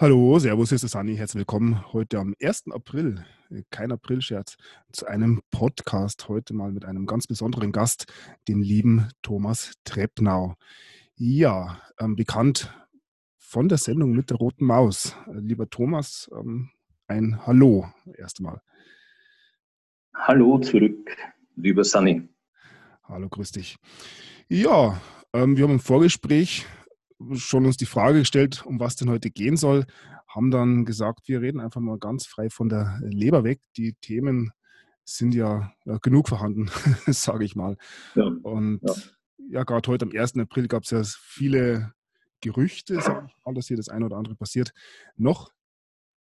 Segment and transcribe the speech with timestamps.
[0.00, 1.14] Hallo, Servus, hier ist der Sani.
[1.14, 2.68] Herzlich willkommen heute am 1.
[2.70, 4.56] April, äh, kein Aprilscherz,
[4.92, 6.26] zu einem Podcast.
[6.26, 8.06] Heute mal mit einem ganz besonderen Gast,
[8.48, 10.54] dem lieben Thomas Treppnau.
[11.16, 12.72] Ja, ähm, bekannt
[13.36, 15.14] von der Sendung mit der roten Maus.
[15.26, 16.70] Äh, lieber Thomas, ähm,
[17.06, 17.86] ein Hallo
[18.16, 18.62] erstmal.
[20.14, 21.14] Hallo zurück,
[21.56, 22.26] lieber Sani.
[23.04, 23.76] Hallo, grüß dich.
[24.48, 24.98] Ja,
[25.34, 26.64] ähm, wir haben im Vorgespräch
[27.34, 29.86] schon uns die Frage gestellt, um was denn heute gehen soll,
[30.28, 33.60] haben dann gesagt, wir reden einfach mal ganz frei von der Leber weg.
[33.76, 34.52] Die Themen
[35.04, 36.70] sind ja, ja genug vorhanden,
[37.06, 37.76] sage ich mal.
[38.14, 38.24] Ja.
[38.42, 38.94] Und ja,
[39.50, 40.36] ja gerade heute am 1.
[40.38, 41.92] April gab es ja viele
[42.40, 44.72] Gerüchte, sage ich mal, dass hier das eine oder andere passiert.
[45.16, 45.52] Noch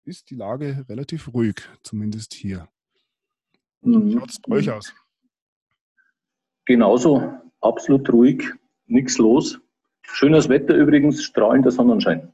[0.04, 2.68] ist die Lage relativ ruhig, zumindest hier.
[3.82, 4.06] Mhm.
[4.06, 4.94] Wie schaut es bei euch aus?
[6.64, 8.42] Genauso, absolut ruhig,
[8.86, 9.60] nichts los.
[10.12, 12.32] Schönes Wetter übrigens, strahlender Sonnenschein.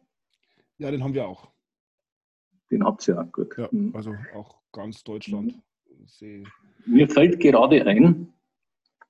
[0.79, 1.49] Ja, den haben wir auch.
[2.71, 3.57] Den habt ihr auch, gut.
[3.59, 3.95] Ja, mhm.
[3.95, 5.55] also auch ganz Deutschland.
[6.21, 6.47] Mhm.
[6.87, 8.33] Mir fällt gerade ein,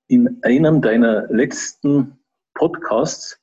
[0.09, 2.19] in einem deiner letzten
[2.55, 3.41] Podcasts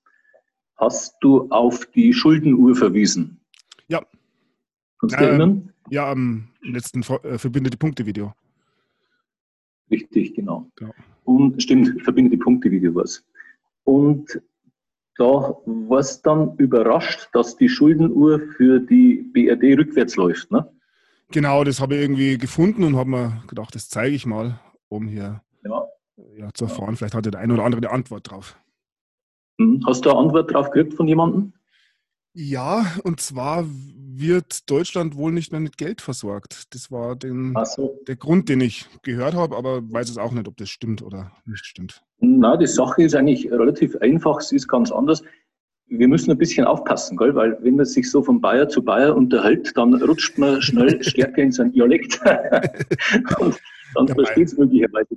[0.77, 3.39] hast du auf die Schuldenuhr verwiesen.
[3.87, 4.05] Ja.
[4.99, 5.73] Kannst du äh, erinnern?
[5.89, 8.33] Ja, am letzten äh, Verbinde die Punkte-Video.
[9.89, 10.69] Richtig, genau.
[10.79, 10.91] Ja.
[11.23, 13.25] Und stimmt, Verbinde die Punkte-Video was.
[13.83, 14.41] Und
[15.19, 20.49] da war es dann überrascht, dass die Schuldenuhr für die BRD rückwärts läuft.
[20.51, 20.67] Ne?
[21.31, 25.07] Genau, das habe ich irgendwie gefunden und habe mir gedacht, das zeige ich mal, um
[25.07, 25.85] hier ja.
[26.37, 26.95] Ja, zu erfahren.
[26.95, 28.57] Vielleicht hat der eine oder andere eine Antwort drauf.
[29.59, 31.53] Hm, hast du eine Antwort drauf gekriegt von jemandem?
[32.41, 36.73] Ja, und zwar wird Deutschland wohl nicht mehr mit Geld versorgt.
[36.73, 37.99] Das war den, so.
[38.07, 41.33] der Grund, den ich gehört habe, aber weiß es auch nicht, ob das stimmt oder
[41.45, 42.01] nicht stimmt.
[42.21, 44.39] Na, die Sache ist eigentlich relativ einfach.
[44.39, 45.21] Sie ist ganz anders.
[45.87, 47.35] Wir müssen ein bisschen aufpassen, gell?
[47.35, 51.41] weil wenn man sich so von Bayer zu Bayer unterhält, dann rutscht man schnell stärker
[51.41, 52.21] in sein Dialekt.
[53.39, 53.59] und
[53.95, 55.09] dann versteht es möglicherweise.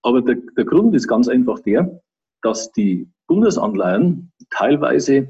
[0.00, 2.00] Aber der, der Grund ist ganz einfach der,
[2.40, 5.28] dass die Bundesanleihen teilweise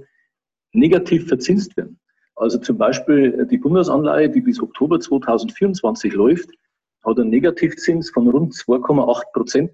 [0.76, 1.98] negativ verzinst werden.
[2.36, 6.50] Also zum Beispiel die Bundesanleihe, die bis Oktober 2024 läuft,
[7.04, 9.70] hat einen Negativzins von rund 2,8 Prozent.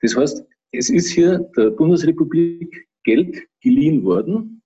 [0.00, 4.62] Das heißt, es ist hier der Bundesrepublik Geld geliehen worden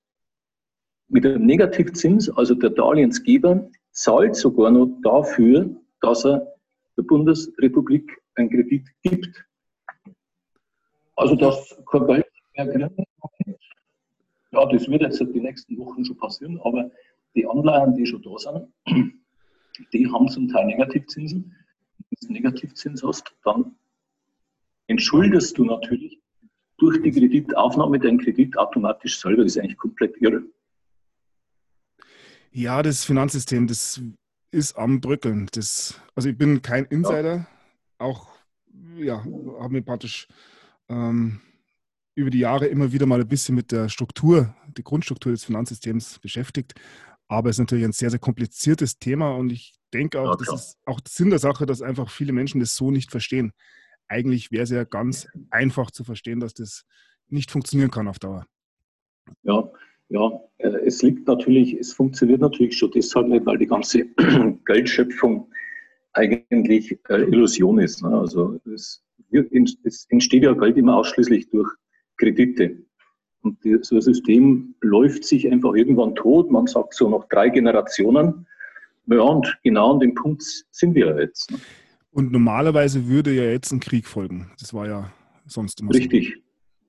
[1.09, 6.55] mit einem Negativzins, also der Darlehensgeber zahlt sogar noch dafür, dass er
[6.97, 9.45] der Bundesrepublik einen Kredit gibt.
[11.17, 12.27] Also das kein Geld
[12.77, 12.91] mehr.
[14.55, 16.91] Ja, das wird jetzt die nächsten Wochen schon passieren, aber
[17.35, 18.73] die Anleihen, die schon da sind,
[19.93, 21.55] die haben zum Teil Negativzinsen.
[21.99, 23.75] Wenn du Negativzins hast, dann
[24.87, 26.21] entschuldest du natürlich
[26.79, 29.43] durch die Kreditaufnahme deinen Kredit automatisch selber.
[29.43, 30.43] Das ist eigentlich komplett irre.
[32.53, 34.01] Ja, das Finanzsystem, das
[34.53, 35.49] ist am Bröckeln.
[35.53, 37.47] Das, also ich bin kein Insider, ja.
[37.99, 38.29] auch
[38.97, 39.25] ja,
[39.59, 40.29] habe mir praktisch
[40.89, 41.41] ähm,
[42.15, 46.19] über die Jahre immer wieder mal ein bisschen mit der Struktur, die Grundstruktur des Finanzsystems
[46.21, 46.75] beschäftigt.
[47.29, 50.55] Aber es ist natürlich ein sehr, sehr kompliziertes Thema und ich denke auch, ja, das
[50.55, 53.53] ist auch Sinn der Sache, dass einfach viele Menschen das so nicht verstehen
[54.09, 56.85] eigentlich wäre es ja ganz einfach zu verstehen, dass das
[57.29, 58.47] nicht funktionieren kann auf Dauer.
[59.43, 59.71] Ja,
[60.09, 64.05] ja, äh, es liegt natürlich, es funktioniert natürlich schon deshalb nicht, weil die ganze
[64.67, 65.51] Geldschöpfung
[66.13, 68.03] eigentlich äh, Illusion ist.
[68.03, 68.17] Ne?
[68.17, 71.69] Also es, es, entsteht ja Geld immer ausschließlich durch
[72.25, 72.79] Kredite.
[73.43, 76.51] Und so ein System läuft sich einfach irgendwann tot.
[76.51, 78.47] Man sagt so noch drei Generationen.
[79.07, 81.51] Ja, und genau an dem Punkt sind wir jetzt.
[81.51, 81.59] Ne?
[82.11, 84.51] Und normalerweise würde ja jetzt ein Krieg folgen.
[84.59, 85.13] Das war ja
[85.47, 86.41] sonst immer Richtig.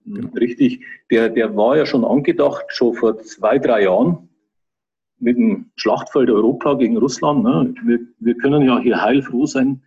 [0.05, 0.13] So.
[0.13, 0.29] Genau.
[0.35, 0.85] Richtig.
[1.11, 4.29] Der, der war ja schon angedacht, schon vor zwei, drei Jahren
[5.19, 7.43] mit dem Schlachtfeld Europa gegen Russland.
[7.43, 7.73] Ne?
[7.83, 9.81] Wir, wir können ja hier heilfroh sein,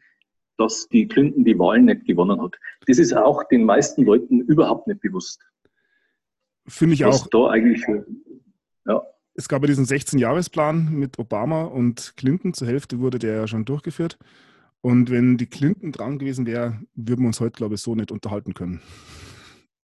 [0.59, 2.57] dass die Clinton die Wahlen nicht gewonnen hat.
[2.87, 5.41] Das ist auch den meisten Leuten überhaupt nicht bewusst.
[6.67, 7.27] Finde ich auch.
[7.29, 7.85] Da eigentlich,
[8.87, 9.03] ja.
[9.35, 12.53] Es gab ja diesen 16-Jahres-Plan mit Obama und Clinton.
[12.53, 14.19] Zur Hälfte wurde der ja schon durchgeführt.
[14.81, 18.13] Und wenn die Clinton dran gewesen wäre, würden wir uns heute, glaube ich, so nicht
[18.13, 18.81] unterhalten können.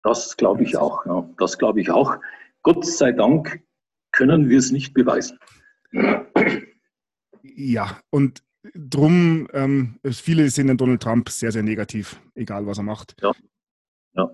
[0.02, 1.06] Das glaube ich auch.
[1.06, 1.28] Ja.
[1.38, 2.16] Das glaube ich auch.
[2.62, 3.62] Gott sei Dank
[4.12, 5.38] können wir es nicht beweisen.
[7.42, 8.42] Ja, und
[8.74, 13.14] drum, ähm, viele sehen den Donald Trump sehr, sehr negativ, egal was er macht.
[13.20, 13.32] Ja.
[14.14, 14.30] ja.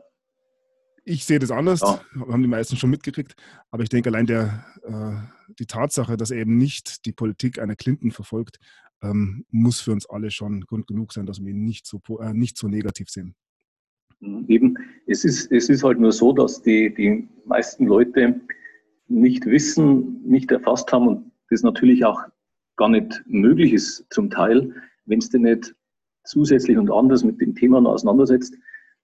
[1.04, 2.00] Ich sehe das anders, ja.
[2.28, 3.34] haben die meisten schon mitgekriegt,
[3.70, 7.76] aber ich denke allein der, äh, die Tatsache, dass er eben nicht die Politik einer
[7.76, 8.58] Clinton verfolgt,
[9.02, 12.32] ähm, muss für uns alle schon Grund genug sein, dass wir ihn nicht so, äh,
[12.32, 13.34] nicht so negativ sehen.
[14.20, 18.40] Mhm, eben, es ist, es ist halt nur so, dass die, die meisten Leute
[19.08, 22.22] nicht wissen, nicht erfasst haben und das natürlich auch
[22.82, 24.74] gar nicht möglich ist zum Teil,
[25.04, 25.72] wenn es denn nicht
[26.24, 28.56] zusätzlich und anders mit dem Thema auseinandersetzt,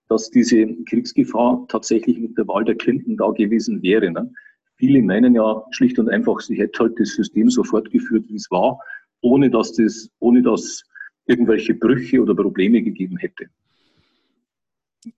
[0.08, 4.10] dass diese Kriegsgefahr tatsächlich mit der Wahl der Clinton da gewesen wäre.
[4.10, 4.32] Ne?
[4.78, 8.50] Viele meinen ja schlicht und einfach, sie hätte halt das System so fortgeführt, wie es
[8.50, 8.80] war,
[9.20, 10.82] ohne dass das, ohne dass
[11.26, 13.46] irgendwelche Brüche oder Probleme gegeben hätte.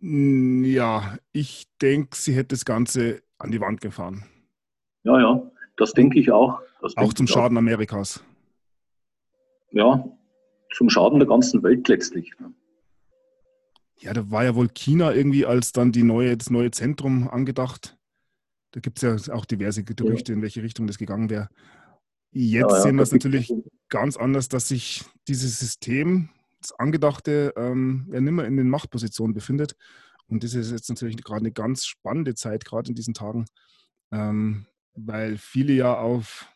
[0.01, 4.25] Hm, ja, ich denke, sie hätte das Ganze an die Wand gefahren.
[5.05, 6.61] Ja, ja, das denke ich auch.
[6.97, 7.63] auch zum Schaden auch.
[7.63, 8.23] Amerikas.
[9.73, 10.05] Ja,
[10.73, 12.33] zum Schaden der ganzen Welt letztlich.
[12.39, 12.53] Ne?
[13.99, 17.99] Ja, da war ja wohl China irgendwie als dann die neue, das neue Zentrum angedacht.
[18.73, 20.37] Da gibt es ja auch diverse Gerüchte, ja.
[20.37, 21.49] in welche Richtung das gegangen wäre.
[22.33, 23.53] Jetzt ja, ja, sehen wir es natürlich
[23.89, 26.31] ganz anders, dass sich dieses System,
[26.61, 29.75] das Angedachte, ähm, ja nicht mehr in den Machtpositionen befindet.
[30.29, 33.47] Und das ist jetzt natürlich gerade eine ganz spannende Zeit, gerade in diesen Tagen,
[34.13, 36.47] ähm, weil viele ja auf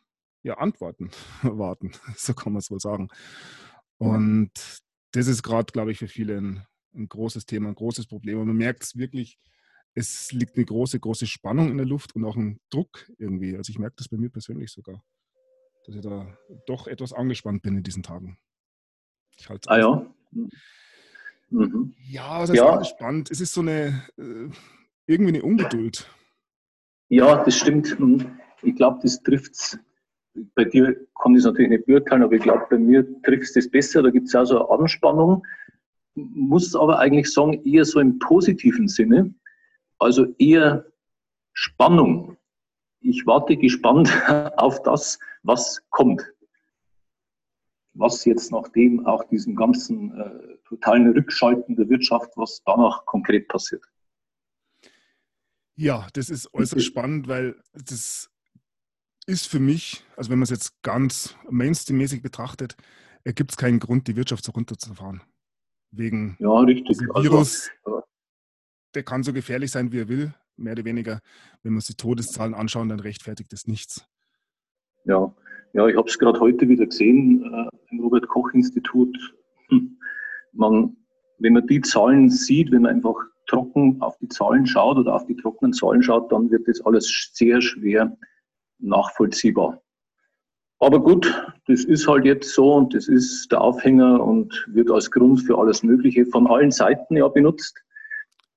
[0.45, 1.11] ja, Antworten
[1.43, 3.09] warten, so kann man es wohl sagen.
[3.99, 4.53] Und
[5.13, 8.39] das ist gerade, glaube ich, für viele ein, ein, großes Thema, ein großes Problem.
[8.39, 9.39] Und man merkt es wirklich,
[9.95, 13.57] es liegt eine große, große Spannung in der Luft und auch ein Druck irgendwie.
[13.57, 15.03] Also ich merke das bei mir persönlich sogar,
[15.87, 16.37] dass ich da
[16.67, 18.39] doch etwas angespannt bin in diesen Tagen.
[19.37, 20.15] Ich halte ah ja?
[21.51, 21.95] Mhm.
[22.07, 22.85] Ja, das ist ja.
[22.85, 23.31] spannend.
[23.31, 24.51] Es ist so eine, äh,
[25.07, 26.11] irgendwie eine Ungeduld.
[27.09, 27.99] Ja, das stimmt.
[27.99, 28.39] Mhm.
[28.63, 29.79] Ich glaube, das trifft es.
[30.55, 33.53] Bei dir kann ich es natürlich nicht beurteilen, aber ich glaube, bei mir trifft es
[33.53, 34.03] das besser.
[34.03, 35.47] Da gibt es auch so eine Anspannung.
[36.15, 39.35] Muss aber eigentlich sagen, eher so im positiven Sinne.
[39.99, 40.87] Also eher
[41.53, 42.37] Spannung.
[43.01, 44.11] Ich warte gespannt
[44.57, 46.25] auf das, was kommt
[47.95, 53.85] was jetzt nachdem auch diesen ganzen äh, totalen Rückschalten der Wirtschaft, was danach konkret passiert.
[55.77, 58.31] Ja, das ist äußerst spannend, weil das
[59.27, 62.77] ist für mich, also wenn man es jetzt ganz mainstreammäßig betrachtet,
[63.25, 65.23] gibt es keinen Grund, die Wirtschaft so runterzufahren.
[65.91, 66.99] Wegen ja, richtig.
[67.15, 68.03] Also, Virus, also,
[68.95, 71.21] der kann so gefährlich sein, wie er will, mehr oder weniger.
[71.63, 74.07] Wenn wir uns die Todeszahlen anschauen, dann rechtfertigt das nichts.
[75.05, 75.35] Ja,
[75.73, 79.17] ja, ich habe es gerade heute wieder gesehen äh, im Robert Koch Institut.
[79.69, 79.99] Hm.
[80.53, 80.97] Man,
[81.39, 83.17] wenn man die Zahlen sieht, wenn man einfach
[83.47, 87.31] trocken auf die Zahlen schaut oder auf die trockenen Zahlen schaut, dann wird das alles
[87.33, 88.17] sehr schwer
[88.79, 89.81] nachvollziehbar.
[90.81, 91.33] Aber gut,
[91.67, 95.57] das ist halt jetzt so und das ist der Aufhänger und wird als Grund für
[95.59, 97.83] alles Mögliche von allen Seiten ja benutzt.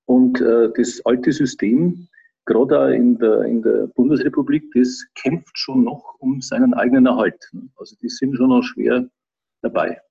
[0.06, 2.08] Und äh, das alte System
[2.48, 7.52] gerade in der, in der Bundesrepublik, das kämpft schon noch um seinen eigenen Erhalt.
[7.76, 9.08] Also die sind schon noch schwer
[9.62, 10.02] dabei.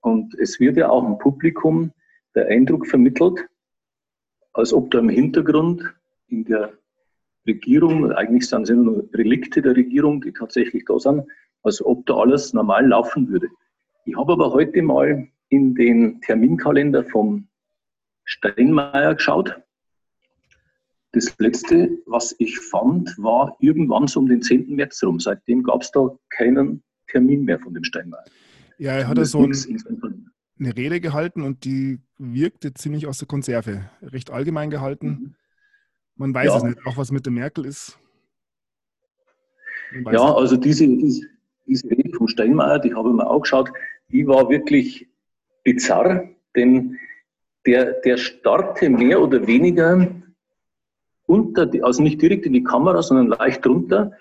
[0.00, 1.92] Und es wird ja auch im Publikum
[2.34, 3.46] der Eindruck vermittelt,
[4.54, 5.82] als ob da im Hintergrund
[6.28, 6.72] in der
[7.46, 11.24] Regierung, eigentlich sind es nur Relikte der Regierung, die tatsächlich da sind,
[11.62, 13.48] als ob da alles normal laufen würde.
[14.04, 17.48] Ich habe aber heute mal in den Terminkalender vom
[18.24, 19.60] Steinmeier geschaut
[21.12, 24.74] das letzte, was ich fand, war irgendwann so um den 10.
[24.76, 25.18] März rum.
[25.18, 28.24] Seitdem gab es da keinen Termin mehr von dem Steinmeier.
[28.78, 29.52] Ja, er hat da so ein,
[30.58, 33.90] eine Rede gehalten und die wirkte ziemlich aus der Konserve.
[34.02, 35.06] Recht allgemein gehalten.
[35.06, 35.34] Mhm.
[36.20, 36.56] Man weiß ja.
[36.58, 37.98] es nicht, auch was mit der Merkel ist.
[39.94, 40.20] Ja, nicht.
[40.20, 41.26] also diese, diese,
[41.66, 43.72] diese Rede vom Steinmeier, die habe ich mir auch geschaut,
[44.10, 45.08] die war wirklich
[45.64, 46.98] bizarr, denn
[47.64, 50.08] der, der starrte mehr oder weniger
[51.24, 54.12] unter, die, also nicht direkt in die Kamera, sondern leicht drunter.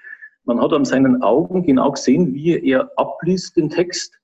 [0.45, 4.17] Man hat an seinen Augen genau gesehen, wie er abliest den Text.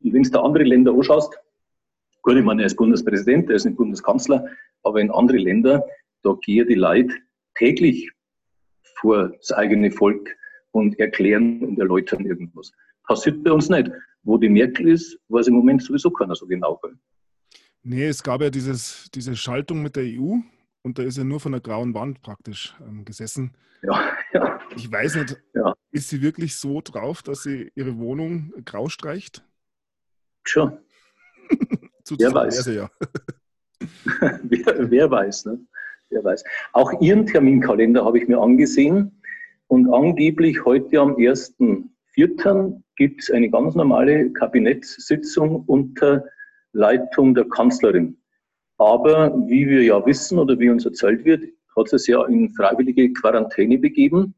[0.04, 1.36] Und wenn du da andere Länder anschaust,
[2.22, 4.46] gut, ich meine, er ist Bundespräsident, er ist nicht Bundeskanzler,
[4.84, 5.84] aber in andere Länder,
[6.22, 7.12] da gehen die Leute
[7.56, 8.08] täglich
[9.00, 10.36] vor das eigene Volk
[10.70, 12.70] und erklären und erläutern irgendwas.
[13.04, 13.90] Passiert bei uns nicht.
[14.22, 16.80] Wo die Merkel ist, weiß im Moment sowieso keiner so genau.
[17.84, 20.36] Nee, es gab ja dieses, diese Schaltung mit der EU
[20.82, 23.52] und da ist er nur von der grauen Wand praktisch ähm, gesessen.
[23.82, 24.60] Ja, ja.
[24.76, 25.74] Ich weiß nicht, ja.
[25.90, 29.44] ist sie wirklich so drauf, dass sie ihre Wohnung grau streicht?
[30.44, 30.78] Schon.
[32.18, 32.66] Wer weiß.
[32.66, 32.90] Ja.
[34.42, 35.58] wer, wer, weiß, ne?
[36.10, 36.44] wer weiß.
[36.72, 39.22] Auch Ihren Terminkalender habe ich mir angesehen
[39.68, 42.82] und angeblich heute am 1.4.
[42.96, 46.24] gibt es eine ganz normale Kabinettssitzung unter
[46.72, 48.16] Leitung der Kanzlerin.
[48.78, 51.44] Aber wie wir ja wissen oder wie uns erzählt wird,
[51.76, 54.34] hat sich ja in freiwillige Quarantäne begeben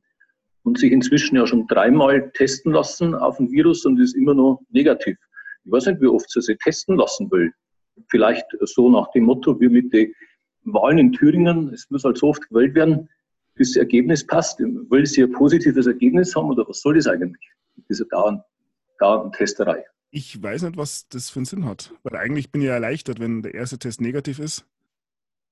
[0.65, 4.61] und sich inzwischen ja schon dreimal testen lassen auf ein Virus und ist immer noch
[4.71, 5.17] negativ.
[5.65, 7.53] Ich weiß nicht, wie oft sie sich testen lassen will.
[8.09, 10.13] Vielleicht so nach dem Motto, wie mit den
[10.65, 13.09] Wahlen in Thüringen, es muss halt so oft gewählt werden,
[13.55, 14.59] bis das Ergebnis passt.
[14.61, 17.49] Will sie ein positives Ergebnis haben oder was soll das eigentlich?
[17.89, 18.43] Diese dauernden,
[18.99, 19.85] dauernden Testerei.
[20.17, 21.93] Ich weiß nicht, was das für einen Sinn hat.
[22.05, 24.65] Weil eigentlich bin ich ja erleichtert, wenn der erste Test negativ ist,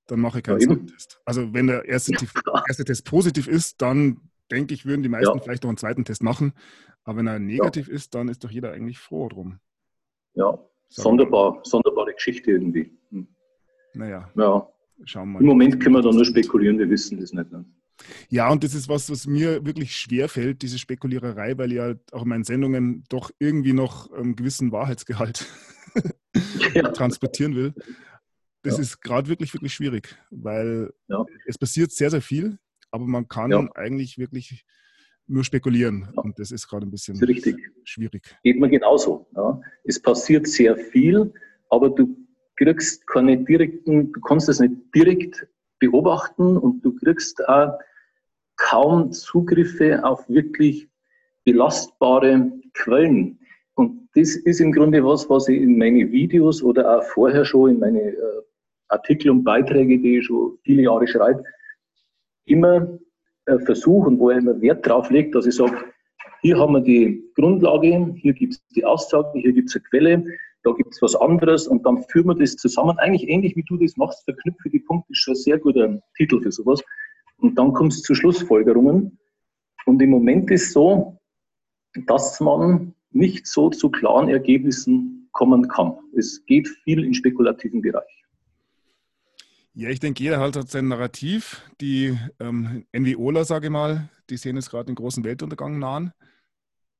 [0.06, 1.20] dann mache ich keinen ja, Test.
[1.24, 2.18] Also wenn der erste, ja,
[2.68, 4.20] erste, Test positiv ist, dann
[4.52, 5.42] denke ich, würden die meisten ja.
[5.42, 6.52] vielleicht noch einen zweiten Test machen.
[7.02, 9.58] Aber wenn er negativ ist, dann ist doch jeder eigentlich froh drum.
[10.34, 10.56] Ja,
[10.88, 12.96] sonderbar, sonderbare Geschichte irgendwie.
[13.10, 13.26] Hm.
[13.94, 14.30] Naja.
[14.36, 14.68] Ja.
[15.04, 15.40] Schauen wir mal.
[15.40, 17.50] Im Moment können wir da nur spekulieren, wir wissen das nicht.
[17.50, 17.64] Ne?
[18.28, 22.00] Ja, und das ist was, was mir wirklich schwer fällt, diese Spekuliererei, weil ich halt
[22.12, 25.46] auch in meinen Sendungen doch irgendwie noch einen gewissen Wahrheitsgehalt
[26.74, 26.90] ja.
[26.90, 27.74] transportieren will.
[28.62, 28.82] Das ja.
[28.82, 31.24] ist gerade wirklich, wirklich schwierig, weil ja.
[31.46, 32.58] es passiert sehr, sehr viel,
[32.90, 34.64] aber man kann eigentlich wirklich
[35.26, 36.08] nur spekulieren.
[36.14, 37.16] Und das ist gerade ein bisschen
[37.84, 38.22] schwierig.
[38.42, 39.26] Geht mir genauso.
[39.84, 41.32] Es passiert sehr viel,
[41.70, 42.16] aber du
[42.56, 45.46] kriegst keine direkten, du kannst es nicht direkt
[45.78, 47.78] beobachten und du kriegst auch
[48.56, 50.88] kaum Zugriffe auf wirklich
[51.44, 53.38] belastbare Quellen.
[53.74, 57.70] Und das ist im Grunde was, was ich in meine Videos oder auch vorher schon
[57.70, 58.42] in meine äh,
[58.88, 61.42] Artikel und Beiträge, die ich schon viele Jahre schreibe,
[62.44, 62.98] immer
[63.46, 65.76] äh, versuche und wo ich immer Wert drauf lege, dass ich sage,
[66.42, 70.24] hier haben wir die Grundlage, hier gibt es die Aussage, hier gibt es eine Quelle,
[70.64, 72.98] da gibt es was anderes und dann führen wir das zusammen.
[72.98, 76.40] Eigentlich ähnlich wie du das machst, verknüpfe die Punkte, ist schon ein sehr guter Titel
[76.40, 76.82] für sowas.
[77.42, 79.18] Und dann kommt es zu Schlussfolgerungen.
[79.84, 81.18] Und im Moment ist so,
[82.06, 85.98] dass man nicht so zu klaren Ergebnissen kommen kann.
[86.16, 88.24] Es geht viel in spekulativen Bereich.
[89.74, 91.68] Ja, ich denke, jeder halt hat sein Narrativ.
[91.80, 96.12] Die ähm, NWOler, sage ich mal, die sehen jetzt gerade den großen Weltuntergang nahen.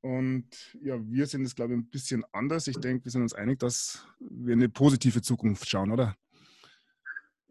[0.00, 0.46] Und
[0.82, 2.66] ja, wir sind es, glaube ich, ein bisschen anders.
[2.66, 6.16] Ich denke, wir sind uns einig, dass wir eine positive Zukunft schauen, oder?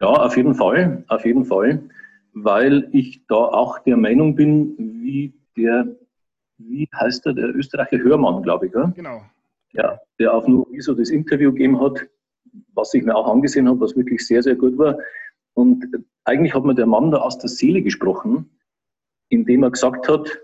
[0.00, 1.88] Ja, auf jeden Fall, auf jeden Fall,
[2.32, 5.86] weil ich da auch der Meinung bin, wie der,
[6.58, 8.92] wie heißt der, der Österreicher Hörmann, glaube ich, oder?
[8.96, 9.22] Genau.
[9.72, 12.06] Ja, der auf Nuiso das Interview gegeben hat,
[12.74, 14.98] was ich mir auch angesehen habe, was wirklich sehr, sehr gut war.
[15.54, 15.86] Und
[16.24, 18.50] eigentlich hat mir der Mann da aus der Seele gesprochen,
[19.28, 20.40] indem er gesagt hat,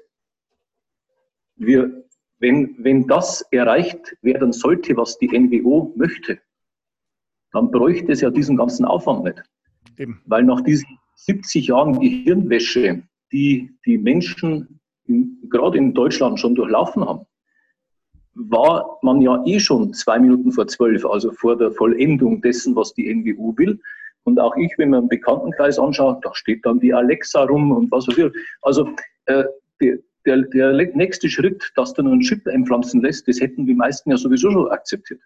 [1.57, 2.04] wir,
[2.38, 6.38] wenn, wenn das erreicht werden sollte, was die NWO möchte,
[7.52, 9.42] dann bräuchte es ja diesen ganzen Aufwand nicht.
[9.99, 10.23] Eben.
[10.26, 17.05] Weil nach diesen 70 Jahren Gehirnwäsche, die die Menschen in, gerade in Deutschland schon durchlaufen
[17.05, 17.27] haben,
[18.35, 22.95] war man ja eh schon zwei Minuten vor zwölf, also vor der Vollendung dessen, was
[22.95, 23.81] die NWO will.
[24.23, 27.91] Und auch ich, wenn man einen Bekanntenkreis anschaut, da steht dann die Alexa rum und
[27.91, 28.33] was weiß ich.
[28.63, 28.89] Also
[29.27, 29.45] äh,
[29.81, 34.11] die, der, der nächste Schritt, dass du einen Chip einpflanzen lässt, das hätten die meisten
[34.11, 35.21] ja sowieso schon akzeptiert.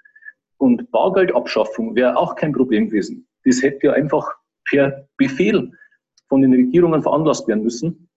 [0.57, 3.27] Und Bargeldabschaffung wäre auch kein Problem gewesen.
[3.45, 4.33] Das hätte ja einfach
[4.65, 5.73] per Befehl
[6.33, 8.09] von den Regierungen veranlasst werden müssen.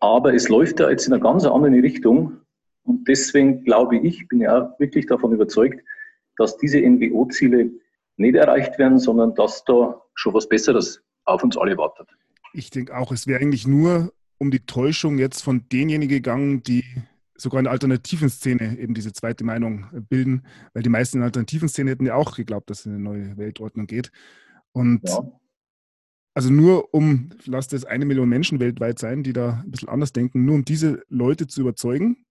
[0.00, 2.38] Aber es läuft ja jetzt in eine ganz andere Richtung.
[2.84, 5.84] Und deswegen glaube ich, bin ja auch wirklich davon überzeugt,
[6.38, 7.70] dass diese NGO-Ziele
[8.16, 12.08] nicht erreicht werden, sondern dass da schon was Besseres auf uns alle wartet.
[12.54, 16.84] Ich denke auch, es wäre eigentlich nur um die Täuschung jetzt von denjenigen gegangen, die
[17.36, 21.26] sogar in der alternativen Szene eben diese zweite Meinung bilden, weil die meisten in der
[21.26, 24.10] alternativen Szene hätten ja auch geglaubt, dass es eine neue Weltordnung geht.
[24.72, 25.22] Und ja.
[26.34, 30.12] Also nur um, lasst es eine Million Menschen weltweit sein, die da ein bisschen anders
[30.12, 32.26] denken, nur um diese Leute zu überzeugen,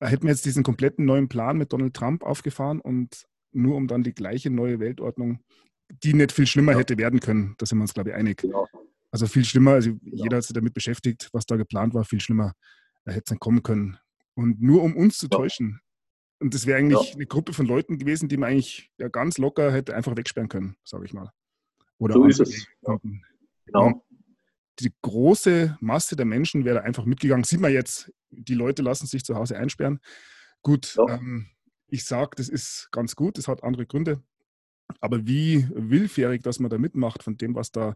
[0.00, 4.02] hätten wir jetzt diesen kompletten neuen Plan mit Donald Trump aufgefahren und nur um dann
[4.02, 5.40] die gleiche neue Weltordnung,
[5.88, 6.78] die nicht viel schlimmer ja.
[6.78, 8.38] hätte werden können, da sind wir uns, glaube ich, einig.
[8.38, 8.68] Genau.
[9.10, 10.24] Also viel schlimmer, also genau.
[10.24, 12.52] jeder hat sich damit beschäftigt, was da geplant war, viel schlimmer
[13.06, 13.98] hätte es dann kommen können.
[14.34, 15.36] Und nur um uns zu ja.
[15.36, 15.80] täuschen.
[16.40, 17.14] Und das wäre eigentlich ja.
[17.14, 20.76] eine Gruppe von Leuten gewesen, die man eigentlich ja ganz locker hätte einfach wegsperren können,
[20.84, 21.30] sage ich mal.
[21.98, 22.66] Oder so ist es.
[22.86, 22.98] Ja.
[23.66, 24.04] Genau.
[24.80, 27.44] Die große Masse der Menschen wäre einfach mitgegangen.
[27.44, 30.00] Sieht man jetzt, die Leute lassen sich zu Hause einsperren.
[30.62, 31.46] Gut, ähm,
[31.88, 34.22] ich sage, das ist ganz gut, das hat andere Gründe.
[35.00, 37.94] Aber wie willfährig, dass man da mitmacht von dem, was da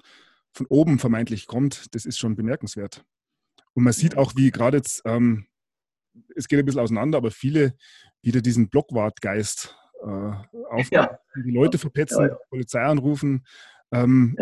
[0.52, 3.04] von oben vermeintlich kommt, das ist schon bemerkenswert.
[3.74, 5.46] Und man sieht auch, wie gerade jetzt, ähm,
[6.34, 7.76] es geht ein bisschen auseinander, aber viele
[8.22, 10.32] wieder diesen Blockwartgeist äh,
[10.70, 11.18] auf, ja.
[11.36, 12.38] die Leute verpetzen, ja, ja.
[12.50, 13.46] Polizei anrufen,
[13.92, 14.36] ähm,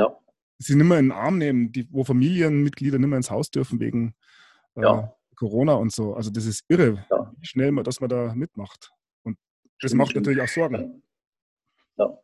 [0.59, 3.81] sie nicht mehr in den Arm nehmen, die, wo Familienmitglieder nicht mehr ins Haus dürfen
[3.81, 4.15] wegen
[4.75, 5.03] äh,
[5.37, 6.15] Corona und so.
[6.15, 7.05] Also das ist irre,
[7.39, 8.91] wie schnell man, dass man da mitmacht.
[9.23, 9.37] Und
[9.81, 10.27] das stimmt, macht stimmt.
[10.27, 11.03] natürlich auch Sorgen.
[11.99, 12.19] Ja.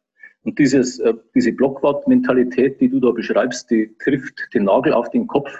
[0.44, 5.26] Und dieses, äh, diese Blockwart-Mentalität, die du da beschreibst, die trifft den Nagel auf den
[5.26, 5.50] Kopf.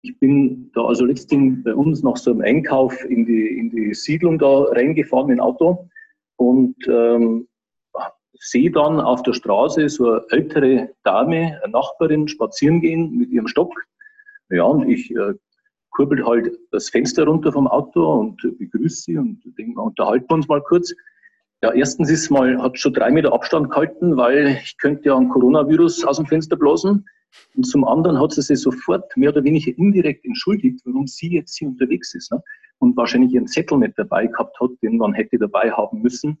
[0.00, 3.94] Ich bin da also letztens bei uns nach so einem Einkauf in die, in die
[3.94, 5.88] Siedlung da reingefahren mit dem Auto
[6.36, 7.46] und ähm,
[8.42, 13.46] sehe dann auf der Straße so eine ältere Dame, eine Nachbarin, spazieren gehen mit ihrem
[13.46, 13.72] Stock.
[14.50, 15.34] Ja, und ich äh,
[15.90, 20.48] kurbel halt das Fenster runter vom Auto und begrüße sie und denke, unterhalten wir uns
[20.48, 20.92] mal kurz.
[21.62, 25.28] Ja, erstens ist mal, hat schon drei Meter Abstand gehalten, weil ich könnte ja ein
[25.28, 27.06] Coronavirus aus dem Fenster blasen.
[27.54, 31.56] Und zum anderen hat sie sich sofort mehr oder weniger indirekt entschuldigt, warum sie jetzt
[31.56, 32.32] hier unterwegs ist.
[32.32, 32.42] Ne?
[32.78, 36.38] Und wahrscheinlich ihren Zettel nicht dabei gehabt hat, den man hätte dabei haben müssen,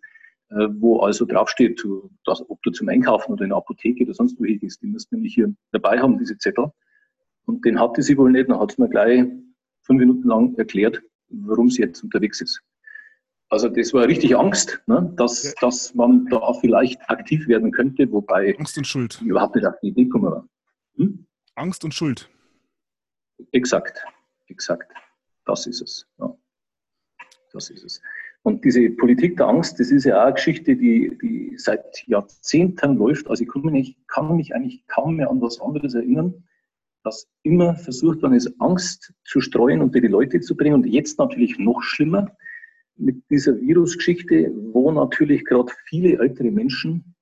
[0.80, 1.82] wo also draufsteht,
[2.24, 5.12] dass, ob du zum Einkaufen oder in der Apotheke oder sonst wohin gehst, den müsst
[5.12, 6.70] nämlich hier dabei haben, diese Zettel.
[7.46, 8.48] Und den hatte sie wohl nicht.
[8.48, 9.24] Dann hat sie mir gleich
[9.82, 12.62] fünf Minuten lang erklärt, warum sie jetzt unterwegs ist.
[13.48, 15.52] Also das war richtig Angst, ne, dass, ja.
[15.60, 19.20] dass man da vielleicht aktiv werden könnte, wobei Angst und Schuld.
[19.20, 20.48] überhaupt nicht auf die Idee gekommen war.
[20.96, 21.26] Hm?
[21.54, 22.30] Angst und Schuld.
[23.50, 24.02] Exakt,
[24.46, 24.90] exakt.
[25.44, 26.06] Das ist es.
[26.18, 26.34] Ja.
[27.52, 28.00] Das ist es.
[28.44, 32.96] Und diese Politik der Angst, das ist ja auch eine Geschichte, die, die seit Jahrzehnten
[32.96, 33.28] läuft.
[33.30, 36.42] Also ich kann mich, kann mich eigentlich kaum mehr an was anderes erinnern,
[37.04, 40.74] dass immer versucht worden ist, Angst zu streuen und die Leute zu bringen.
[40.74, 42.32] Und jetzt natürlich noch schlimmer,
[42.96, 47.14] mit dieser Virusgeschichte, wo natürlich gerade viele ältere Menschen,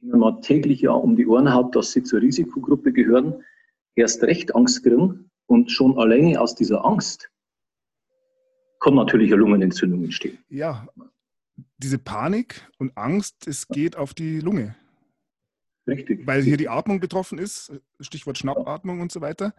[0.00, 3.42] denen man täglich ja um die Ohren hat, dass sie zur Risikogruppe gehören,
[3.94, 7.31] erst recht Angst kriegen und schon alleine aus dieser Angst
[8.82, 10.38] kann natürlich eine Lungenentzündung entstehen.
[10.48, 10.86] Ja,
[11.78, 14.74] diese Panik und Angst, es geht auf die Lunge.
[15.86, 16.26] Richtig.
[16.26, 19.54] Weil hier die Atmung betroffen ist, Stichwort Schnappatmung und so weiter.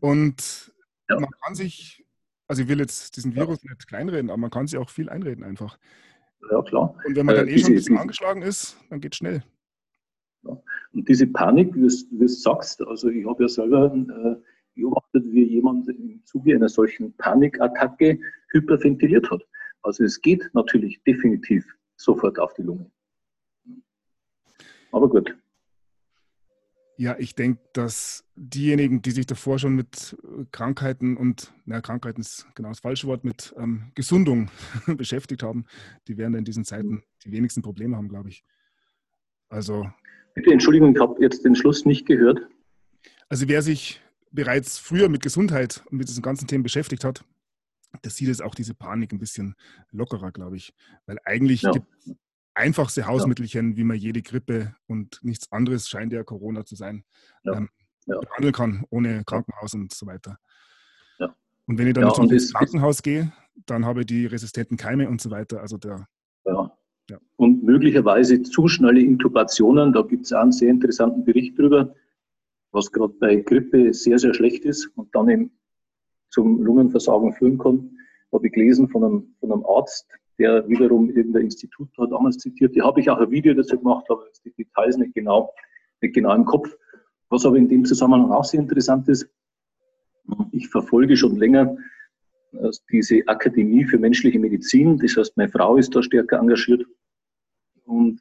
[0.00, 0.72] Und
[1.08, 1.20] ja.
[1.20, 2.06] man kann sich
[2.48, 3.70] also ich will jetzt diesen Virus ja.
[3.70, 5.78] nicht kleinreden, aber man kann sich auch viel einreden einfach.
[6.50, 6.94] Ja, klar.
[7.04, 9.42] Und wenn man dann äh, eh schon ein bisschen angeschlagen ist, dann geht es schnell.
[10.44, 10.60] Ja.
[10.92, 14.36] Und diese Panik, wie du es sagst, also ich habe ja selber äh,
[14.76, 18.18] beobachtet, wie jemand im Zuge einer solchen Panikattacke
[18.52, 19.42] hyperventiliert hat.
[19.82, 21.64] Also es geht natürlich definitiv
[21.96, 22.90] sofort auf die Lunge.
[24.92, 25.36] Aber gut.
[26.98, 32.22] Ja, ich denke, dass diejenigen, die sich davor schon mit äh, Krankheiten und, na, Krankheiten
[32.22, 34.48] ist genau das falsche Wort, mit ähm, Gesundung
[34.96, 35.66] beschäftigt haben,
[36.08, 38.44] die werden in diesen Zeiten die wenigsten Probleme haben, glaube ich.
[39.50, 39.86] Also.
[40.34, 42.40] Bitte Entschuldigung, ich habe jetzt den Schluss nicht gehört.
[43.28, 44.00] Also wer sich
[44.36, 47.24] bereits früher mit Gesundheit und mit diesen ganzen Themen beschäftigt hat,
[48.04, 49.56] der sieht es auch diese Panik ein bisschen
[49.90, 50.72] lockerer, glaube ich.
[51.06, 51.72] Weil eigentlich ja.
[51.72, 51.86] gibt
[52.54, 53.76] einfachste Hausmittelchen, ja.
[53.76, 57.04] wie man jede Grippe und nichts anderes scheint ja Corona zu sein,
[57.42, 57.54] ja.
[57.54, 57.68] Ähm,
[58.06, 60.38] behandeln kann, ohne Krankenhaus und so weiter.
[61.66, 63.32] Und wenn ich dann ins Krankenhaus gehe,
[63.66, 65.60] dann habe ich die resistenten Keime und so weiter.
[65.60, 66.06] Also der.
[67.36, 71.94] Und möglicherweise zu schnelle Intubationen, da gibt es einen sehr interessanten Bericht drüber,
[72.72, 75.50] was gerade bei Grippe sehr, sehr schlecht ist und dann eben
[76.30, 77.90] zum Lungenversagen führen kann.
[78.32, 80.06] Habe ich gelesen von einem, von einem Arzt,
[80.38, 82.74] der wiederum irgendein Institut hat damals zitiert.
[82.74, 85.52] Die habe ich auch ein Video dazu gemacht, aber die Details nicht genau,
[86.02, 86.76] nicht genau im Kopf.
[87.30, 89.28] Was aber in dem Zusammenhang auch sehr interessant ist,
[90.52, 91.76] ich verfolge schon länger
[92.52, 94.98] äh, diese Akademie für menschliche Medizin.
[94.98, 96.84] Das heißt, meine Frau ist da stärker engagiert.
[97.84, 98.20] Und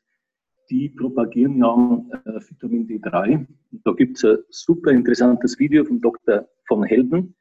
[0.70, 3.46] die propagieren ja äh, Vitamin D3.
[3.72, 6.48] Und da gibt es ein super interessantes Video von Dr.
[6.68, 7.36] von Helden,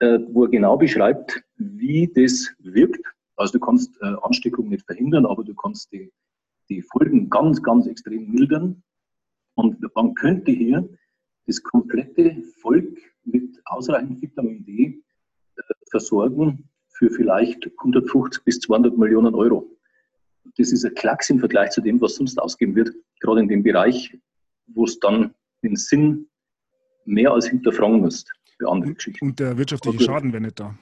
[0.00, 3.04] äh, wo er genau beschreibt, wie das wirkt
[3.38, 6.12] also du kannst äh, Ansteckung nicht verhindern, aber du kannst die,
[6.68, 8.82] die Folgen ganz, ganz extrem mildern.
[9.54, 10.88] Und man könnte hier
[11.46, 15.02] das komplette Volk mit ausreichend Vitamin D
[15.56, 19.70] äh, versorgen für vielleicht 150 bis 200 Millionen Euro.
[20.56, 23.62] Das ist ein Klacks im Vergleich zu dem, was sonst ausgeben wird, gerade in dem
[23.62, 24.16] Bereich,
[24.66, 26.28] wo es dann den Sinn
[27.04, 28.24] mehr als hinterfragen muss
[28.58, 29.24] für andere Geschichten.
[29.24, 30.76] Und der wirtschaftliche Schaden wäre nicht da.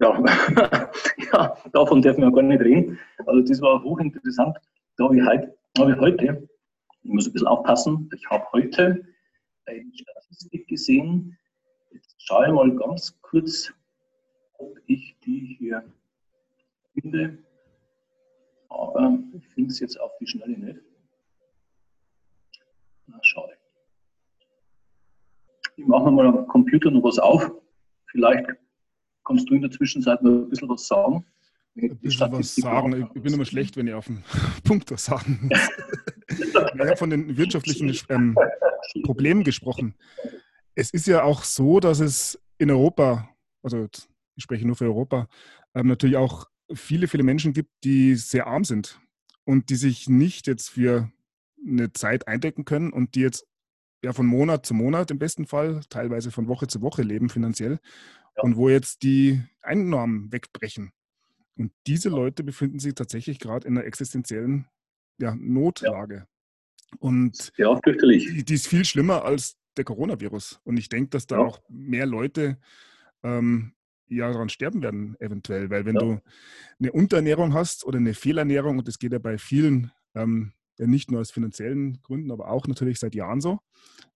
[0.00, 0.22] Ja,
[1.32, 2.98] ja, davon dürfen wir gar nicht reden.
[3.24, 4.56] Also das war hochinteressant.
[4.96, 6.48] Da habe ich, heute, habe ich heute,
[7.02, 9.06] ich muss ein bisschen aufpassen, ich habe heute
[9.66, 11.38] eine Statistik gesehen.
[11.92, 13.72] Jetzt schaue ich mal ganz kurz,
[14.58, 15.82] ob ich die hier
[16.94, 17.38] finde.
[18.68, 20.80] Aber ich finde es jetzt auf die Schnelle nicht.
[23.06, 23.52] Na, schade.
[25.76, 27.50] Ich mache mal am Computer noch was auf.
[28.06, 28.48] Vielleicht
[29.26, 31.26] Kannst du in der Zwischenzeit noch ein bisschen was sagen?
[31.74, 33.10] Ein bisschen was sagen.
[33.14, 34.22] Ich bin immer schlecht, wenn ich auf den
[34.64, 35.68] Punkt was sagen muss.
[36.38, 38.38] ich habe von den wirtschaftlichen ähm,
[39.02, 39.96] Problemen gesprochen.
[40.76, 43.28] Es ist ja auch so, dass es in Europa,
[43.64, 43.88] also
[44.36, 45.26] ich spreche nur für Europa,
[45.74, 49.00] ähm, natürlich auch viele, viele Menschen gibt, die sehr arm sind.
[49.46, 51.10] und die sich nicht jetzt für
[51.64, 53.46] eine Zeit eindecken können und die jetzt
[54.02, 57.78] ja von Monat zu Monat im besten Fall, teilweise von Woche zu Woche leben finanziell
[58.36, 58.42] ja.
[58.42, 60.92] und wo jetzt die Einnahmen wegbrechen.
[61.56, 64.66] Und diese Leute befinden sich tatsächlich gerade in einer existenziellen
[65.18, 66.16] ja, Notlage.
[66.16, 66.26] Ja.
[66.98, 67.80] Und ja.
[67.84, 70.60] Die, die, ist viel schlimmer als der Coronavirus.
[70.64, 72.58] Und ich denke, dass da auch mehr Leute
[73.22, 73.72] ähm,
[74.08, 75.70] ja daran sterben werden, eventuell.
[75.70, 76.20] Weil wenn du
[76.78, 81.10] eine Unterernährung hast oder eine Fehlernährung, und das geht ja bei vielen ähm, ja nicht
[81.10, 83.60] nur aus finanziellen Gründen, aber auch natürlich seit Jahren so,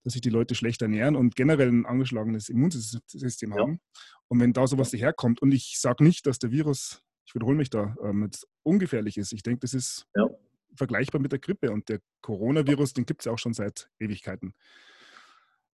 [0.02, 3.72] dass sich die Leute schlecht ernähren und generell ein angeschlagenes Immunsystem haben.
[3.72, 4.00] Ja.
[4.28, 7.70] Und wenn da sowas daherkommt, und ich sage nicht, dass der Virus, ich wiederhole mich
[7.70, 9.32] da, ähm, jetzt ungefährlich ist.
[9.32, 10.28] Ich denke, das ist ja.
[10.74, 14.54] vergleichbar mit der Grippe und der Coronavirus, den gibt es ja auch schon seit Ewigkeiten.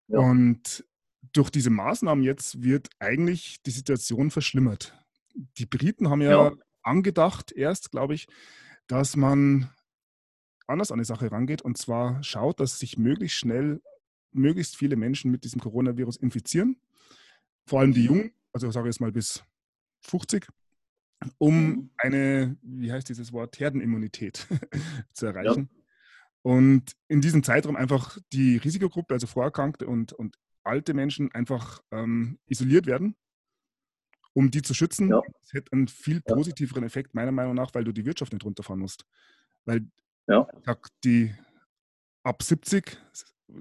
[0.07, 0.19] Ja.
[0.19, 0.85] Und
[1.33, 4.97] durch diese Maßnahmen jetzt wird eigentlich die Situation verschlimmert.
[5.57, 8.27] Die Briten haben ja, angedacht, erst, glaube ich,
[8.87, 9.69] dass man
[10.67, 13.81] anders an die Sache rangeht und zwar schaut, dass sich möglichst schnell
[14.31, 16.77] möglichst viele Menschen mit diesem Coronavirus infizieren,
[17.65, 18.07] vor allem die mhm.
[18.07, 19.43] Jungen, also sage ich jetzt mal bis
[20.01, 20.47] 50,
[21.37, 21.89] um mhm.
[21.97, 24.47] eine, wie heißt dieses Wort, Herdenimmunität
[25.13, 25.69] zu erreichen.
[25.71, 25.81] Ja.
[26.41, 32.39] Und in diesem Zeitraum einfach die Risikogruppe, also Vorerkrankte und, und alte Menschen, einfach ähm,
[32.47, 33.15] isoliert werden,
[34.33, 35.09] um die zu schützen.
[35.09, 35.21] Ja.
[35.41, 38.79] Das hätte einen viel positiveren Effekt, meiner Meinung nach, weil du die Wirtschaft nicht runterfahren
[38.79, 39.05] musst.
[39.65, 39.87] Weil
[40.27, 40.47] ja.
[41.03, 41.33] Die
[42.23, 42.97] ab 70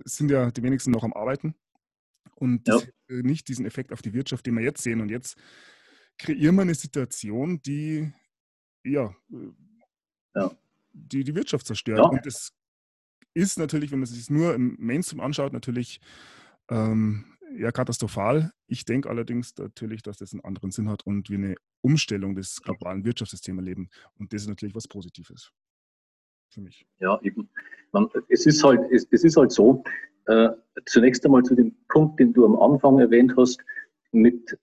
[0.04, 1.54] sind ja die wenigsten noch am Arbeiten
[2.34, 2.80] und ja.
[3.08, 5.00] nicht diesen Effekt auf die Wirtschaft, den wir jetzt sehen.
[5.00, 5.36] Und jetzt
[6.18, 8.12] kreieren wir eine Situation, die
[8.84, 9.14] ja,
[10.34, 10.50] ja.
[10.92, 12.00] Die, die Wirtschaft zerstört.
[12.00, 12.52] Und das
[13.32, 16.00] ist natürlich, wenn man sich nur im Mainstream anschaut, natürlich
[16.70, 17.24] ähm,
[17.57, 18.50] ja, katastrophal.
[18.66, 22.61] Ich denke allerdings natürlich, dass das einen anderen Sinn hat und wir eine Umstellung des
[22.62, 23.88] globalen Wirtschaftssystems erleben.
[24.18, 25.53] Und das ist natürlich was Positives
[26.48, 26.87] für mich.
[26.98, 27.48] Ja, eben.
[27.92, 29.85] Man, es, ist halt, es, es ist halt so,
[30.27, 30.48] äh,
[30.87, 33.61] zunächst einmal zu dem Punkt, den du am Anfang erwähnt hast,
[34.12, 34.59] mit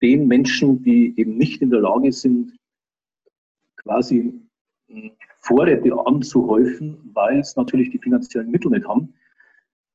[0.00, 2.56] den Menschen, die eben nicht in der Lage sind,
[3.76, 4.40] quasi
[4.88, 9.12] hm, Vorräte anzuhäufen, weil es natürlich die finanziellen Mittel nicht haben.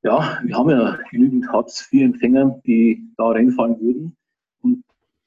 [0.08, 4.16] Ja, wir haben ja genügend Hartz-IV-Empfänger, die da reinfallen würden.
[4.62, 4.82] Und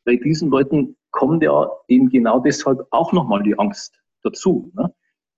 [0.07, 4.73] bei diesen Leuten kommt ja eben genau deshalb auch nochmal die Angst dazu.
[4.75, 4.91] Ne?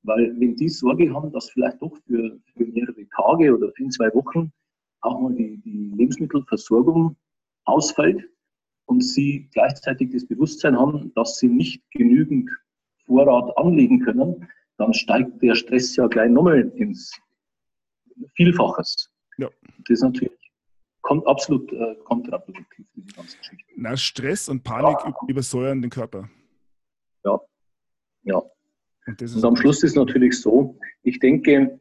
[0.04, 4.14] Weil wenn die Sorge haben, dass vielleicht doch für, für mehrere Tage oder ein, zwei
[4.14, 4.52] Wochen
[5.00, 7.16] auch mal die, die Lebensmittelversorgung
[7.64, 8.22] ausfällt
[8.86, 12.48] und sie gleichzeitig das Bewusstsein haben, dass sie nicht genügend
[13.06, 17.20] Vorrat anlegen können, dann steigt der Stress ja gleich nochmal ins
[18.36, 19.11] Vielfaches.
[19.38, 19.48] Ja.
[19.88, 20.42] Das ist natürlich
[21.02, 23.64] kommt absolut äh, kontraproduktiv, diese ganze Geschichte.
[23.76, 25.14] Na, Stress und Panik ja.
[25.28, 26.30] übersäuern den Körper.
[27.24, 27.40] Ja,
[28.22, 28.42] ja.
[29.06, 31.78] Und, und am Schluss ist natürlich so, ich denke,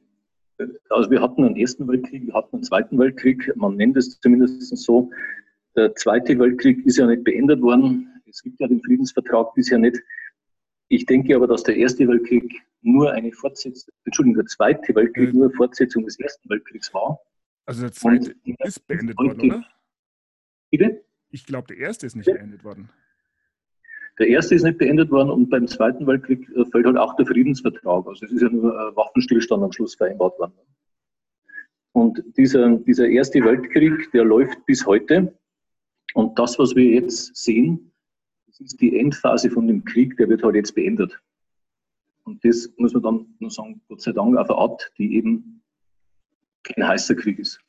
[0.89, 4.75] also wir hatten einen Ersten Weltkrieg, wir hatten einen Zweiten Weltkrieg, man nennt es zumindest
[4.77, 5.09] so.
[5.75, 8.07] Der Zweite Weltkrieg ist ja nicht beendet worden.
[8.27, 9.97] Es gibt ja den Friedensvertrag bisher nicht.
[10.89, 15.39] Ich denke aber, dass der Erste Weltkrieg nur eine Fortsetzung, Entschuldigung, der Zweite Weltkrieg mhm.
[15.39, 17.19] nur eine Fortsetzung des Ersten Weltkriegs war.
[17.71, 19.65] Also der Zweite ist beendet worden, oder?
[20.71, 21.05] Bitte?
[21.29, 22.33] Ich glaube, der Erste ist nicht ja.
[22.33, 22.89] beendet worden.
[24.19, 27.25] Der erste ist nicht beendet worden und beim Zweiten Weltkrieg äh, fällt halt auch der
[27.25, 28.05] Friedensvertrag.
[28.05, 30.51] Also es ist ja nur ein Waffenstillstand am Schluss vereinbart worden.
[31.93, 35.33] Und dieser, dieser Erste Weltkrieg, der läuft bis heute.
[36.13, 37.93] Und das, was wir jetzt sehen,
[38.47, 41.17] das ist die Endphase von dem Krieg, der wird halt jetzt beendet.
[42.25, 45.60] Und das muss man dann nur sagen, Gott sei Dank auf eine Art, die eben
[46.63, 47.59] kein heißer Krieg ist.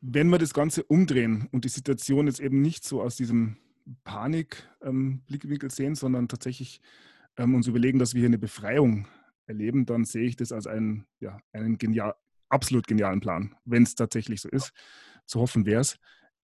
[0.00, 3.56] Wenn wir das Ganze umdrehen und die Situation jetzt eben nicht so aus diesem
[4.04, 6.80] Panik-Blickwinkel ähm, sehen, sondern tatsächlich
[7.36, 9.08] ähm, uns überlegen, dass wir hier eine Befreiung
[9.46, 12.14] erleben, dann sehe ich das als einen, ja, einen genial,
[12.48, 14.72] absolut genialen Plan, wenn es tatsächlich so ist.
[15.26, 15.98] Zu hoffen wäre es,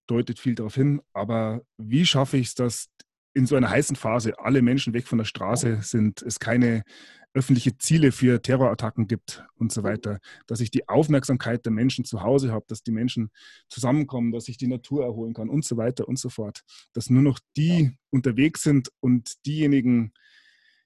[0.07, 1.01] deutet viel darauf hin.
[1.12, 2.90] Aber wie schaffe ich es, dass
[3.35, 6.85] in so einer heißen Phase alle Menschen weg von der Straße sind, es keine
[7.35, 12.23] öffentliche Ziele für Terrorattacken gibt und so weiter, dass ich die Aufmerksamkeit der Menschen zu
[12.23, 13.31] Hause habe, dass die Menschen
[13.68, 17.23] zusammenkommen, dass ich die Natur erholen kann und so weiter und so fort, dass nur
[17.23, 17.90] noch die ja.
[18.11, 20.12] unterwegs sind und diejenigen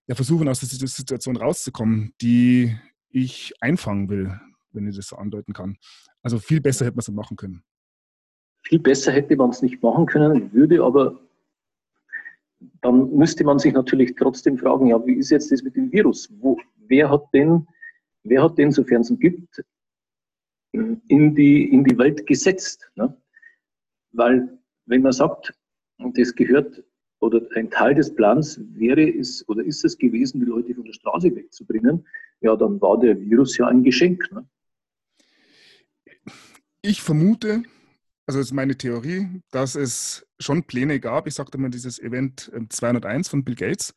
[0.06, 2.74] ja, versuchen, aus dieser Situation rauszukommen, die
[3.10, 4.40] ich einfangen will,
[4.72, 5.76] wenn ich das so andeuten kann.
[6.22, 7.62] Also viel besser hätte man es machen können.
[8.62, 11.20] Viel besser hätte man es nicht machen können, würde aber
[12.80, 16.28] dann müsste man sich natürlich trotzdem fragen, ja, wie ist jetzt das mit dem Virus?
[16.40, 17.66] Wo, wer hat den,
[18.24, 19.62] wer hat den, sofern es ihn gibt,
[20.72, 22.90] in die, in die Welt gesetzt?
[22.96, 23.16] Ne?
[24.12, 25.54] Weil, wenn man sagt,
[25.98, 26.82] das gehört
[27.20, 30.92] oder ein Teil des Plans wäre es oder ist es gewesen, die Leute von der
[30.92, 32.06] Straße wegzubringen,
[32.40, 34.30] ja, dann war der Virus ja ein Geschenk.
[34.30, 34.48] Ne?
[36.82, 37.64] Ich vermute,
[38.26, 41.26] also ist meine Theorie, dass es schon Pläne gab.
[41.26, 43.94] Ich sagte mal dieses Event 201 ähm, von Bill Gates,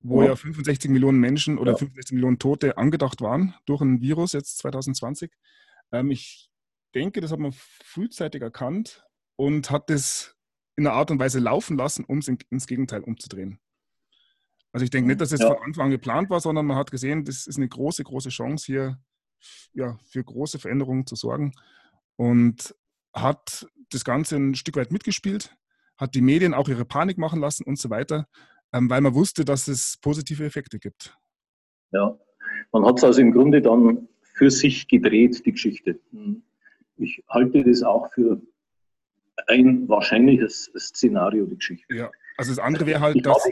[0.00, 1.78] wo ja, ja 65 Millionen Menschen oder ja.
[1.78, 5.32] 65 Millionen Tote angedacht waren durch ein Virus jetzt 2020.
[5.92, 6.50] Ähm, ich
[6.94, 9.04] denke, das hat man frühzeitig erkannt
[9.36, 10.36] und hat es
[10.76, 13.58] in einer Art und Weise laufen lassen, um es in, ins Gegenteil umzudrehen.
[14.72, 15.48] Also ich denke nicht, dass es ja.
[15.48, 18.66] von Anfang an geplant war, sondern man hat gesehen, das ist eine große, große Chance
[18.66, 18.98] hier
[19.72, 21.52] ja, für große Veränderungen zu sorgen
[22.16, 22.74] und
[23.22, 25.56] hat das Ganze ein Stück weit mitgespielt,
[25.96, 28.26] hat die Medien auch ihre Panik machen lassen und so weiter,
[28.72, 31.16] ähm, weil man wusste, dass es positive Effekte gibt.
[31.92, 32.18] Ja,
[32.72, 35.98] man hat es also im Grunde dann für sich gedreht, die Geschichte.
[36.12, 36.42] Hm.
[36.96, 38.40] Ich halte das auch für
[39.46, 41.94] ein wahrscheinliches Szenario, die Geschichte.
[41.94, 43.48] Ja, also das andere wäre halt, ich dass.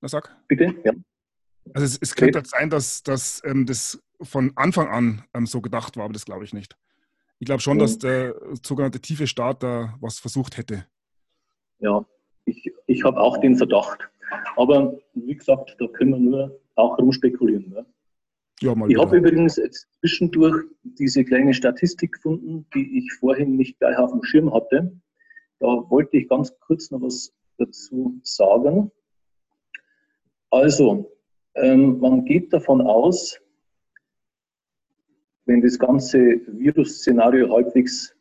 [0.00, 0.36] Was sag?
[0.48, 0.74] Bitte?
[0.84, 0.92] Ja.
[1.74, 5.60] Also es, es könnte halt sein, dass, dass ähm, das von Anfang an ähm, so
[5.60, 6.76] gedacht war, aber das glaube ich nicht.
[7.42, 10.86] Ich glaube schon, dass der sogenannte tiefe Staat da was versucht hätte.
[11.80, 12.06] Ja,
[12.44, 13.98] ich, ich habe auch den Verdacht.
[14.54, 17.68] Aber wie gesagt, da können wir nur auch rumspekulieren.
[17.68, 17.84] Ne?
[18.60, 23.98] Ja, ich habe übrigens jetzt zwischendurch diese kleine Statistik gefunden, die ich vorhin nicht gleich
[23.98, 24.96] auf dem Schirm hatte.
[25.58, 28.92] Da wollte ich ganz kurz noch was dazu sagen.
[30.50, 31.10] Also,
[31.56, 33.36] ähm, man geht davon aus,
[35.46, 38.14] wenn das ganze Virus-Szenario halbwegs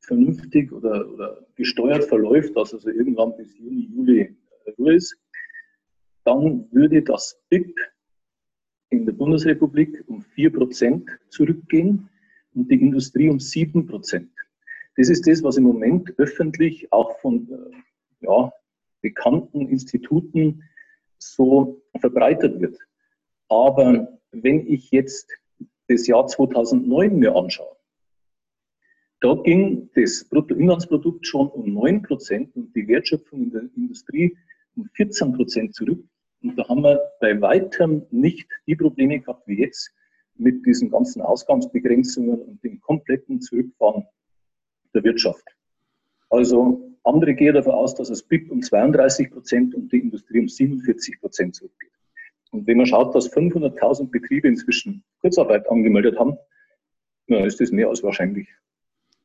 [0.00, 4.36] vernünftig oder, oder, gesteuert verläuft, dass also irgendwann bis Juni, Juli
[4.78, 5.16] Ruhe ist,
[6.24, 7.78] dann würde das BIP
[8.90, 12.08] in der Bundesrepublik um 4% zurückgehen
[12.54, 14.26] und die Industrie um 7%.
[14.96, 18.52] Das ist das, was im Moment öffentlich auch von äh, ja,
[19.00, 20.62] bekannten Instituten
[21.18, 22.78] so verbreitet wird.
[23.48, 25.30] Aber wenn ich jetzt
[25.88, 27.76] das Jahr 2009 mir anschaue,
[29.24, 34.36] da ging das Bruttoinlandsprodukt schon um 9% und die Wertschöpfung in der Industrie
[34.76, 36.04] um 14% zurück.
[36.42, 39.90] Und da haben wir bei weitem nicht die Probleme gehabt wie jetzt
[40.36, 44.04] mit diesen ganzen Ausgangsbegrenzungen und dem kompletten Zurückfahren
[44.92, 45.56] der Wirtschaft.
[46.28, 50.48] Also andere gehen davon aus, dass es BIP um 32 Prozent und die Industrie um
[50.48, 51.92] 47 Prozent zurückgeht.
[52.54, 56.38] Und wenn man schaut, dass 500.000 Betriebe inzwischen Kurzarbeit angemeldet haben,
[57.26, 58.46] dann ist das mehr als wahrscheinlich.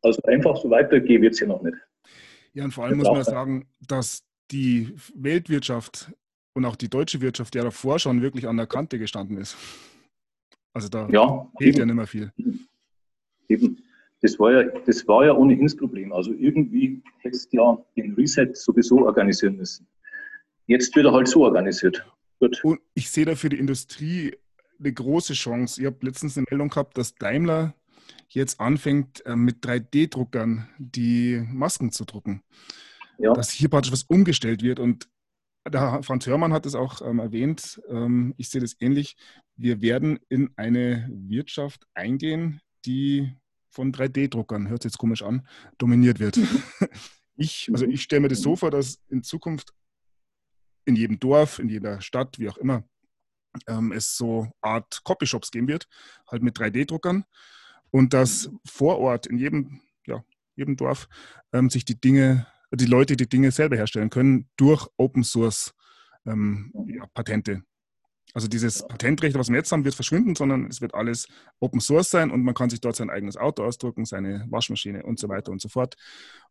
[0.01, 1.77] Also einfach so weitergehen wird es ja noch nicht.
[2.53, 6.11] Ja, und vor allem muss man sagen, dass die Weltwirtschaft
[6.53, 9.55] und auch die deutsche Wirtschaft ja davor schon wirklich an der Kante gestanden ist.
[10.73, 11.79] Also da ja, fehlt eben.
[11.79, 12.31] ja nicht mehr viel.
[13.47, 13.77] Eben.
[14.21, 16.11] Das war, ja, das war ja ohnehin das Problem.
[16.13, 19.87] Also irgendwie hättest du ja den Reset sowieso organisieren müssen.
[20.65, 22.03] Jetzt wird er halt so organisiert.
[22.39, 22.63] Gut.
[22.63, 24.35] Und ich sehe da für die Industrie
[24.79, 25.81] eine große Chance.
[25.81, 27.75] Ich habe letztens eine Meldung gehabt, dass Daimler
[28.29, 32.43] jetzt anfängt, äh, mit 3D-Druckern die Masken zu drucken.
[33.17, 33.33] Ja.
[33.33, 34.79] Dass hier praktisch was umgestellt wird.
[34.79, 35.09] Und
[35.67, 39.17] der Franz Hörmann hat es auch ähm, erwähnt, ähm, ich sehe das ähnlich.
[39.55, 43.35] Wir werden in eine Wirtschaft eingehen, die
[43.69, 45.47] von 3D-Druckern, hört sich jetzt komisch an,
[45.77, 46.39] dominiert wird.
[47.35, 49.73] ich, also ich stelle mir das so vor, dass in Zukunft
[50.85, 52.83] in jedem Dorf, in jeder Stadt, wie auch immer,
[53.67, 55.87] ähm, es so Art Copyshops geben wird,
[56.27, 57.25] halt mit 3D-Druckern
[57.91, 60.23] und dass vor Ort in jedem, ja,
[60.55, 61.07] jedem Dorf
[61.53, 65.73] ähm, sich die Dinge die Leute die Dinge selber herstellen können durch Open Source
[66.25, 67.63] ähm, ja, Patente.
[68.33, 71.27] Also dieses Patentrecht, was wir jetzt haben, wird verschwinden, sondern es wird alles
[71.59, 75.17] Open Source sein und man kann sich dort sein eigenes Auto ausdrucken, seine Waschmaschine und
[75.17, 75.95] so weiter und so fort.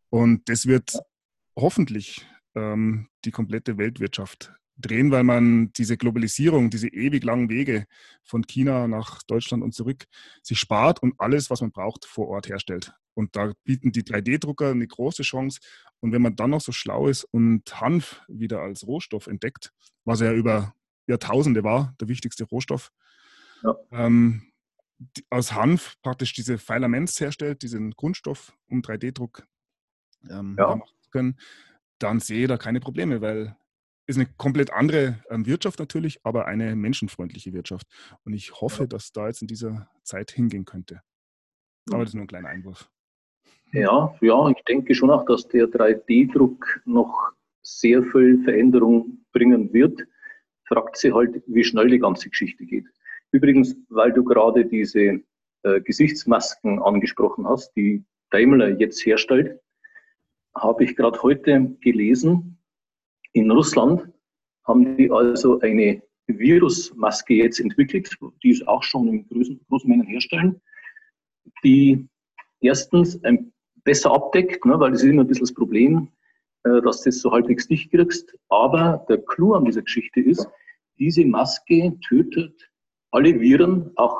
[0.09, 0.99] Und das wird
[1.55, 7.85] hoffentlich ähm, die komplette Weltwirtschaft drehen, weil man diese Globalisierung, diese ewig langen Wege
[8.23, 10.05] von China nach Deutschland und zurück
[10.41, 12.93] sich spart und alles, was man braucht, vor Ort herstellt.
[13.13, 15.59] Und da bieten die 3D-Drucker eine große Chance.
[15.99, 19.73] Und wenn man dann noch so schlau ist und Hanf wieder als Rohstoff entdeckt,
[20.05, 20.73] was ja über
[21.07, 22.91] Jahrtausende war, der wichtigste Rohstoff,
[23.63, 23.75] ja.
[23.91, 24.53] ähm,
[25.29, 29.45] aus Hanf praktisch diese Filaments herstellt, diesen Grundstoff, um 3D-Druck
[30.29, 30.75] ähm, ja.
[30.75, 31.37] machen zu können,
[31.99, 33.55] dann sehe ich da keine Probleme, weil
[34.09, 37.85] ist eine komplett andere ähm, Wirtschaft natürlich, aber eine menschenfreundliche Wirtschaft.
[38.25, 41.01] Und ich hoffe, dass da jetzt in dieser Zeit hingehen könnte.
[41.91, 42.89] Aber das ist nur ein kleiner Einwurf.
[43.71, 50.01] Ja, ja, ich denke schon auch, dass der 3D-Druck noch sehr viel Veränderung bringen wird.
[50.67, 52.85] Fragt sie halt, wie schnell die ganze Geschichte geht.
[53.31, 55.21] Übrigens, weil du gerade diese
[55.61, 59.59] äh, Gesichtsmasken angesprochen hast, die Daimler jetzt herstellt,
[60.61, 62.57] habe ich gerade heute gelesen,
[63.33, 64.09] in Russland
[64.65, 70.07] haben die also eine Virusmaske jetzt entwickelt, die es auch schon in großen, großen Mengen
[70.07, 70.61] herstellen,
[71.63, 72.07] die
[72.61, 73.19] erstens
[73.83, 76.09] besser abdeckt, ne, weil das ist immer ein bisschen das Problem,
[76.63, 78.35] äh, dass du das so halbwegs dicht kriegst.
[78.49, 80.47] Aber der Clou an dieser Geschichte ist,
[80.99, 82.69] diese Maske tötet
[83.11, 84.17] alle Viren, auch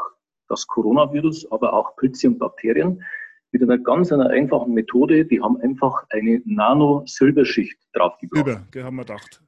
[0.47, 3.03] das Coronavirus, aber auch Pilze und Bakterien
[3.51, 5.25] mit einer ganz einer einfachen Methode.
[5.25, 8.45] Die haben einfach eine Nano-Silberschicht draufgebracht.
[8.71, 9.41] Silber, haben wir gedacht.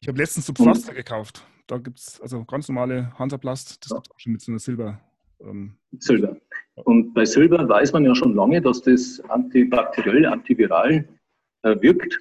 [0.00, 1.44] Ich habe letztens so Pflaster gekauft.
[1.66, 3.96] Da gibt es also ganz normale Hansaplast, das ja.
[3.96, 5.00] gibt es auch schon mit so einer Silber.
[5.40, 6.36] Ähm, Silber.
[6.84, 11.06] Und bei Silber weiß man ja schon lange, dass das antibakteriell, antiviral
[11.62, 12.20] äh, wirkt.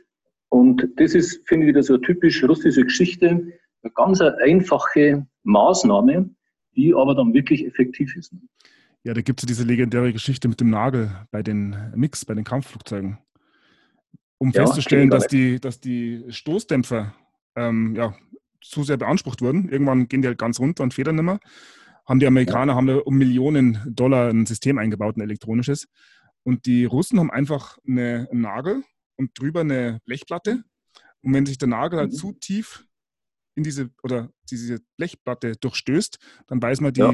[0.49, 3.27] Und das ist, finde ich, wieder so eine typisch russische Geschichte.
[3.81, 6.29] Eine ganz einfache Maßnahme,
[6.75, 8.33] die aber dann wirklich effektiv ist.
[9.07, 12.33] Ja, da gibt es ja diese legendäre Geschichte mit dem Nagel bei den Mix, bei
[12.33, 13.17] den Kampfflugzeugen.
[14.37, 17.15] Um ja, festzustellen, dass die, dass die Stoßdämpfer
[17.55, 18.13] ähm, ja,
[18.61, 19.69] zu sehr beansprucht wurden.
[19.69, 21.39] Irgendwann gehen die halt ganz runter und federn nicht mehr.
[22.05, 22.75] Haben die Amerikaner ja.
[22.75, 25.87] haben da um Millionen Dollar ein System eingebaut, ein elektronisches.
[26.43, 28.83] Und die Russen haben einfach eine, einen Nagel
[29.15, 30.65] und drüber eine Blechplatte.
[31.21, 32.17] Und wenn sich der Nagel halt mhm.
[32.17, 32.83] zu tief
[33.55, 37.13] in diese oder diese Blechplatte durchstößt, dann weiß man, die ja.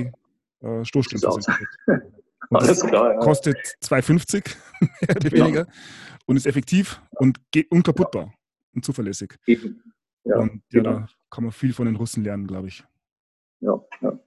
[0.63, 1.57] Äh, Stoßstümpfe sind.
[2.49, 3.19] Alles klar, ja.
[3.19, 5.67] Kostet 2,50 mehr oder weniger
[6.25, 8.33] und ist effektiv und geht unkaputtbar
[8.75, 9.35] und zuverlässig.
[10.25, 10.91] Ja, und ja, genau.
[10.91, 12.83] da kann man viel von den Russen lernen, glaube ich.
[13.61, 14.19] Ja, ja.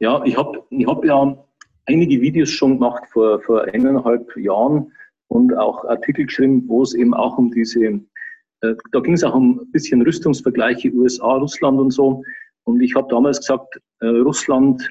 [0.00, 1.44] ja ich habe ich hab ja
[1.86, 4.92] einige Videos schon gemacht vor, vor eineinhalb Jahren
[5.28, 9.34] und auch Artikel geschrieben, wo es eben auch um diese, äh, da ging es auch
[9.34, 12.22] um ein bisschen Rüstungsvergleiche USA, Russland und so.
[12.64, 14.90] Und ich habe damals gesagt, äh, Russland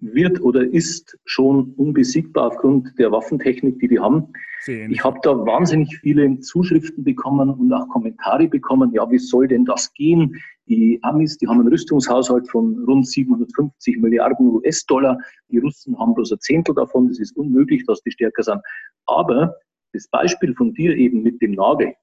[0.00, 4.32] wird oder ist schon unbesiegbar aufgrund der Waffentechnik, die die haben.
[4.66, 8.92] Ich habe da wahnsinnig viele Zuschriften bekommen und auch Kommentare bekommen.
[8.92, 10.34] Ja, wie soll denn das gehen?
[10.66, 15.18] Die Amis, die haben einen Rüstungshaushalt von rund 750 Milliarden US-Dollar.
[15.50, 17.06] Die Russen haben bloß ein Zehntel davon.
[17.08, 18.60] Das ist unmöglich, dass die stärker sind.
[19.06, 19.54] Aber
[19.92, 21.94] das Beispiel von dir eben mit dem Nagel,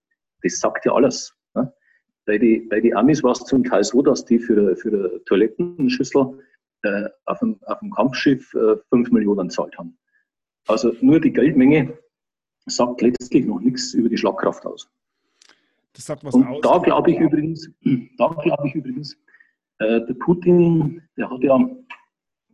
[0.42, 1.34] das sagt ja alles.
[1.56, 1.72] Ne?
[2.26, 5.24] Bei den bei die Amis war es zum Teil so, dass die für, für eine
[5.26, 6.40] Toilettenschüssel
[6.84, 9.98] äh, auf, dem, auf dem Kampfschiff äh, 5 Millionen zahlt haben.
[10.68, 11.98] Also nur die Geldmenge
[12.66, 14.90] sagt letztlich noch nichts über die Schlagkraft aus.
[15.94, 16.62] Das sagt was Und aus.
[16.62, 17.70] Da glaube ich übrigens,
[18.18, 19.18] da glaube ich übrigens,
[19.80, 21.60] äh, der Putin, der hat ja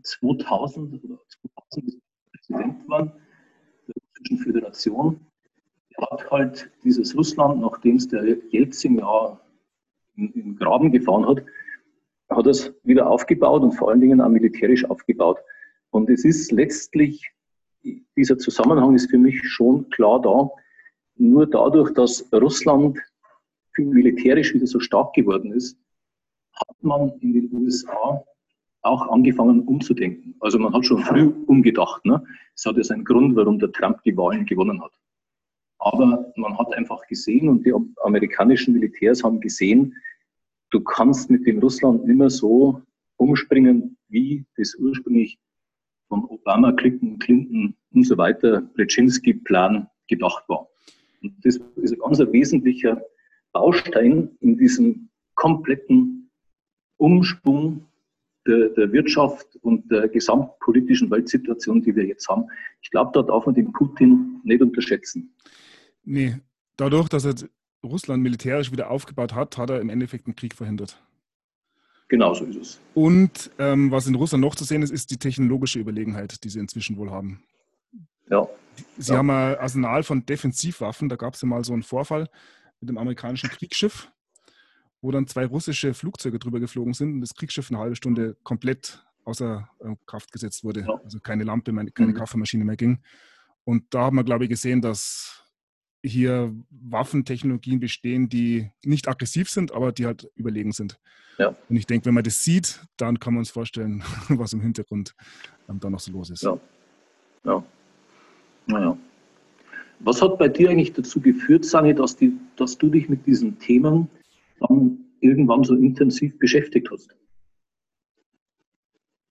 [0.04, 1.20] 2000 oder
[1.72, 3.12] 2000 Präsident geworden
[3.88, 5.26] der Russischen Föderation.
[5.98, 9.40] Der hat halt dieses Russland, nachdem es der Jelzin ja
[10.16, 11.44] in, in den Graben gefahren hat,
[12.30, 15.40] hat es wieder aufgebaut und vor allen Dingen auch militärisch aufgebaut.
[15.92, 17.32] Und es ist letztlich,
[18.16, 20.50] dieser Zusammenhang ist für mich schon klar da,
[21.16, 23.00] nur dadurch, dass Russland
[23.78, 25.78] militärisch wieder so stark geworden ist,
[26.54, 28.24] hat man in den USA
[28.82, 30.36] auch angefangen umzudenken.
[30.40, 32.04] Also man hat schon früh umgedacht.
[32.06, 32.24] Ne?
[32.56, 34.92] Es hat ja seinen Grund, warum der Trump die Wahlen gewonnen hat.
[35.80, 39.96] Aber man hat einfach gesehen und die amerikanischen Militärs haben gesehen,
[40.72, 42.82] du kannst mit dem Russland mehr so
[43.18, 45.38] umspringen, wie das ursprünglich
[46.08, 50.68] von Obama, Clinton, Clinton und so weiter, Brzezinski-Plan gedacht war.
[51.22, 53.02] Und das ist ein ganz wesentlicher
[53.52, 56.30] Baustein in diesem kompletten
[56.98, 57.86] Umschwung
[58.48, 62.46] der, der, Wirtschaft und der gesamtpolitischen Weltsituation, die wir jetzt haben.
[62.82, 65.34] Ich glaube, da darf man den Putin nicht unterschätzen.
[66.04, 66.38] Nee,
[66.78, 67.36] dadurch, dass er
[67.84, 71.02] Russland militärisch wieder aufgebaut hat, hat er im Endeffekt einen Krieg verhindert.
[72.10, 72.80] Genau so ist es.
[72.96, 76.60] Und ähm, was in Russland noch zu sehen ist, ist die technologische Überlegenheit, die sie
[76.60, 77.44] inzwischen wohl haben.
[78.30, 78.48] Ja.
[78.98, 79.20] Sie ja.
[79.20, 81.08] haben ein Arsenal von Defensivwaffen.
[81.08, 82.28] Da gab es ja mal so einen Vorfall
[82.80, 84.12] mit dem amerikanischen Kriegsschiff,
[85.02, 89.06] wo dann zwei russische Flugzeuge drüber geflogen sind und das Kriegsschiff eine halbe Stunde komplett
[89.26, 90.82] außer äh, Kraft gesetzt wurde.
[90.82, 91.00] Ja.
[91.04, 92.16] Also keine Lampe, keine mhm.
[92.16, 93.04] Kaffeemaschine mehr ging.
[93.66, 95.44] Und da haben wir, glaube ich, gesehen, dass
[96.04, 101.00] hier Waffentechnologien bestehen, die nicht aggressiv sind, aber die halt überlegen sind.
[101.38, 101.56] Ja.
[101.70, 105.16] Und ich denke, wenn man das sieht, dann kann man uns vorstellen, was im Hintergrund
[105.70, 106.44] ähm, da noch so los ist.
[106.44, 106.60] Ja.
[107.46, 107.64] Ja.
[108.68, 108.98] Naja.
[110.00, 113.60] Was hat bei dir eigentlich dazu geführt, Sani, dass, die, dass du dich mit diesen
[113.60, 114.10] Themen
[114.60, 117.16] dann irgendwann so intensiv beschäftigt hast?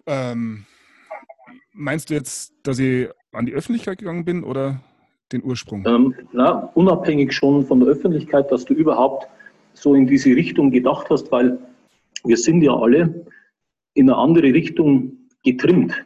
[0.06, 0.66] Ähm,
[1.72, 4.82] meinst du jetzt, dass ich an die Öffentlichkeit gegangen bin oder
[5.32, 5.84] den Ursprung?
[5.86, 9.28] Ähm, na, unabhängig schon von der Öffentlichkeit, dass du überhaupt
[9.74, 11.58] so in diese Richtung gedacht hast, weil
[12.24, 13.26] wir sind ja alle
[13.94, 15.12] in eine andere Richtung
[15.44, 16.04] getrimmt.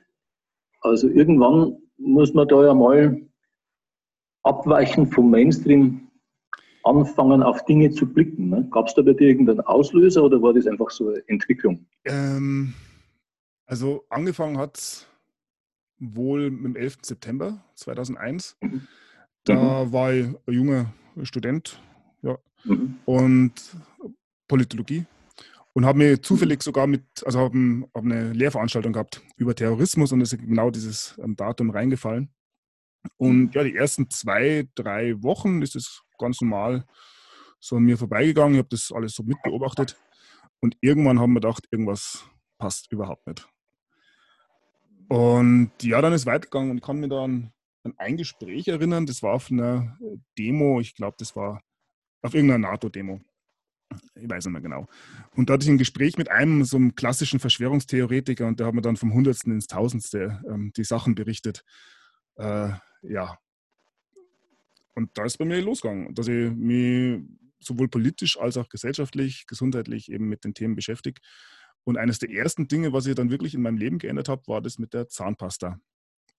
[0.80, 3.20] Also irgendwann muss man da ja mal
[4.42, 6.08] abweichen vom Mainstream
[6.84, 8.50] anfangen, auf Dinge zu blicken?
[8.50, 8.68] Ne?
[8.70, 11.86] Gab es da bei dir irgendeinen Auslöser oder war das einfach so eine Entwicklung?
[12.04, 12.74] Ähm,
[13.66, 15.06] also angefangen hat es
[15.98, 16.98] wohl mit dem 11.
[17.02, 18.56] September 2001.
[18.60, 18.88] Mhm.
[19.44, 19.92] Da mhm.
[19.92, 21.80] war ich ein junger Student
[22.22, 22.98] ja, mhm.
[23.04, 23.52] und
[24.48, 25.04] Politologie
[25.72, 30.20] und habe mir zufällig sogar mit, also habe hab eine Lehrveranstaltung gehabt über Terrorismus und
[30.20, 32.32] es ist genau dieses ähm, Datum reingefallen.
[33.16, 33.50] Und mhm.
[33.52, 36.84] ja, die ersten zwei, drei Wochen ist es ganz normal
[37.58, 38.54] so an mir vorbeigegangen.
[38.54, 39.96] Ich habe das alles so mitbeobachtet.
[40.60, 42.24] Und irgendwann haben wir gedacht, irgendwas
[42.58, 43.48] passt überhaupt nicht.
[45.08, 47.52] Und ja, dann ist weitergegangen und ich kann mich dann an
[47.96, 49.06] ein Gespräch erinnern.
[49.06, 49.98] Das war auf einer
[50.38, 51.62] Demo, ich glaube, das war
[52.22, 53.20] auf irgendeiner NATO-Demo.
[54.14, 54.86] Ich weiß nicht mehr genau.
[55.34, 58.74] Und da hatte ich ein Gespräch mit einem so einem klassischen Verschwörungstheoretiker und der hat
[58.74, 61.64] mir dann vom Hundertsten ins Tausendste ähm, die Sachen berichtet.
[62.36, 62.70] Äh,
[63.02, 63.38] ja.
[64.94, 67.20] Und da ist bei mir losgegangen, dass ich mich
[67.60, 71.20] sowohl politisch als auch gesellschaftlich, gesundheitlich eben mit den Themen beschäftige.
[71.84, 74.60] Und eines der ersten Dinge, was ich dann wirklich in meinem Leben geändert habe, war
[74.60, 75.80] das mit der Zahnpasta.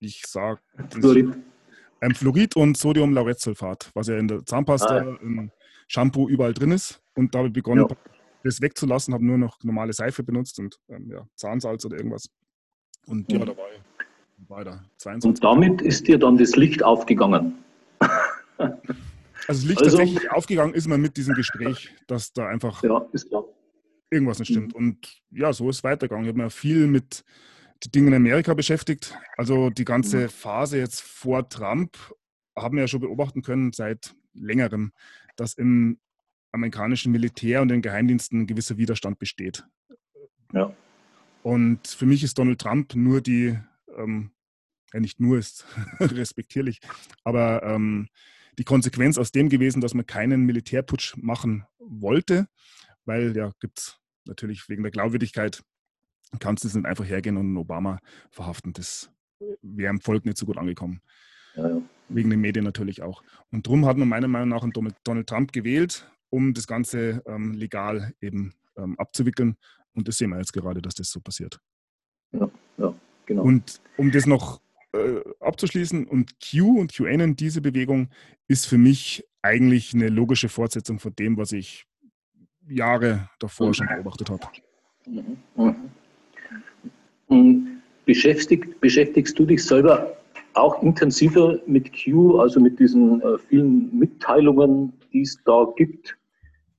[0.03, 1.37] Ich sage Fluorid.
[2.01, 5.17] Ähm, Fluorid und Sodium-Lauretsulfat, was ja in der Zahnpasta, ah.
[5.21, 5.51] im
[5.87, 7.01] Shampoo überall drin ist.
[7.15, 7.95] Und da habe ich begonnen, ja.
[8.43, 12.29] das wegzulassen, habe nur noch normale Seife benutzt und ähm, ja, Zahnsalz oder irgendwas.
[13.05, 13.45] Und ja, mhm.
[13.45, 14.83] da war ich weiter.
[14.97, 15.29] 22.
[15.29, 17.53] Und damit ist dir dann das Licht aufgegangen.
[19.45, 23.05] Also das Licht also, tatsächlich aufgegangen ist man mit diesem Gespräch, dass da einfach ja,
[24.09, 24.73] irgendwas nicht stimmt.
[24.73, 24.87] Mhm.
[24.87, 26.25] Und ja, so ist es weitergegangen.
[26.25, 27.25] Ich habe mich viel mit
[27.83, 29.17] den Dingen in Amerika beschäftigt.
[29.37, 30.29] Also die ganze mhm.
[30.29, 31.97] Phase jetzt vor Trump
[32.55, 34.91] haben wir ja schon beobachten können seit längerem,
[35.35, 35.99] dass im
[36.51, 39.65] amerikanischen Militär und den Geheimdiensten ein gewisser Widerstand besteht.
[40.53, 40.73] Ja.
[41.41, 43.57] Und für mich ist Donald Trump nur die
[43.97, 44.31] ähm,
[44.93, 45.65] ja nicht nur ist
[45.99, 46.79] respektierlich,
[47.23, 48.07] aber ähm,
[48.57, 52.47] die Konsequenz aus dem gewesen, dass man keinen Militärputsch machen wollte,
[53.05, 55.63] weil ja gibt es natürlich wegen der Glaubwürdigkeit,
[56.39, 57.99] kannst du nicht einfach hergehen und Obama
[58.31, 58.73] verhaften.
[58.73, 59.11] Das
[59.61, 61.01] wäre im Volk nicht so gut angekommen.
[61.55, 61.81] Ja, ja.
[62.09, 63.23] Wegen den Medien natürlich auch.
[63.51, 64.73] Und darum hat man meiner Meinung nach einen
[65.03, 69.55] Donald Trump gewählt, um das Ganze ähm, legal eben ähm, abzuwickeln.
[69.93, 71.59] Und das sehen wir jetzt gerade, dass das so passiert.
[72.31, 72.93] Ja, ja,
[73.25, 73.43] genau.
[73.43, 74.59] Und um das noch
[74.93, 76.05] äh, abzuschließen.
[76.05, 78.09] Und Q und QAnon, diese Bewegung,
[78.47, 81.85] ist für mich eigentlich eine logische Fortsetzung von dem, was ich
[82.67, 83.73] Jahre davor mhm.
[83.73, 84.47] schon beobachtet habe.
[85.05, 85.37] Mhm.
[85.55, 85.75] Mhm.
[88.05, 90.17] Beschäftigt, beschäftigst du dich selber
[90.55, 96.17] auch intensiver mit Q, also mit diesen äh, vielen Mitteilungen, die es da gibt,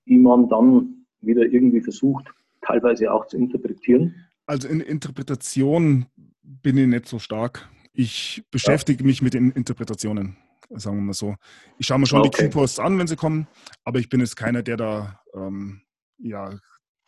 [0.06, 2.26] die man dann wieder irgendwie versucht,
[2.60, 4.14] teilweise auch zu interpretieren?
[4.46, 6.06] Also in Interpretation
[6.42, 7.68] bin ich nicht so stark.
[7.92, 9.06] Ich beschäftige ja.
[9.06, 10.36] mich mit den Interpretationen,
[10.70, 11.36] sagen wir mal so.
[11.78, 12.30] Ich schaue mir schon okay.
[12.30, 13.46] die Q-Posts an, wenn sie kommen,
[13.84, 15.80] aber ich bin jetzt keiner, der da ähm,
[16.18, 16.58] ja,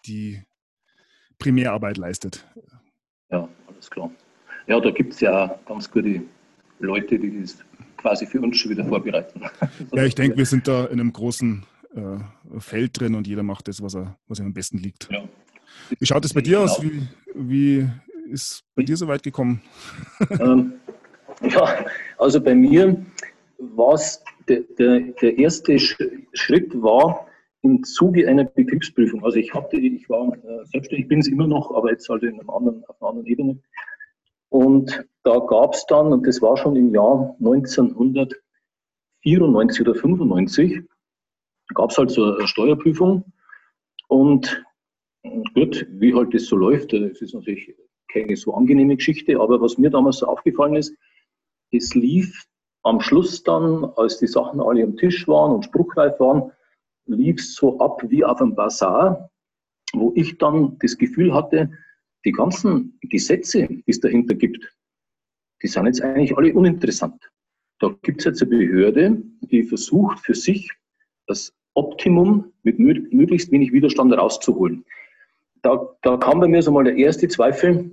[0.07, 0.43] die
[1.39, 2.47] Primärarbeit leistet.
[3.31, 4.11] Ja, alles klar.
[4.67, 6.23] Ja, da gibt es ja ganz gute
[6.79, 7.59] Leute, die das
[7.97, 9.43] quasi für uns schon wieder vorbereiten.
[9.93, 11.65] ja, ich denke, wir sind da in einem großen
[11.95, 15.09] äh, Feld drin und jeder macht das, was, er, was ihm am besten liegt.
[15.11, 15.25] Ja.
[15.99, 16.65] Wie schaut es bei dir genau.
[16.65, 16.83] aus?
[16.83, 17.03] Wie,
[17.35, 17.89] wie
[18.31, 19.63] ist bei dir so weit gekommen?
[20.41, 20.73] Ähm,
[21.43, 21.85] ja,
[22.17, 23.05] also bei mir
[23.59, 27.27] war es, der, der, der, erste Schritt war
[27.63, 29.25] im Zuge einer Betriebsprüfung.
[29.25, 32.39] Also ich hatte, ich war äh, selbstständig, bin es immer noch, aber jetzt halt in
[32.39, 33.59] einem anderen, auf einer anderen Ebene.
[34.49, 40.83] Und da gab es dann, und das war schon im Jahr 1994 oder 95,
[41.75, 43.25] gab es halt so eine Steuerprüfung.
[44.09, 44.65] Und
[45.55, 47.75] gut, wie halt das so läuft, das ist natürlich
[48.09, 50.95] keine so angenehme Geschichte, aber was mir damals so aufgefallen ist,
[51.73, 52.47] es lief
[52.83, 56.53] am Schluss dann, als die Sachen alle am Tisch waren und spruchreif waren,
[57.07, 59.31] lief so ab wie auf einem Bazar,
[59.93, 61.71] wo ich dann das Gefühl hatte,
[62.25, 64.77] die ganzen Gesetze, die es dahinter gibt,
[65.63, 67.31] die sind jetzt eigentlich alle uninteressant.
[67.79, 70.71] Da gibt es jetzt eine Behörde, die versucht für sich
[71.27, 74.85] das Optimum mit möglichst wenig Widerstand rauszuholen.
[75.63, 77.91] Da, da kam bei mir so mal der erste Zweifel,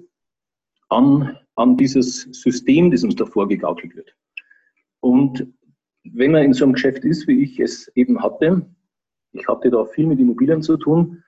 [0.89, 4.16] an, an dieses System, das uns da vorgegaukelt wird.
[4.99, 5.47] Und
[6.03, 8.66] wenn man in so einem Geschäft ist, wie ich es eben hatte,
[9.34, 11.23] ich hatte da viel mit Immobilien zu tun,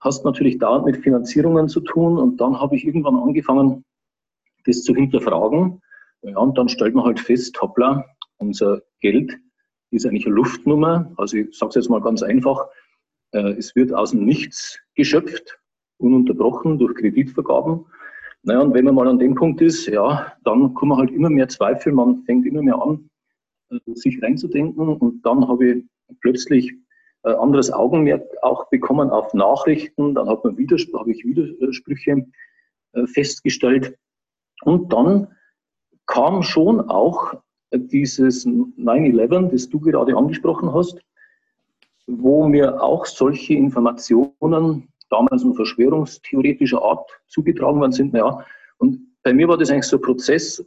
[0.00, 3.84] hast natürlich dauernd mit Finanzierungen zu tun und dann habe ich irgendwann angefangen,
[4.64, 5.80] das zu hinterfragen.
[6.22, 8.04] Ja, und dann stellt man halt fest, hoppla,
[8.38, 9.38] unser Geld
[9.90, 11.12] ist eigentlich eine Luftnummer.
[11.16, 12.66] Also ich sage es jetzt mal ganz einfach,
[13.32, 15.58] äh, es wird aus dem Nichts geschöpft,
[15.98, 17.86] ununterbrochen durch Kreditvergaben.
[18.42, 21.48] Naja, und wenn man mal an dem Punkt ist, ja, dann kommen halt immer mehr
[21.48, 23.08] Zweifel, man fängt immer mehr an,
[23.70, 24.88] äh, sich reinzudenken.
[24.88, 25.84] Und dann habe ich
[26.20, 26.74] plötzlich
[27.34, 30.14] anderes Augenmerk auch bekommen auf Nachrichten.
[30.14, 32.26] Dann hat man Widerspr habe ich Widersprüche
[32.92, 33.96] äh, festgestellt.
[34.62, 35.28] Und dann
[36.06, 37.34] kam schon auch
[37.72, 41.00] dieses 9-11, das du gerade angesprochen hast,
[42.06, 48.14] wo mir auch solche Informationen damals in verschwörungstheoretischer Art zugetragen worden sind.
[48.14, 48.44] Ja,
[48.78, 50.64] und bei mir war das eigentlich so ein Prozess,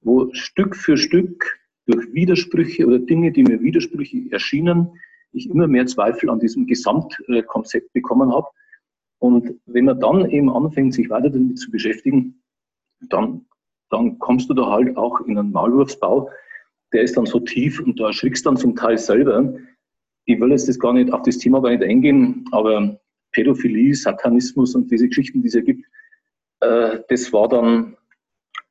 [0.00, 4.98] wo Stück für Stück durch Widersprüche oder Dinge, die mir widersprüchlich erschienen,
[5.34, 8.46] ich immer mehr Zweifel an diesem Gesamtkonzept bekommen habe.
[9.18, 12.42] Und wenn man dann eben anfängt, sich weiter damit zu beschäftigen,
[13.08, 13.46] dann,
[13.90, 16.30] dann kommst du da halt auch in einen Maulwurfsbau,
[16.92, 19.54] der ist dann so tief und da erschrickst dann zum Teil selber.
[20.26, 22.98] Ich will jetzt das gar nicht auf das Thema gar nicht eingehen, aber
[23.32, 25.84] Pädophilie, Satanismus und diese Geschichten, die es ja gibt,
[26.60, 27.96] äh, das war dann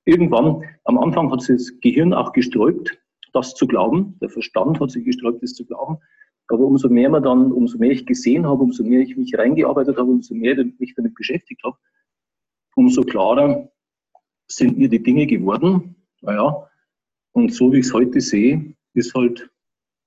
[0.06, 2.98] irgendwann, am Anfang hat sich das Gehirn auch gesträubt,
[3.34, 4.18] das zu glauben.
[4.22, 5.98] Der Verstand hat sich gesträubt, das zu glauben.
[6.54, 9.98] Aber umso mehr man dann, umso mehr ich gesehen habe, umso mehr ich mich reingearbeitet
[9.98, 11.78] habe, umso mehr ich mich damit beschäftigt habe,
[12.76, 13.70] umso klarer
[14.48, 15.96] sind mir die Dinge geworden.
[16.22, 16.70] Naja,
[17.32, 19.50] und so wie ich es heute sehe, ist halt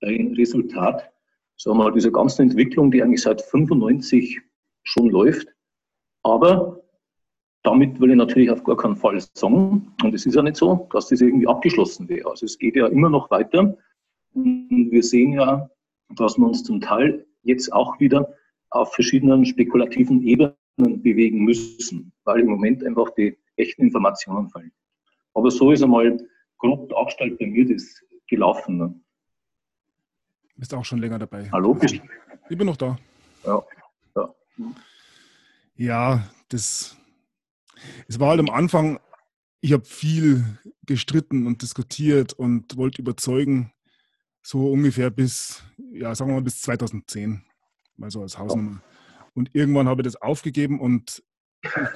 [0.03, 1.11] ein Resultat
[1.57, 4.41] sagen mal, dieser ganzen Entwicklung, die eigentlich seit 95
[4.83, 5.49] schon läuft.
[6.23, 6.83] Aber
[7.63, 10.89] damit will ich natürlich auf gar keinen Fall sagen, und es ist ja nicht so,
[10.93, 12.31] dass das irgendwie abgeschlossen wäre.
[12.31, 13.77] Also es geht ja immer noch weiter.
[14.35, 15.69] Und wir sehen ja,
[16.11, 18.35] dass wir uns zum Teil jetzt auch wieder
[18.71, 20.57] auf verschiedenen spekulativen Ebenen
[21.03, 24.73] bewegen müssen, weil im Moment einfach die echten Informationen fallen.
[25.35, 26.19] Aber so ist einmal
[26.59, 28.79] grob dargestellt bei mir das gelaufen.
[28.79, 29.01] Ne?
[30.57, 31.51] Bist auch schon länger dabei.
[31.53, 32.99] Hallo, Ich bin noch da.
[33.45, 33.63] Ja.
[34.15, 34.35] Ja,
[35.77, 36.97] ja das.
[38.09, 38.99] Es war halt am Anfang,
[39.61, 40.45] ich habe viel
[40.87, 43.73] gestritten und diskutiert und wollte überzeugen,
[44.47, 47.43] so ungefähr bis, ja, sagen wir mal bis 2010,
[47.97, 48.81] mal so als Hausnummer.
[49.35, 51.25] Und irgendwann habe ich das aufgegeben und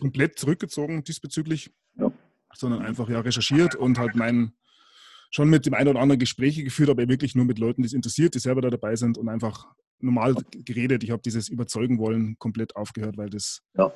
[0.01, 2.11] komplett zurückgezogen diesbezüglich, ja.
[2.53, 4.53] sondern einfach ja recherchiert und halt mein,
[5.30, 7.92] schon mit dem einen oder anderen Gespräche geführt, aber wirklich nur mit Leuten, die es
[7.92, 9.68] interessiert, die selber da dabei sind und einfach
[10.01, 11.05] normal geredet.
[11.05, 13.92] Ich habe dieses Überzeugen wollen komplett aufgehört, weil das ja.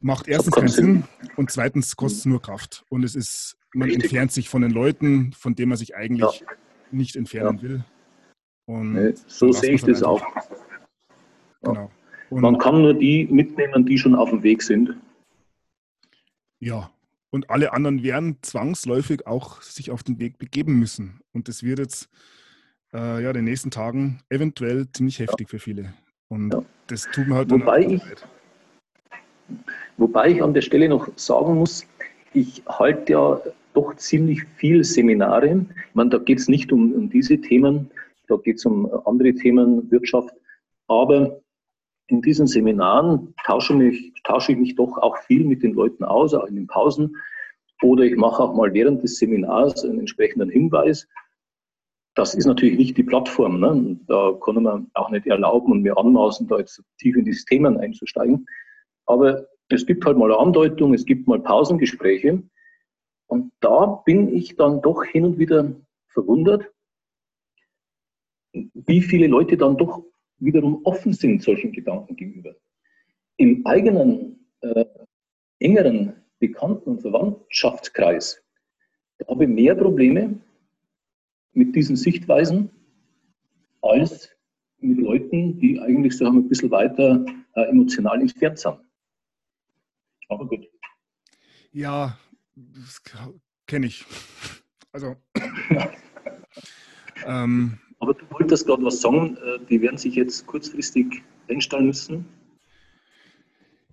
[0.00, 1.04] macht erstens keinen Sinn
[1.36, 2.84] und zweitens kostet es nur Kraft.
[2.88, 4.02] Und es ist, man Richtig.
[4.02, 6.46] entfernt sich von den Leuten, von denen man sich eigentlich ja.
[6.92, 7.62] Nicht entfernen ja.
[7.62, 7.84] will.
[8.66, 10.24] Und nee, so sehe ich das auch.
[11.62, 11.90] Genau.
[12.30, 14.96] Und man kann nur die mitnehmen, die schon auf dem Weg sind.
[16.60, 16.90] Ja,
[17.30, 21.20] und alle anderen werden zwangsläufig auch sich auf den Weg begeben müssen.
[21.32, 22.08] Und das wird jetzt
[22.92, 25.50] äh, ja in den nächsten Tagen eventuell ziemlich heftig ja.
[25.50, 25.94] für viele.
[26.28, 26.62] Und ja.
[26.86, 28.02] das tut mir halt wobei ich,
[29.96, 31.86] wobei ich an der Stelle noch sagen muss,
[32.32, 33.40] ich halte ja
[33.74, 35.66] doch ziemlich viel Seminare.
[35.88, 37.90] Ich meine, da geht es nicht um, um diese Themen,
[38.28, 40.34] da geht es um andere Themen, Wirtschaft.
[40.88, 41.40] Aber
[42.08, 46.34] in diesen Seminaren tausche, mich, tausche ich mich doch auch viel mit den Leuten aus,
[46.34, 47.16] auch in den Pausen.
[47.82, 51.08] Oder ich mache auch mal während des Seminars einen entsprechenden Hinweis.
[52.14, 53.58] Das ist natürlich nicht die Plattform.
[53.60, 53.98] Ne?
[54.06, 57.78] Da kann man auch nicht erlauben und mir anmaßen, da jetzt tief in die Themen
[57.78, 58.46] einzusteigen.
[59.06, 62.42] Aber es gibt halt mal eine Andeutung, es gibt mal Pausengespräche.
[63.32, 65.74] Und da bin ich dann doch hin und wieder
[66.08, 66.70] verwundert,
[68.52, 70.04] wie viele Leute dann doch
[70.36, 72.54] wiederum offen sind solchen Gedanken gegenüber.
[73.38, 74.84] Im eigenen äh,
[75.60, 78.44] engeren Bekannten- und Verwandtschaftskreis
[79.26, 80.38] habe ich mehr Probleme
[81.54, 82.70] mit diesen Sichtweisen
[83.80, 84.28] als
[84.80, 87.24] mit Leuten, die eigentlich so ein bisschen weiter
[87.54, 88.76] äh, emotional entfernt sind.
[90.28, 90.68] Aber gut.
[91.72, 92.18] Ja,
[92.54, 93.02] das
[93.66, 94.04] kenne ich.
[94.94, 95.16] Also.
[97.24, 102.26] ähm, aber du wolltest gerade was sagen, äh, die werden sich jetzt kurzfristig einstellen müssen.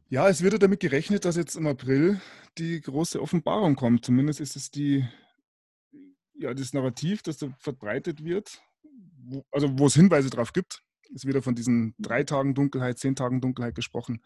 [0.10, 2.20] Ja, es wird damit gerechnet, dass jetzt im April
[2.58, 4.04] die große Offenbarung kommt.
[4.04, 5.08] Zumindest ist es die,
[6.34, 8.62] ja, das Narrativ, das da verbreitet wird,
[9.24, 10.84] wo, also wo es Hinweise darauf gibt.
[11.14, 14.22] Es wird ja von diesen drei Tagen Dunkelheit, zehn Tagen Dunkelheit gesprochen.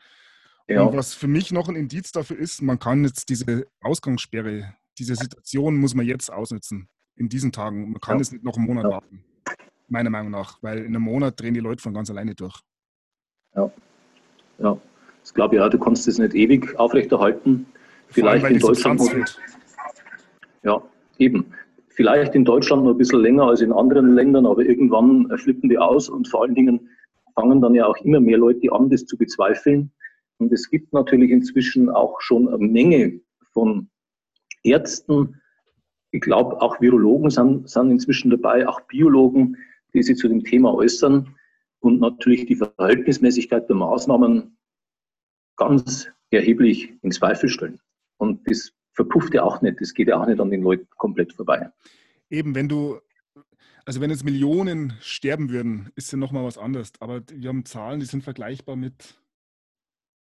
[0.68, 0.84] Ja.
[0.84, 5.16] Und was für mich noch ein Indiz dafür ist, man kann jetzt diese Ausgangssperre, diese
[5.16, 7.91] Situation muss man jetzt ausnutzen, in diesen Tagen.
[7.91, 8.22] Man kann ja.
[8.22, 8.89] es nicht noch einen Monat ja.
[8.91, 9.26] warten
[9.93, 12.59] meiner Meinung nach, weil in einem Monat drehen die Leute von ganz alleine durch.
[13.55, 13.72] Ja,
[14.59, 14.78] ja.
[15.22, 17.66] Das glaube ich auch, du kannst das nicht ewig aufrechterhalten.
[18.07, 19.39] Vielleicht allem, in Deutschland.
[20.64, 20.82] Ja,
[21.18, 21.45] eben.
[21.89, 25.78] Vielleicht in Deutschland noch ein bisschen länger als in anderen Ländern, aber irgendwann flippen die
[25.78, 26.89] aus und vor allen Dingen
[27.36, 29.91] fangen dann ja auch immer mehr Leute an, das zu bezweifeln.
[30.39, 33.21] Und es gibt natürlich inzwischen auch schon eine Menge
[33.53, 33.89] von
[34.63, 35.41] Ärzten,
[36.11, 39.57] ich glaube, auch Virologen sind, sind inzwischen dabei, auch Biologen,
[39.93, 41.36] die sich zu dem Thema äußern
[41.79, 44.57] und natürlich die Verhältnismäßigkeit der Maßnahmen
[45.57, 47.79] ganz erheblich in Zweifel stellen.
[48.17, 51.34] Und das verpufft ja auch nicht, das geht ja auch nicht an den Leuten komplett
[51.34, 51.69] vorbei.
[52.29, 52.99] Eben, wenn du,
[53.86, 56.91] also wenn jetzt Millionen sterben würden, ist ja nochmal was anderes.
[56.99, 59.15] Aber wir haben Zahlen, die sind vergleichbar mit,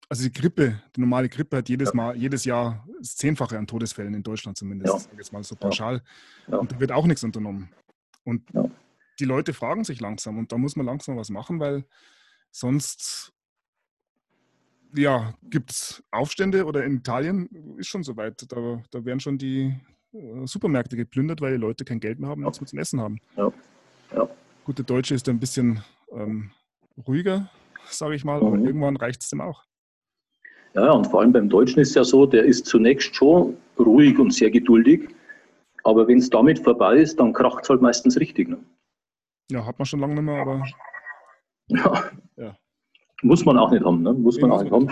[0.09, 4.15] also die Grippe, die normale Grippe hat jedes Mal, jedes Jahr das Zehnfache an Todesfällen
[4.15, 5.17] in Deutschland zumindest, ja.
[5.17, 6.01] jetzt mal so pauschal.
[6.47, 6.57] Ja.
[6.57, 7.69] Und da wird auch nichts unternommen.
[8.23, 8.65] Und ja.
[9.19, 11.85] die Leute fragen sich langsam und da muss man langsam was machen, weil
[12.51, 13.31] sonst
[14.95, 17.47] ja, gibt es Aufstände oder in Italien
[17.77, 18.51] ist schon soweit.
[18.51, 19.75] Da, da werden schon die
[20.13, 22.99] äh, Supermärkte geplündert, weil die Leute kein Geld mehr haben und nichts mehr zum Essen
[22.99, 23.19] haben.
[23.37, 23.53] Ja.
[24.15, 24.27] Ja.
[24.65, 26.49] Gut, der Deutsche ist ein bisschen ähm,
[27.07, 27.51] ruhiger,
[27.85, 28.47] sage ich mal, mhm.
[28.47, 29.68] aber irgendwann reicht es dem auch.
[30.73, 34.19] Ja, und vor allem beim Deutschen ist es ja so, der ist zunächst schon ruhig
[34.19, 35.09] und sehr geduldig,
[35.83, 38.49] aber wenn es damit vorbei ist, dann kracht es halt meistens richtig.
[38.49, 38.57] Ne?
[39.51, 40.63] Ja, hat man schon lange nicht mehr, aber.
[41.69, 42.11] Ja.
[42.37, 42.57] ja.
[43.21, 44.13] Muss man auch nicht haben, ne?
[44.13, 44.89] Muss man auch nicht haben.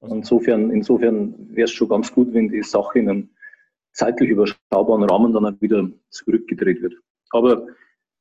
[0.00, 3.28] Also insofern, insofern wäre es schon ganz gut, wenn die Sache in einem
[3.92, 6.94] zeitlich überschaubaren Rahmen dann wieder zurückgedreht wird.
[7.30, 7.66] Aber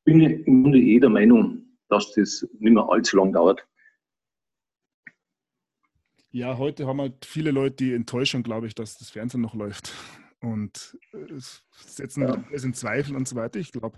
[0.06, 3.66] bin ich im Grunde eh der Meinung, dass das nicht mehr allzu lang dauert.
[6.38, 9.92] Ja, heute haben halt viele Leute die Enttäuschung, glaube ich, dass das Fernsehen noch läuft
[10.40, 11.34] und äh,
[11.88, 12.38] setzen ja.
[12.48, 13.58] alles in Zweifel und so weiter.
[13.58, 13.98] Ich glaube,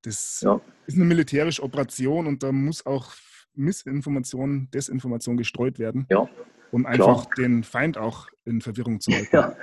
[0.00, 0.58] das ja.
[0.86, 3.12] ist eine militärische Operation und da muss auch
[3.54, 6.26] Missinformation, Desinformation gestreut werden, ja,
[6.72, 7.46] um einfach klar.
[7.46, 9.36] den Feind auch in Verwirrung zu halten.
[9.36, 9.54] Ja,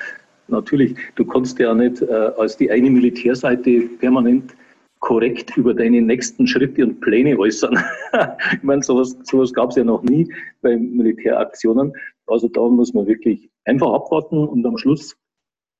[0.49, 0.95] natürlich.
[1.15, 4.53] Du kannst ja nicht äh, als die eine Militärseite permanent
[5.03, 7.77] korrekt über deine nächsten Schritte und Pläne äußern.
[8.53, 11.91] ich meine, sowas, sowas gab es ja noch nie bei Militäraktionen.
[12.25, 15.17] Also da muss man wirklich einfach abwarten und am Schluss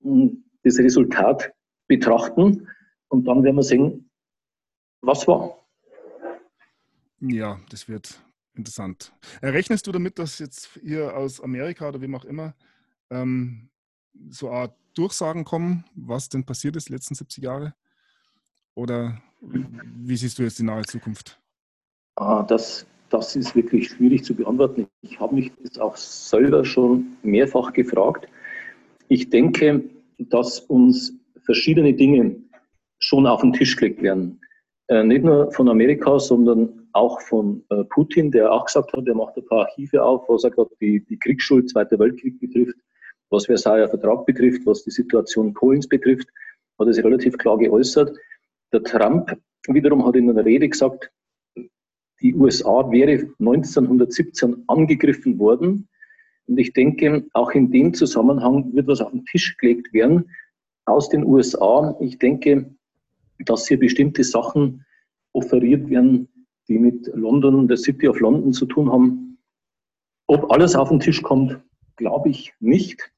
[0.02, 1.54] hm, das Resultat
[1.88, 2.68] betrachten
[3.08, 4.10] und dann werden wir sehen,
[5.02, 5.58] was war.
[7.22, 8.20] Ja, das wird
[8.56, 9.14] interessant.
[9.42, 12.56] Rechnest du damit, dass jetzt hier aus Amerika oder wem auch immer
[13.10, 13.70] ähm,
[14.30, 17.74] so eine Art Durchsagen kommen, was denn passiert ist die letzten 70 Jahre?
[18.76, 21.40] Oder wie siehst du jetzt die nahe Zukunft?
[22.16, 24.88] Ah, das, das ist wirklich schwierig zu beantworten.
[25.02, 28.28] Ich habe mich das auch selber schon mehrfach gefragt.
[29.08, 29.84] Ich denke,
[30.18, 31.14] dass uns
[31.44, 32.36] verschiedene Dinge
[33.00, 34.40] schon auf den Tisch gelegt werden.
[34.88, 39.16] Äh, nicht nur von Amerika, sondern auch von äh, Putin, der auch gesagt hat, er
[39.16, 42.78] macht ein paar Archive auf, was er gerade die, die Kriegsschuld Zweiter Weltkrieg betrifft,
[43.30, 46.28] was Versailler Vertrag betrifft, was die Situation Polens betrifft,
[46.80, 48.16] hat er sich relativ klar geäußert.
[48.74, 51.12] Der Trump wiederum hat in einer Rede gesagt,
[52.22, 55.88] die USA wäre 1917 angegriffen worden.
[56.48, 60.30] Und ich denke, auch in dem Zusammenhang wird was auf den Tisch gelegt werden
[60.86, 61.96] aus den USA.
[62.02, 62.74] Ich denke,
[63.40, 64.86] dass hier bestimmte Sachen
[65.34, 66.28] offeriert werden,
[66.68, 69.38] die mit London, der City of London zu tun haben.
[70.28, 71.60] Ob alles auf den Tisch kommt,
[71.98, 73.12] glaube ich nicht.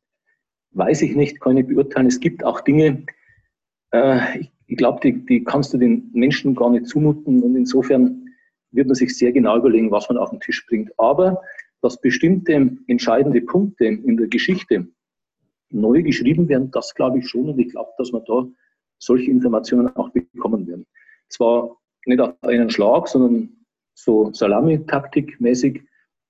[0.71, 2.07] Weiß ich nicht, kann ich beurteilen.
[2.07, 3.05] Es gibt auch Dinge,
[3.91, 7.43] äh, ich, ich glaube, die, die kannst du den Menschen gar nicht zumuten.
[7.43, 8.29] Und insofern
[8.71, 10.91] wird man sich sehr genau überlegen, was man auf den Tisch bringt.
[10.97, 11.41] Aber
[11.81, 14.87] dass bestimmte entscheidende Punkte in der Geschichte
[15.69, 17.49] neu geschrieben werden, das glaube ich schon.
[17.49, 18.47] Und ich glaube, dass wir da
[18.97, 20.85] solche Informationen auch bekommen werden.
[21.29, 23.49] Zwar nicht auf einen Schlag, sondern
[23.93, 25.81] so Salami-Taktik-mäßig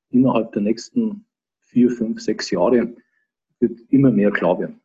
[0.09, 1.25] innerhalb der nächsten
[1.59, 2.95] vier, fünf, sechs Jahre
[3.59, 4.81] wird immer mehr klar werden,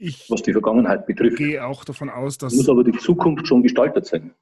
[0.00, 1.32] ich was die Vergangenheit betrifft.
[1.32, 2.54] Ich gehe auch davon aus, dass.
[2.54, 4.32] Muss aber die Zukunft schon gestaltet sein.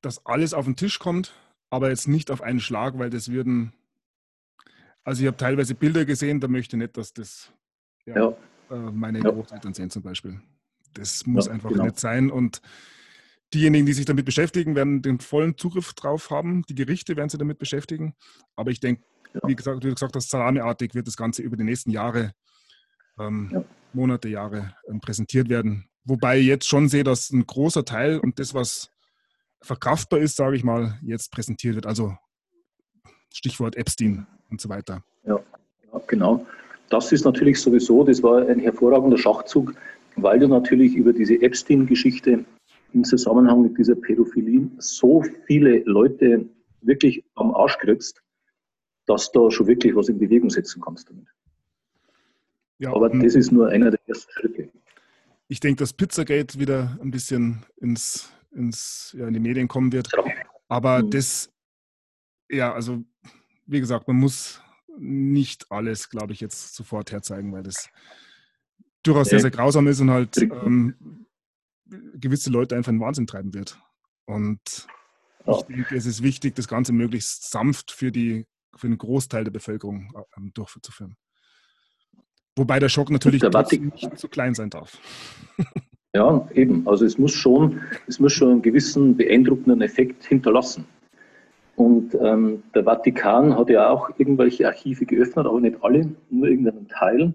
[0.00, 1.32] Dass alles auf den Tisch kommt,
[1.70, 3.72] aber jetzt nicht auf einen Schlag, weil das würden.
[5.04, 7.52] Also, ich habe teilweise Bilder gesehen, da möchte ich nicht, dass das
[8.06, 8.36] ja, ja.
[8.70, 9.30] Äh, meine ja.
[9.30, 10.40] Großeltern sehen zum Beispiel.
[10.94, 11.84] Das muss ja, einfach genau.
[11.84, 12.30] nicht sein.
[12.30, 12.62] Und
[13.54, 16.62] Diejenigen, die sich damit beschäftigen, werden den vollen Zugriff drauf haben.
[16.70, 18.14] Die Gerichte werden sich damit beschäftigen.
[18.56, 19.02] Aber ich denke,
[19.34, 19.40] ja.
[19.44, 22.32] wie, gesagt, wie du gesagt hast, salamiartig wird das Ganze über die nächsten Jahre,
[23.18, 23.64] ähm, ja.
[23.94, 25.88] Monate, Jahre ähm, präsentiert werden.
[26.04, 28.90] Wobei ich jetzt schon sehe, dass ein großer Teil und das, was
[29.60, 31.86] verkraftbar ist, sage ich mal, jetzt präsentiert wird.
[31.86, 32.16] Also
[33.32, 35.04] Stichwort Epstein und so weiter.
[35.24, 35.40] Ja,
[36.06, 36.44] genau.
[36.90, 39.74] Das ist natürlich sowieso, das war ein hervorragender Schachzug,
[40.16, 42.44] weil du natürlich über diese Epstein-Geschichte
[42.92, 46.46] im Zusammenhang mit dieser Pädophilie so viele Leute
[46.82, 48.22] wirklich am Arsch kriegst,
[49.06, 51.26] dass du schon wirklich was in Bewegung setzen kannst damit.
[52.78, 54.68] Ja, Aber das ist nur einer der ersten Schritte.
[55.48, 60.08] Ich denke, dass Pizzagate wieder ein bisschen ins, ins, ja, in die Medien kommen wird.
[60.68, 61.10] Aber mhm.
[61.10, 61.50] das,
[62.50, 63.04] ja, also
[63.66, 64.60] wie gesagt, man muss
[64.98, 67.88] nicht alles, glaube ich, jetzt sofort herzeigen, weil das
[69.02, 71.26] durchaus sehr, sehr grausam ist und halt ähm,
[72.14, 73.78] gewisse Leute einfach in Wahnsinn treiben wird.
[74.26, 74.86] Und
[75.46, 75.58] ja.
[75.58, 78.46] ich denke, es ist wichtig, das Ganze möglichst sanft für, die,
[78.76, 81.16] für den Großteil der Bevölkerung ähm, durchzuführen.
[82.56, 84.98] Wobei der Schock natürlich der nicht zu klein sein darf.
[86.14, 86.86] Ja, eben.
[86.86, 90.84] Also es muss schon, es muss schon einen gewissen beeindruckenden Effekt hinterlassen.
[91.76, 96.86] Und ähm, der Vatikan hat ja auch irgendwelche Archive geöffnet, aber nicht alle, nur irgendeinen
[96.86, 97.32] Teil.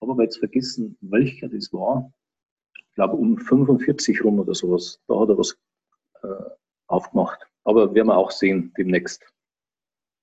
[0.00, 2.12] Aber weil jetzt vergessen, welcher das war.
[2.78, 5.00] Ich glaube um 45 rum oder sowas.
[5.08, 5.58] Da hat er was
[6.22, 6.50] äh,
[6.86, 7.44] aufgemacht.
[7.64, 9.26] Aber werden wir auch sehen demnächst,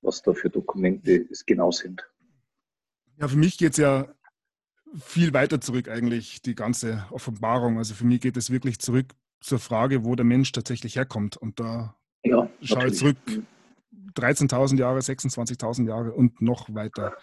[0.01, 2.09] was da für Dokumente es genau sind.
[3.19, 4.07] Ja, für mich geht es ja
[4.99, 7.77] viel weiter zurück eigentlich, die ganze Offenbarung.
[7.77, 9.07] Also für mich geht es wirklich zurück
[9.41, 11.37] zur Frage, wo der Mensch tatsächlich herkommt.
[11.37, 13.17] Und da ja, schaue ich zurück
[14.15, 17.15] 13.000 Jahre, 26.000 Jahre und noch weiter.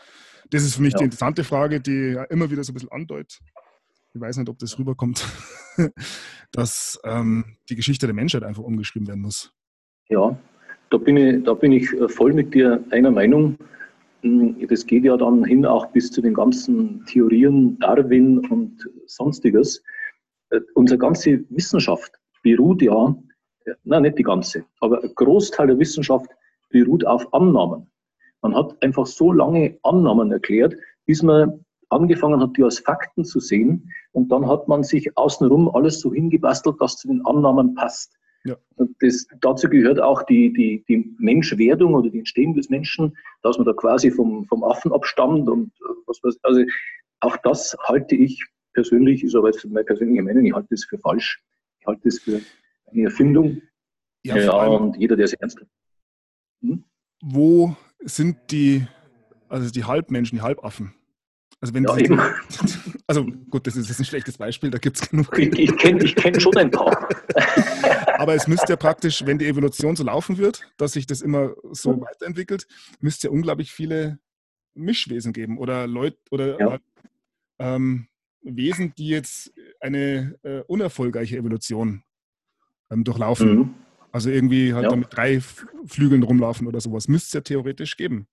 [0.51, 0.99] Das ist für mich ja.
[0.99, 3.39] die interessante Frage, die immer wieder so ein bisschen andeutet.
[4.13, 5.25] Ich weiß nicht, ob das rüberkommt,
[6.53, 9.53] dass ähm, die Geschichte der Menschheit einfach umgeschrieben werden muss.
[10.09, 10.37] Ja,
[10.91, 13.57] da bin ich, da bin ich voll mit dir einer Meinung.
[14.23, 19.83] Das geht ja dann hin auch bis zu den ganzen Theorien Darwin und sonstiges.
[20.51, 22.13] Äh, unsere ganze Wissenschaft
[22.43, 23.17] beruht ja,
[23.85, 26.31] na nicht die ganze, aber ein Großteil der Wissenschaft
[26.71, 27.91] beruht auf Annahmen.
[28.43, 30.75] Man hat einfach so lange Annahmen erklärt,
[31.07, 33.91] bis man angefangen hat, die als Fakten zu sehen.
[34.13, 38.17] Und dann hat man sich außenrum alles so hingebastelt, dass zu den Annahmen passt.
[38.45, 38.57] Ja.
[39.01, 43.67] Das, dazu gehört auch die, die, die Menschwerdung oder die Entstehung des Menschen, dass man
[43.67, 46.65] da quasi vom, vom Affen abstammt und äh, was weiß Also
[47.21, 50.99] auch das halte ich persönlich, ist aber jetzt meine persönliche Meinung, ich halte das für
[50.99, 51.43] falsch.
[51.81, 52.41] Ich halte das für
[52.91, 53.61] eine Erfindung.
[54.23, 55.71] Ja, ja und jeder, der es ernst nimmt.
[56.63, 56.85] Hm?
[57.23, 58.87] Wo sind die,
[59.49, 60.95] also die Halbmenschen, die Halbaffen?
[61.61, 62.21] Also wenn ja, eben.
[63.07, 65.37] Also gut, das ist jetzt ein schlechtes Beispiel, da gibt es genug.
[65.37, 67.09] Ich, ich kenne ich kenn schon ein paar.
[68.21, 71.55] Aber es müsste ja praktisch, wenn die Evolution so laufen wird, dass sich das immer
[71.71, 72.01] so ja.
[72.03, 72.67] weiterentwickelt,
[73.01, 74.19] müsste ja unglaublich viele
[74.75, 76.79] Mischwesen geben oder Leute oder ja.
[77.59, 78.09] ähm,
[78.43, 82.03] Wesen, die jetzt eine äh, unerfolgreiche Evolution
[82.91, 83.55] ähm, durchlaufen.
[83.55, 83.75] Mhm.
[84.13, 84.97] Also irgendwie halt ja.
[84.97, 87.09] mit drei Flügeln rumlaufen oder sowas.
[87.09, 88.29] Müsste es ja theoretisch geben.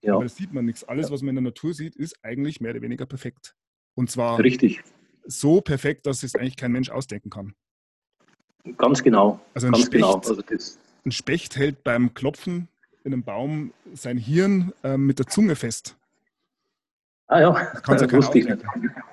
[0.00, 0.14] Ja.
[0.14, 0.84] Aber das sieht man nichts.
[0.84, 3.54] Alles, was man in der Natur sieht, ist eigentlich mehr oder weniger perfekt.
[3.94, 4.82] Und zwar Richtig.
[5.26, 7.54] so perfekt, dass es eigentlich kein Mensch ausdenken kann.
[8.76, 9.40] Ganz genau.
[9.54, 10.16] Also ein, Ganz Specht, genau.
[10.16, 10.42] Also
[11.04, 12.68] ein Specht hält beim Klopfen
[13.04, 15.96] in einem Baum sein Hirn äh, mit der Zunge fest.
[17.26, 18.62] Ah ja, das ja wusste ich nicht.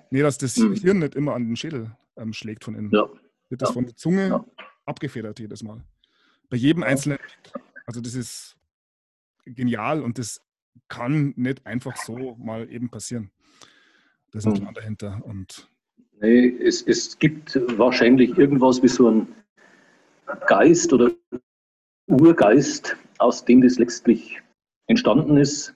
[0.09, 0.73] Nee, dass das hm.
[0.73, 2.91] Hirn nicht immer an den Schädel ähm, schlägt von innen.
[2.91, 3.07] Ja.
[3.49, 3.73] Wird das ja.
[3.73, 4.45] von der Zunge ja.
[4.85, 5.83] abgefedert jedes Mal.
[6.49, 7.19] Bei jedem einzelnen.
[7.85, 8.57] Also das ist
[9.45, 10.41] genial und das
[10.89, 13.31] kann nicht einfach so mal eben passieren.
[14.31, 14.61] Da ist ein hm.
[14.61, 15.21] Plan dahinter.
[15.23, 15.69] Und
[16.21, 19.27] nee, es, es gibt wahrscheinlich irgendwas wie so ein
[20.47, 21.11] Geist oder
[22.07, 24.41] Urgeist, aus dem das letztlich
[24.87, 25.75] entstanden ist.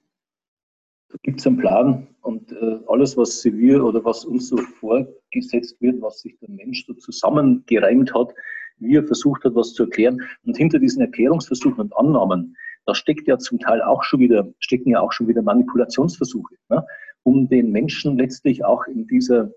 [1.10, 5.82] Da gibt es einen Plan und äh, alles, was wir oder was uns so vorgesetzt
[5.82, 8.34] wird, was sich der Mensch so zusammengereimt hat,
[8.78, 10.22] wie er versucht hat, was zu erklären.
[10.46, 14.90] Und hinter diesen Erklärungsversuchen und Annahmen, da steckt ja zum Teil auch schon wieder, stecken
[14.90, 16.86] ja auch schon wieder Manipulationsversuche, ne?
[17.24, 19.52] um den Menschen letztlich auch in dieser,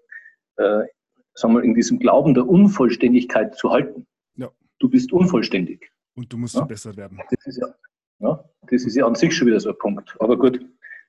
[0.57, 0.83] äh,
[1.35, 4.07] sagen wir, in diesem Glauben der Unvollständigkeit zu halten.
[4.37, 4.51] Ja.
[4.79, 5.91] Du bist unvollständig.
[6.15, 6.61] Und du musst ja?
[6.61, 7.21] verbessert werden.
[7.31, 7.75] Das ist, ja,
[8.21, 10.15] ja, das ist ja an sich schon wieder so ein Punkt.
[10.21, 10.65] Aber gut,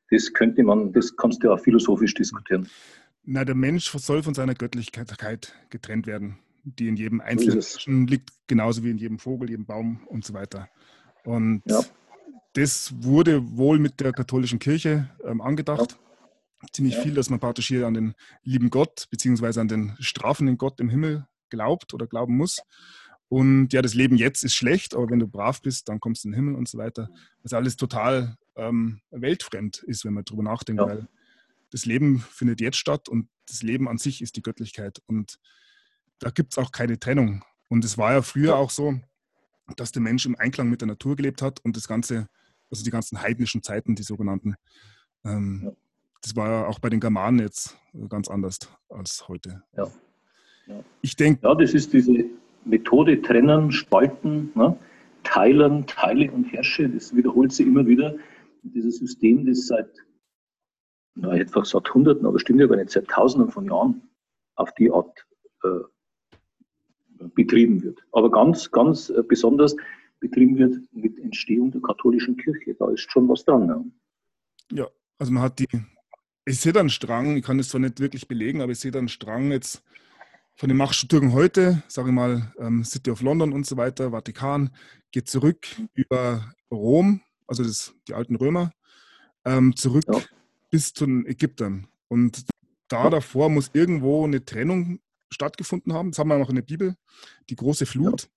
[0.10, 2.68] das könnte man, das kannst du ja auch philosophisch diskutieren.
[3.24, 8.32] Na, der Mensch soll von seiner Göttlichkeit getrennt werden, die in jedem einzelnen Menschen liegt,
[8.48, 10.70] genauso wie in jedem Vogel, jedem Baum und so weiter.
[11.24, 11.82] Und ja.
[12.54, 15.92] das wurde wohl mit der katholischen Kirche ähm, angedacht.
[15.92, 16.05] Ja.
[16.74, 17.02] Ziemlich ja.
[17.02, 18.14] viel, dass man praktisch hier an den
[18.44, 22.62] lieben Gott beziehungsweise an den strafenden Gott im Himmel glaubt oder glauben muss.
[23.28, 26.28] Und ja, das Leben jetzt ist schlecht, aber wenn du brav bist, dann kommst du
[26.28, 27.10] in den Himmel und so weiter.
[27.42, 30.88] Was alles total ähm, weltfremd ist, wenn man darüber nachdenkt, ja.
[30.88, 31.08] weil
[31.72, 35.02] das Leben findet jetzt statt und das Leben an sich ist die Göttlichkeit.
[35.08, 35.40] Und
[36.20, 37.44] da gibt es auch keine Trennung.
[37.68, 39.00] Und es war ja früher auch so,
[39.76, 42.28] dass der Mensch im Einklang mit der Natur gelebt hat und das Ganze,
[42.70, 44.56] also die ganzen heidnischen Zeiten, die sogenannten,
[45.24, 45.72] ähm, ja.
[46.26, 47.78] Das war ja auch bei den Germanen jetzt
[48.10, 48.58] ganz anders
[48.90, 49.62] als heute.
[49.78, 49.88] Ja.
[50.66, 50.84] ja.
[51.02, 51.42] Ich denke.
[51.44, 52.26] Ja, das ist diese
[52.66, 54.76] Methode trennen, spalten, ne?
[55.24, 56.90] teilen, teile und herrsche.
[56.90, 58.16] Das wiederholt sich immer wieder.
[58.64, 59.88] dieses System, das seit,
[61.14, 64.02] na, ich hätte gesagt Hunderten, aber stimmt ja gar nicht, seit Tausenden von Jahren
[64.56, 65.28] auf die Art
[65.64, 68.04] äh, betrieben wird.
[68.14, 69.76] Aber ganz, ganz äh, besonders
[70.20, 72.74] betrieben wird mit Entstehung der katholischen Kirche.
[72.74, 73.68] Da ist schon was dran.
[74.72, 74.88] Ja, ja
[75.20, 75.68] also man hat die,
[76.46, 78.92] ich sehe da einen Strang, ich kann das zwar nicht wirklich belegen, aber ich sehe
[78.92, 79.84] da einen Strang jetzt
[80.56, 84.70] von den Machtstrukturen heute, sage ich mal, ähm, City of London und so weiter, Vatikan,
[85.12, 88.72] geht zurück über Rom, also das, die alten Römer,
[89.44, 90.22] ähm, zurück ja.
[90.70, 91.88] bis zu den Ägyptern.
[92.08, 92.46] Und
[92.88, 95.00] da davor muss irgendwo eine Trennung
[95.32, 96.12] stattgefunden haben.
[96.12, 96.96] Das haben wir auch in der Bibel,
[97.50, 98.24] die große Flut.
[98.24, 98.30] Ja.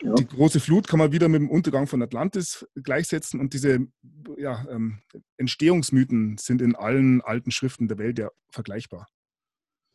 [0.00, 3.80] Die große Flut kann man wieder mit dem Untergang von Atlantis gleichsetzen und diese
[4.36, 5.00] ja, ähm,
[5.38, 9.08] Entstehungsmythen sind in allen alten Schriften der Welt ja vergleichbar.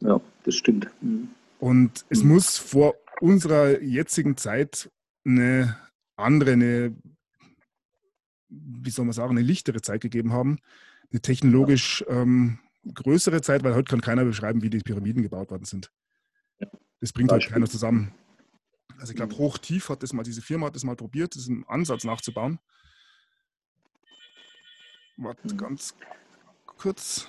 [0.02, 0.90] Ja, das stimmt.
[1.02, 1.30] Mhm.
[1.60, 2.34] Und es mhm.
[2.34, 4.92] muss vor unserer jetzigen Zeit
[5.26, 5.78] eine
[6.18, 6.96] andere, eine,
[8.50, 10.60] wie soll man sagen, eine lichtere Zeit gegeben haben,
[11.12, 12.60] eine technologisch ähm,
[12.94, 15.90] größere Zeit, weil heute kann keiner beschreiben, wie die Pyramiden gebaut worden sind.
[17.00, 18.14] Das bringt halt keiner zusammen.
[19.04, 19.40] Also ich glaube, mhm.
[19.40, 22.58] hoch-tief hat das mal, diese Firma hat das mal probiert, diesen Ansatz nachzubauen.
[25.18, 25.58] Warte mhm.
[25.58, 25.94] ganz
[26.78, 27.28] kurz.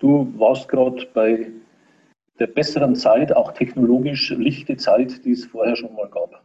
[0.00, 1.52] Du warst gerade bei
[2.40, 6.44] der besseren Zeit, auch technologisch lichte Zeit, die es vorher schon mal gab.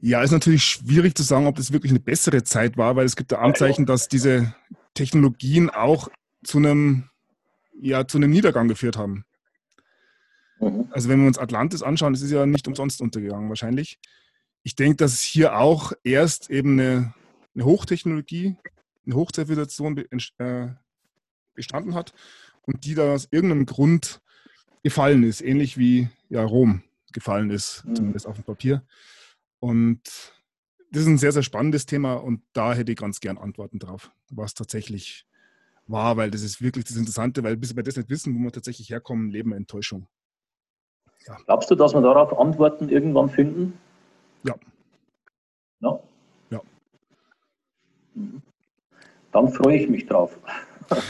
[0.00, 3.14] Ja, ist natürlich schwierig zu sagen, ob das wirklich eine bessere Zeit war, weil es
[3.14, 4.54] gibt ja Anzeichen, dass diese
[4.94, 6.08] Technologien auch
[6.44, 7.10] zu einem,
[7.78, 9.26] ja, zu einem Niedergang geführt haben.
[10.62, 10.86] Mhm.
[10.90, 13.98] Also wenn wir uns Atlantis anschauen, das ist ja nicht umsonst untergegangen wahrscheinlich.
[14.62, 17.14] Ich denke, dass es hier auch erst eben eine,
[17.54, 18.56] eine Hochtechnologie,
[19.04, 19.98] eine Hochzivilisation
[20.38, 20.68] äh,
[21.54, 22.14] bestanden hat
[22.62, 24.20] und die da aus irgendeinem Grund
[24.84, 26.82] gefallen ist, ähnlich wie ja, Rom
[27.12, 27.96] gefallen ist, mhm.
[27.96, 28.86] zumindest auf dem Papier.
[29.58, 30.00] Und
[30.92, 34.12] das ist ein sehr, sehr spannendes Thema und da hätte ich ganz gern Antworten drauf,
[34.30, 35.26] was tatsächlich
[35.86, 38.52] war, weil das ist wirklich das Interessante, weil bis wir das nicht wissen, wo wir
[38.52, 40.06] tatsächlich herkommen, leben wir Enttäuschung.
[41.26, 41.36] Ja.
[41.46, 43.78] Glaubst du, dass wir darauf Antworten irgendwann finden?
[44.44, 44.54] Ja.
[45.80, 46.00] Ja?
[46.50, 46.60] Ja.
[49.32, 50.38] Dann freue ich mich drauf.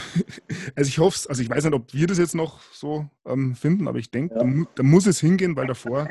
[0.75, 3.53] Also ich hoffe es, also ich weiß nicht, ob wir das jetzt noch so ähm,
[3.55, 4.43] finden, aber ich denke, ja.
[4.43, 6.07] da, da, muss es hingehen, weil davor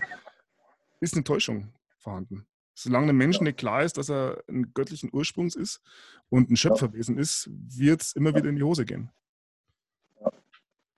[1.01, 2.47] ist eine Täuschung vorhanden.
[2.75, 3.51] Solange dem Menschen ja.
[3.51, 5.81] nicht klar ist, dass er ein göttlichen Ursprungs ist
[6.29, 7.23] und ein Schöpferwesen ja.
[7.23, 9.11] ist, wird es immer wieder in die Hose gehen.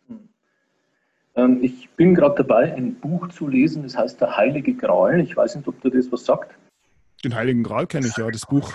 [0.08, 0.28] Ähm,
[1.36, 5.20] ich bin gerade dabei, ein Buch zu lesen, das heißt Der Heilige Gral.
[5.20, 6.56] Ich weiß nicht, ob dir das was sagt.
[7.24, 8.72] Den Heiligen Gral kenne ich ja, das Buch.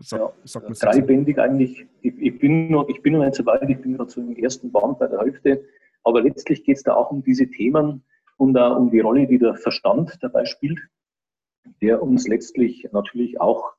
[0.00, 1.86] Sag, ja, sag dreibändig eigentlich.
[2.00, 4.36] Ich, ich, bin noch, ich bin noch nicht so weit, ich bin gerade so im
[4.36, 5.64] ersten Band bei der Hälfte.
[6.02, 8.02] Aber letztlich geht es da auch um diese Themen
[8.38, 10.78] und uh, um die Rolle, die der Verstand dabei spielt,
[11.82, 13.74] der uns letztlich natürlich auch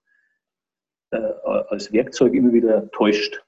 [1.10, 3.44] äh, als Werkzeug immer wieder täuscht.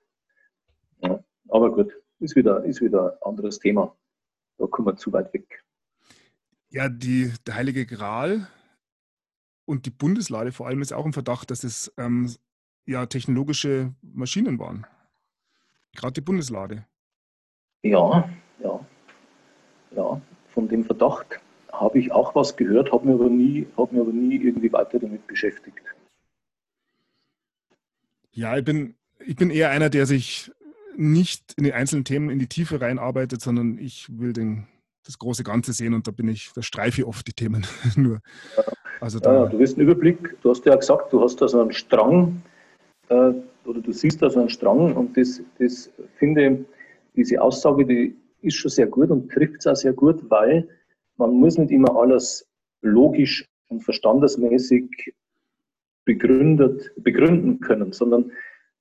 [1.02, 3.96] Ja, aber gut, ist wieder, ist wieder ein anderes Thema
[4.64, 5.64] da kommen wir zu weit weg.
[6.70, 8.48] Ja, die, der Heilige Gral
[9.66, 12.34] und die Bundeslade vor allem ist auch im Verdacht, dass es ähm,
[12.86, 14.88] ja technologische Maschinen waren.
[15.96, 16.86] Gerade die Bundeslade.
[17.84, 18.30] Ja,
[18.64, 18.86] ja,
[19.92, 20.22] ja.
[20.54, 21.40] Von dem Verdacht
[21.72, 25.28] habe ich auch was gehört, habe mir, aber nie, mir aber nie irgendwie weiter damit
[25.28, 25.84] beschäftigt.
[28.32, 30.52] Ja, ich bin, ich bin eher einer, der sich
[30.96, 34.68] nicht in die einzelnen Themen in die Tiefe reinarbeitet, sondern ich will den,
[35.06, 37.66] das große Ganze sehen und da bin ich, da streife ich oft die Themen
[37.96, 38.20] nur.
[39.02, 41.62] Also da, ja, du wirst einen Überblick, du hast ja gesagt, du hast da so
[41.62, 42.42] einen Strang
[43.10, 43.34] äh,
[43.66, 46.66] oder du siehst da so einen Strang und das, das finde,
[47.16, 50.68] diese Aussage, die ist schon sehr gut und trifft es auch sehr gut, weil
[51.18, 52.48] man muss nicht immer alles
[52.82, 55.14] logisch und verstandesmäßig
[56.06, 58.32] begründet, begründen können, sondern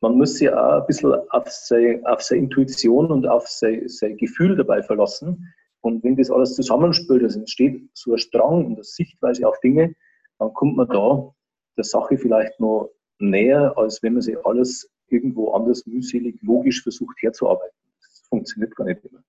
[0.03, 4.16] man muss sich auch ein bisschen auf seine, auf seine Intuition und auf sein, sein
[4.16, 5.55] Gefühl dabei verlassen.
[5.80, 9.94] Und wenn das alles zusammenspielt, also entsteht so ein Strang und eine Sichtweise auf Dinge,
[10.38, 11.32] dann kommt man da
[11.76, 17.16] der Sache vielleicht noch näher, als wenn man sich alles irgendwo anders mühselig, logisch versucht
[17.22, 17.76] herzuarbeiten.
[18.00, 19.22] Das funktioniert gar nicht immer.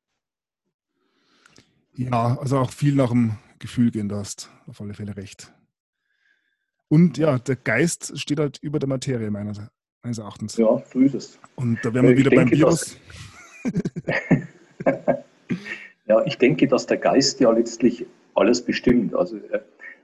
[1.95, 5.53] Ja, also auch viel nach dem Gefühl gehen, du hast auf alle Fälle recht.
[6.87, 9.69] Und ja, der Geist steht halt über der Materie meiner,
[10.03, 10.57] meines Erachtens.
[10.57, 11.39] Ja, so ist es.
[11.55, 12.97] Und da wären wir wieder denke, beim Virus.
[16.07, 19.15] ja, ich denke, dass der Geist ja letztlich alles bestimmt.
[19.15, 19.61] Also äh,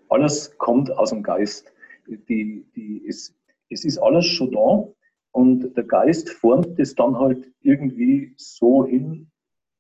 [0.08, 1.72] alles kommt aus dem Geist.
[2.08, 3.36] Die, die, es,
[3.70, 4.88] es ist alles schon da
[5.32, 9.30] und der Geist formt es dann halt irgendwie so hin,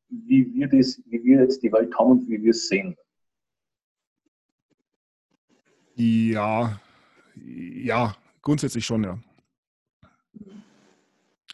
[0.09, 2.95] wie wir, das, wie wir jetzt die Welt haben und wie wir es sehen.
[5.95, 6.79] Ja,
[7.35, 9.19] ja, grundsätzlich schon, ja.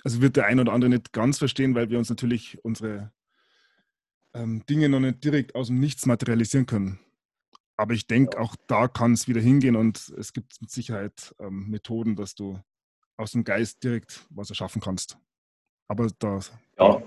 [0.05, 3.11] Also wird der ein oder andere nicht ganz verstehen, weil wir uns natürlich unsere
[4.35, 6.99] ähm, Dinge noch nicht direkt aus dem Nichts materialisieren können.
[7.75, 11.71] Aber ich denke, auch da kann es wieder hingehen und es gibt mit Sicherheit ähm,
[11.71, 12.59] Methoden, dass du
[13.17, 15.17] aus dem Geist direkt was erschaffen kannst.
[15.87, 16.39] Aber da.
[16.77, 17.01] Ja,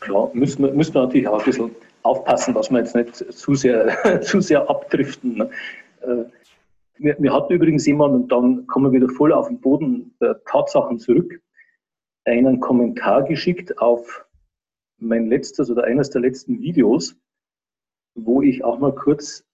[0.00, 1.70] klar, müssen wir, müssen wir natürlich auch ein bisschen
[2.02, 5.36] aufpassen, dass wir jetzt nicht zu sehr, zu sehr abdriften.
[5.36, 5.50] Ne?
[6.00, 6.24] Äh,
[6.96, 10.42] wir, wir hatten übrigens jemanden, und dann kommen wir wieder voll auf den Boden der
[10.44, 11.42] Tatsachen zurück,
[12.28, 14.26] einen Kommentar geschickt auf
[14.98, 17.16] mein letztes oder eines der letzten Videos,
[18.14, 19.44] wo ich auch mal kurz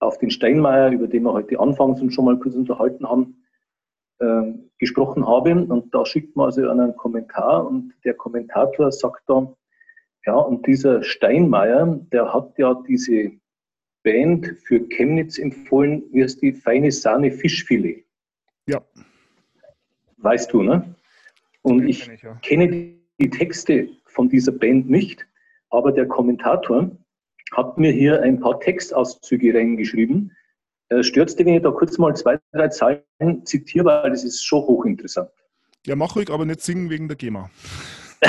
[0.00, 3.44] auf den Steinmeier, über den wir heute anfangs und schon mal kurz unterhalten haben,
[4.18, 5.52] äh, gesprochen habe.
[5.54, 9.54] Und da schickt man also einen Kommentar und der Kommentator sagt dann,
[10.26, 13.32] ja, und dieser Steinmeier, der hat ja diese
[14.02, 18.04] Band für Chemnitz empfohlen, wie heißt die feine Sahne Fischfilet.
[18.66, 18.82] Ja.
[20.18, 20.94] Weißt du, ne?
[21.64, 22.34] Und ich, ich ja.
[22.42, 25.26] kenne die Texte von dieser Band nicht,
[25.70, 26.90] aber der Kommentator
[27.52, 30.30] hat mir hier ein paar Textauszüge reingeschrieben.
[30.90, 33.00] Äh, Stört es dir, wenn ich da kurz mal zwei, drei Zeilen
[33.44, 35.30] zitiere, weil das ist schon hochinteressant.
[35.86, 37.50] Ja, mach ruhig, aber nicht singen wegen der GEMA.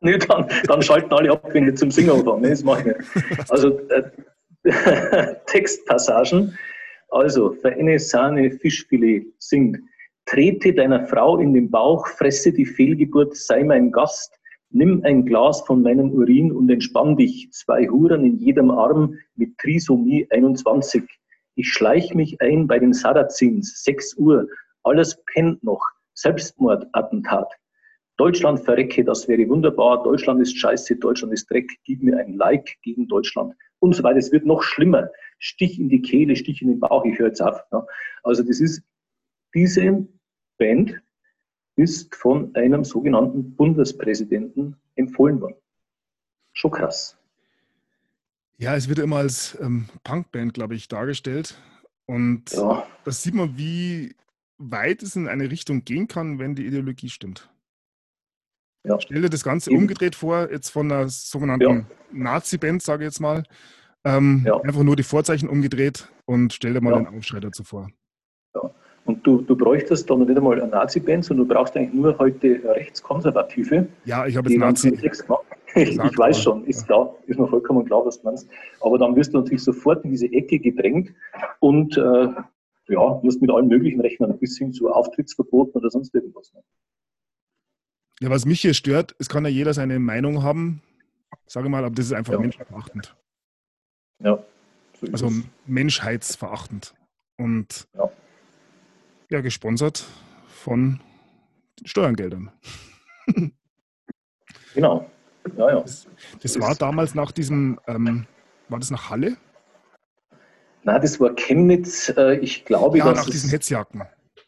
[0.00, 2.40] nee, dann, dann schalten alle ab, wenn ich zum Singen anfange.
[2.40, 3.48] Nee, das mache ich nicht.
[3.50, 4.10] Also, äh,
[5.46, 6.58] Textpassagen.
[7.10, 9.78] Also, für eine Sahne Fischfilet singt.
[10.26, 14.36] Trete deiner Frau in den Bauch, fresse die Fehlgeburt, sei mein Gast,
[14.70, 17.48] Nimm ein Glas von meinem Urin und entspann dich.
[17.52, 21.02] Zwei Huren in jedem Arm mit Trisomie 21.
[21.54, 23.82] Ich schleich mich ein bei den Sarazins.
[23.84, 24.48] 6 Uhr.
[24.82, 25.82] Alles pennt noch.
[26.14, 27.50] Selbstmordattentat.
[28.16, 30.02] Deutschland verrecke, das wäre wunderbar.
[30.02, 31.70] Deutschland ist scheiße, Deutschland ist Dreck.
[31.84, 34.18] Gib mir ein Like gegen Deutschland und so weiter.
[34.18, 35.10] Es wird noch schlimmer.
[35.38, 37.04] Stich in die Kehle, Stich in den Bauch.
[37.04, 37.62] Ich höre jetzt auf.
[38.24, 38.82] Also das ist
[39.54, 40.06] diese
[40.58, 41.00] Band,
[41.76, 45.56] ist von einem sogenannten Bundespräsidenten empfohlen worden.
[46.52, 47.18] Schon krass.
[48.58, 51.60] Ja, es wird immer als ähm, Punkband, glaube ich, dargestellt.
[52.06, 52.86] Und ja.
[53.04, 54.14] das sieht man, wie
[54.56, 57.50] weit es in eine Richtung gehen kann, wenn die Ideologie stimmt.
[58.84, 58.98] Ja.
[59.00, 59.80] Stell dir das Ganze Eben.
[59.80, 61.86] umgedreht vor, jetzt von der sogenannten ja.
[62.12, 63.42] Nazi-Band, sage ich jetzt mal.
[64.04, 64.58] Ähm, ja.
[64.60, 67.90] Einfach nur die Vorzeichen umgedreht und stell dir mal den Aufschrei dazu vor.
[69.06, 72.60] Und du, du bräuchtest dann nicht einmal eine Nazi-Band, sondern du brauchst eigentlich nur heute
[72.64, 73.86] rechtskonservative.
[74.04, 74.98] Ja, ich habe jetzt Nazi.
[75.74, 78.48] Ich weiß schon, ist klar, ist mir vollkommen klar, was du meinst.
[78.80, 81.12] Aber dann wirst du natürlich sofort in diese Ecke gedrängt
[81.60, 82.28] und äh,
[82.88, 86.50] ja, musst mit allen möglichen rechnen, bis hin zu Auftrittsverboten oder sonst irgendwas.
[86.54, 86.62] Ne?
[88.20, 90.80] Ja, was mich hier stört, es kann ja jeder seine Meinung haben,
[91.44, 92.40] sage mal, aber das ist einfach ja.
[92.40, 93.14] menschenverachtend.
[94.24, 94.42] Ja.
[94.98, 95.30] So also
[95.66, 96.94] menschheitsverachtend.
[97.36, 98.10] Und ja
[99.30, 100.04] ja, gesponsert
[100.48, 101.00] von
[101.84, 102.50] Steuergeldern.
[104.74, 105.10] genau.
[105.56, 105.80] Ja, ja.
[105.80, 106.06] Das,
[106.42, 108.26] das war damals nach diesem, ähm,
[108.68, 109.36] war das nach Halle?
[110.82, 112.12] Na, das war Chemnitz.
[112.16, 114.02] Äh, ich glaube, ja, nach diesen Hetzjagden.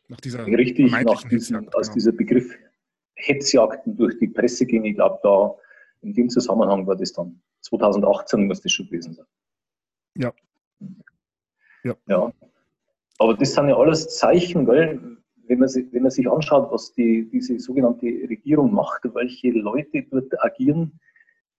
[0.08, 1.94] Nach dieser richtig, nach diesen, als genau.
[1.94, 2.54] dieser Begriff
[3.14, 4.84] Hetzjagden durch die Presse ging.
[4.84, 5.54] Ich glaube, da
[6.02, 9.26] in dem Zusammenhang war das dann 2018 muss das schon gewesen sein.
[10.14, 10.32] Ja.
[11.84, 11.96] Ja.
[12.06, 12.32] ja.
[13.18, 15.18] Aber das sind ja alles Zeichen, gell?
[15.46, 20.32] Wenn, man, wenn man sich anschaut, was die, diese sogenannte Regierung macht, welche Leute dort
[20.44, 21.00] agieren,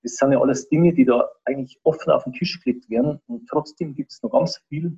[0.03, 3.19] das sind ja alles Dinge, die da eigentlich offen auf den Tisch gelegt werden.
[3.27, 4.97] Und trotzdem gibt es noch ganz viel,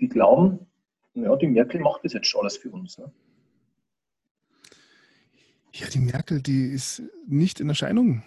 [0.00, 0.66] die glauben,
[1.14, 2.98] ja, die Merkel macht das jetzt schon alles für uns.
[2.98, 3.12] Ne?
[5.72, 8.24] Ja, die Merkel, die ist nicht in Erscheinung.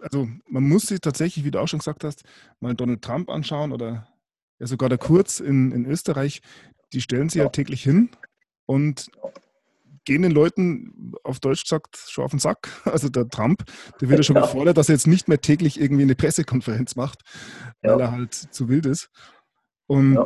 [0.00, 2.24] Also man muss sich tatsächlich, wie du auch schon gesagt hast,
[2.60, 4.08] mal Donald Trump anschauen oder
[4.64, 6.40] ja sogar der Kurz in, in Österreich,
[6.92, 7.44] die stellen sie ja.
[7.44, 8.10] ja täglich hin
[8.66, 9.10] und
[10.06, 12.68] gehen den Leuten auf Deutsch gesagt schon auf den Sack.
[12.84, 13.64] Also der Trump,
[14.00, 17.20] der wird ja schon gefordert, dass er jetzt nicht mehr täglich irgendwie eine Pressekonferenz macht,
[17.82, 17.92] ja.
[17.92, 19.10] weil er halt zu wild ist.
[19.86, 20.24] Und ja.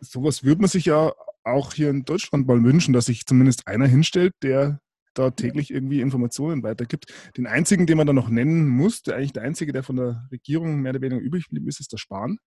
[0.00, 1.12] sowas würde man sich ja
[1.42, 4.80] auch hier in Deutschland mal wünschen, dass sich zumindest einer hinstellt, der
[5.14, 7.06] da täglich irgendwie Informationen weitergibt.
[7.36, 10.28] Den einzigen, den man da noch nennen muss, der eigentlich der einzige, der von der
[10.30, 12.38] Regierung mehr oder weniger übrig blieb, ist, ist der Spahn.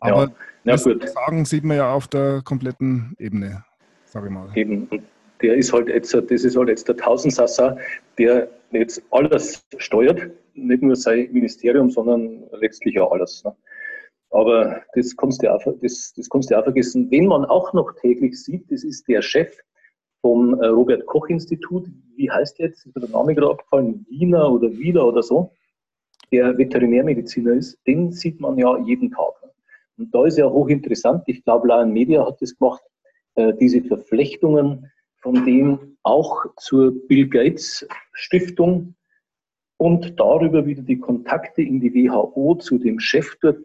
[0.00, 0.32] Aber
[0.64, 0.78] ja, ja.
[0.78, 3.64] Sagen sieht man ja auf der kompletten Ebene,
[4.04, 4.50] sage ich mal.
[4.54, 4.88] Eben.
[5.40, 7.78] Der ist halt jetzt, das ist halt jetzt der Tausendsasser,
[8.18, 13.44] der jetzt alles steuert, nicht nur sein Ministerium, sondern letztlich auch alles.
[13.44, 13.54] Ne?
[14.30, 17.10] Aber das kannst, du auch, das, das kannst du auch vergessen.
[17.10, 19.56] Wen man auch noch täglich sieht, das ist der Chef
[20.20, 21.86] vom äh, Robert Koch Institut.
[22.16, 22.84] Wie heißt der jetzt?
[22.84, 24.04] Ist mir der Name gerade abgefallen?
[24.10, 25.52] Wiener oder Wieler oder so.
[26.32, 27.78] Der Veterinärmediziner ist.
[27.86, 29.32] Den sieht man ja jeden Tag.
[29.98, 32.82] Und da ist ja hochinteressant, ich glaube, Lion Media hat das gemacht,
[33.34, 34.90] äh, diese Verflechtungen
[35.20, 38.94] von dem auch zur Bill Gates Stiftung
[39.76, 43.58] und darüber wieder die Kontakte in die WHO zu dem Chef dort,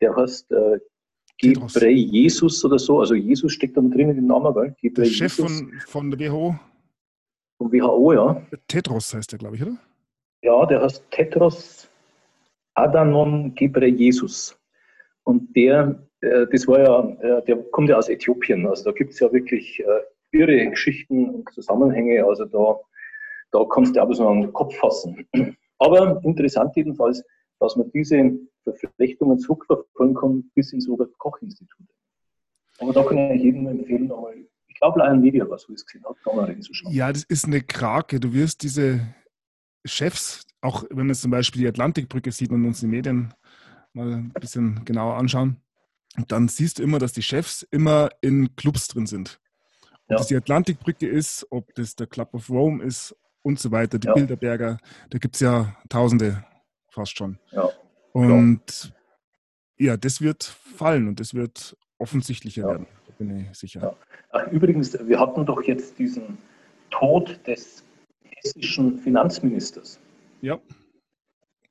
[0.00, 0.78] der heißt äh,
[1.38, 4.74] Gebrey Jesus oder so, also Jesus steckt da drin in dem Namen, gell?
[4.80, 6.58] Gebrey der Chef von, von der WHO.
[7.58, 8.42] Von WHO, ja.
[8.68, 9.76] Tedros heißt der, glaube ich, oder?
[10.42, 11.88] Ja, der heißt Tetros
[12.74, 14.59] Adanon Gebreyesus.
[15.24, 18.66] Und der, äh, das war ja, äh, der kommt ja aus Äthiopien.
[18.66, 20.02] Also da gibt es ja wirklich äh,
[20.32, 22.24] irre Geschichten und Zusammenhänge.
[22.24, 22.78] Also da,
[23.52, 25.26] da kannst du aber so einen Kopf fassen.
[25.82, 27.24] Aber interessant jedenfalls,
[27.58, 31.86] dass man diese Verflechtungen zurückverfolgen kann bis ins Robert-Koch-Institut.
[32.80, 34.34] Aber da kann ich jedem empfehlen, nochmal,
[34.68, 36.94] ich glaube, Lion Media was, wo ich es gesehen habe, da mal reinzuschauen.
[36.94, 38.20] Ja, das ist eine Krake.
[38.20, 39.00] Du wirst diese
[39.86, 43.32] Chefs, auch wenn man zum Beispiel die Atlantikbrücke sieht und uns die Medien
[43.92, 45.56] mal ein bisschen genauer anschauen,
[46.28, 49.40] dann siehst du immer, dass die Chefs immer in Clubs drin sind.
[50.04, 50.16] Ob ja.
[50.16, 54.08] das die Atlantikbrücke ist, ob das der Club of Rome ist und so weiter, die
[54.08, 54.14] ja.
[54.14, 54.78] Bilderberger,
[55.10, 56.44] da gibt es ja Tausende
[56.88, 57.38] fast schon.
[57.52, 57.70] Ja.
[58.12, 58.92] Und
[59.78, 63.96] ja, das wird fallen und das wird offensichtlicher werden, da bin ich sicher.
[64.30, 66.38] Ach, übrigens, wir hatten doch jetzt diesen
[66.90, 67.84] Tod des
[68.22, 70.00] hessischen Finanzministers.
[70.40, 70.58] Ja.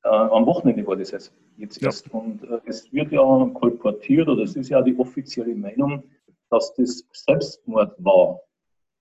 [0.02, 1.88] Äh, am Wochenende war das jetzt, jetzt ja.
[1.88, 2.12] erst.
[2.12, 6.02] Und äh, es wird ja kolportiert, oder es ist ja die offizielle Meinung,
[6.50, 8.40] dass das Selbstmord war.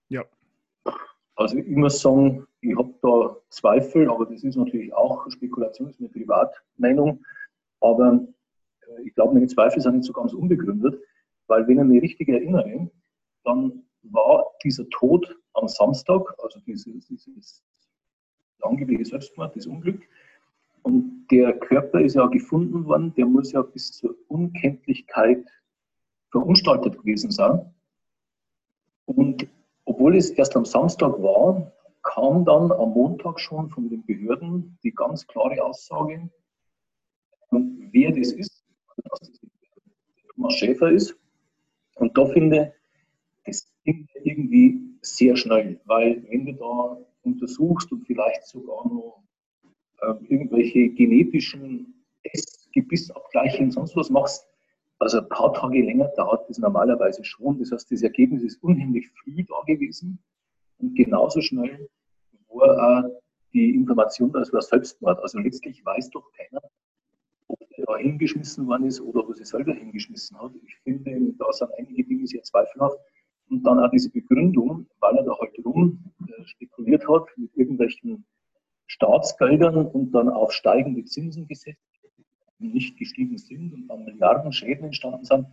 [0.09, 0.23] Ja.
[1.35, 5.95] Also ich muss sagen, ich habe da Zweifel, aber das ist natürlich auch Spekulation, das
[5.95, 7.23] ist eine Privatmeinung.
[7.79, 8.27] Aber
[8.81, 11.01] äh, ich glaube, meine Zweifel sind nicht so ganz unbegründet,
[11.47, 12.91] weil wenn ich mich richtig erinnere,
[13.43, 17.63] dann war dieser Tod am Samstag, also dieses, dieses
[18.61, 20.01] angebliche Selbstmord, das Unglück.
[20.83, 25.45] Und der Körper ist ja gefunden worden, der muss ja bis zur Unkenntlichkeit
[26.31, 27.73] verunstaltet gewesen sein.
[29.05, 29.47] Und
[29.85, 31.71] obwohl es erst am Samstag war,
[32.03, 36.29] kam dann am Montag schon von den Behörden die ganz klare Aussage,
[37.51, 38.63] wer das ist,
[38.97, 39.31] dass das
[40.35, 41.15] Thomas Schäfer ist.
[41.95, 42.73] Und da finde
[43.45, 43.71] ich, das
[44.23, 49.23] irgendwie sehr schnell, weil wenn du da untersuchst und vielleicht sogar noch
[50.01, 54.47] äh, irgendwelche genetischen Tests, Gebissabgleiche und sonst was machst,
[54.99, 57.57] also ein paar Tage länger dauert das normalerweise schon.
[57.59, 60.19] Das heißt, das Ergebnis ist unheimlich früh da gewesen
[60.77, 61.89] und genauso schnell
[62.49, 63.21] war auch
[63.53, 65.19] die Information, dass war Selbstmord.
[65.21, 66.61] Also letztlich weiß doch keiner,
[67.47, 70.51] ob er da hingeschmissen worden ist oder er sich selber hingeschmissen hat.
[70.65, 72.99] Ich finde, da sind einige Dinge sehr zweifelhaft.
[73.49, 78.23] Und dann auch diese Begründung, weil er da halt rum äh, spekuliert hat mit irgendwelchen
[78.89, 81.79] Staatsgeldern und dann auf steigende Zinsen gesetzt,
[82.59, 85.45] die nicht gestiegen sind und dann Milliarden Schäden entstanden sind.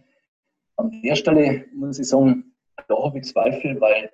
[0.76, 2.54] An der Stelle muss ich sagen,
[2.88, 4.10] da habe ich Zweifel, weil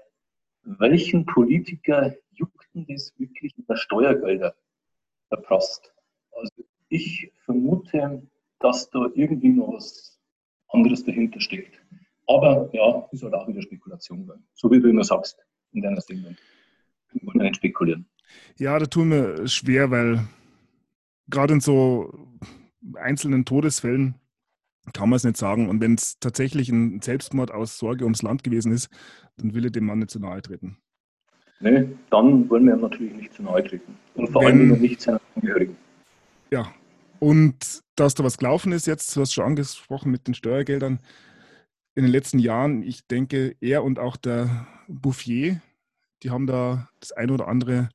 [0.65, 4.55] welchen Politiker juckten das wirklich über Steuergelder
[5.31, 5.95] erprasst?
[6.33, 8.27] Also ich vermute,
[8.59, 10.19] dass da irgendwie noch was
[10.69, 11.81] anderes dahinter steckt.
[12.27, 14.31] Aber ja, ist halt auch wieder Spekulation.
[14.55, 15.39] So wie du immer sagst
[15.73, 16.37] in deiner Sendung.
[17.13, 18.09] Wir wollen ja nicht spekulieren.
[18.59, 20.27] Ja, da tun wir schwer, weil
[21.29, 22.13] gerade in so
[22.95, 24.15] einzelnen Todesfällen
[24.93, 25.69] kann man es nicht sagen.
[25.69, 28.89] Und wenn es tatsächlich ein Selbstmord aus Sorge ums Land gewesen ist,
[29.37, 30.77] dann will ich dem Mann nicht zu nahe treten.
[31.61, 33.95] Nee, dann wollen wir ihm natürlich nicht zu nahe treten.
[34.15, 35.77] Und vor wenn, allem nicht seinen Angehörigen.
[36.51, 36.73] Ja,
[37.21, 40.99] und dass da was gelaufen ist jetzt, du hast schon angesprochen mit den Steuergeldern,
[41.95, 45.61] in den letzten Jahren, ich denke, er und auch der Bouffier,
[46.23, 47.91] die haben da das eine oder andere,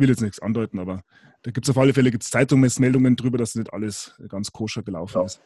[0.00, 1.02] will jetzt nichts andeuten, aber
[1.42, 5.18] da gibt es auf alle Fälle gibt's Zeitungsmeldungen darüber, dass nicht alles ganz koscher gelaufen
[5.18, 5.24] ja.
[5.24, 5.40] ist.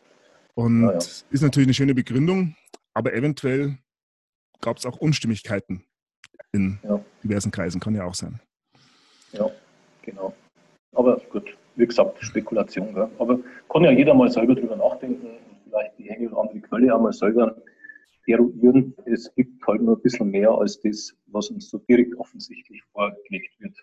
[0.55, 0.99] Und ja, ja.
[0.99, 2.57] ist natürlich eine schöne Begründung,
[2.95, 3.79] aber eventuell
[4.61, 5.85] gab es auch Unstimmigkeiten
[6.53, 6.79] in
[7.23, 8.41] diversen Kreisen, kann ja auch sein.
[9.33, 9.51] Ja,
[10.03, 10.33] genau.
[10.93, 12.95] Aber gut, wie gesagt, Spekulation.
[12.95, 13.09] Gell?
[13.19, 13.39] Aber
[13.69, 17.01] kann ja jeder mal selber drüber nachdenken und vielleicht die eine oder andere Quelle auch
[17.01, 17.57] mal selber
[18.27, 18.95] eruieren.
[19.07, 23.55] Es gibt halt nur ein bisschen mehr als das, was uns so direkt offensichtlich vorgelegt
[23.59, 23.77] wird.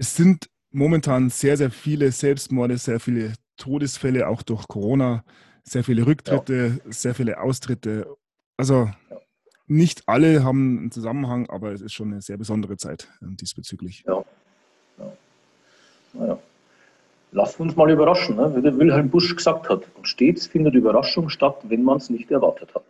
[0.00, 5.24] Es sind momentan sehr, sehr viele Selbstmorde, sehr viele Todesfälle, auch durch Corona,
[5.62, 6.90] sehr viele Rücktritte, ja.
[6.90, 8.06] sehr viele Austritte.
[8.56, 8.88] Also
[9.66, 14.02] nicht alle haben einen Zusammenhang, aber es ist schon eine sehr besondere Zeit ähm, diesbezüglich.
[14.06, 14.24] Ja.
[14.96, 15.12] ja.
[16.14, 16.38] Naja.
[17.32, 18.56] Lasst uns mal überraschen, ne?
[18.56, 19.82] wie der Wilhelm Busch gesagt hat.
[19.98, 22.84] Und stets findet Überraschung statt, wenn man es nicht erwartet hat.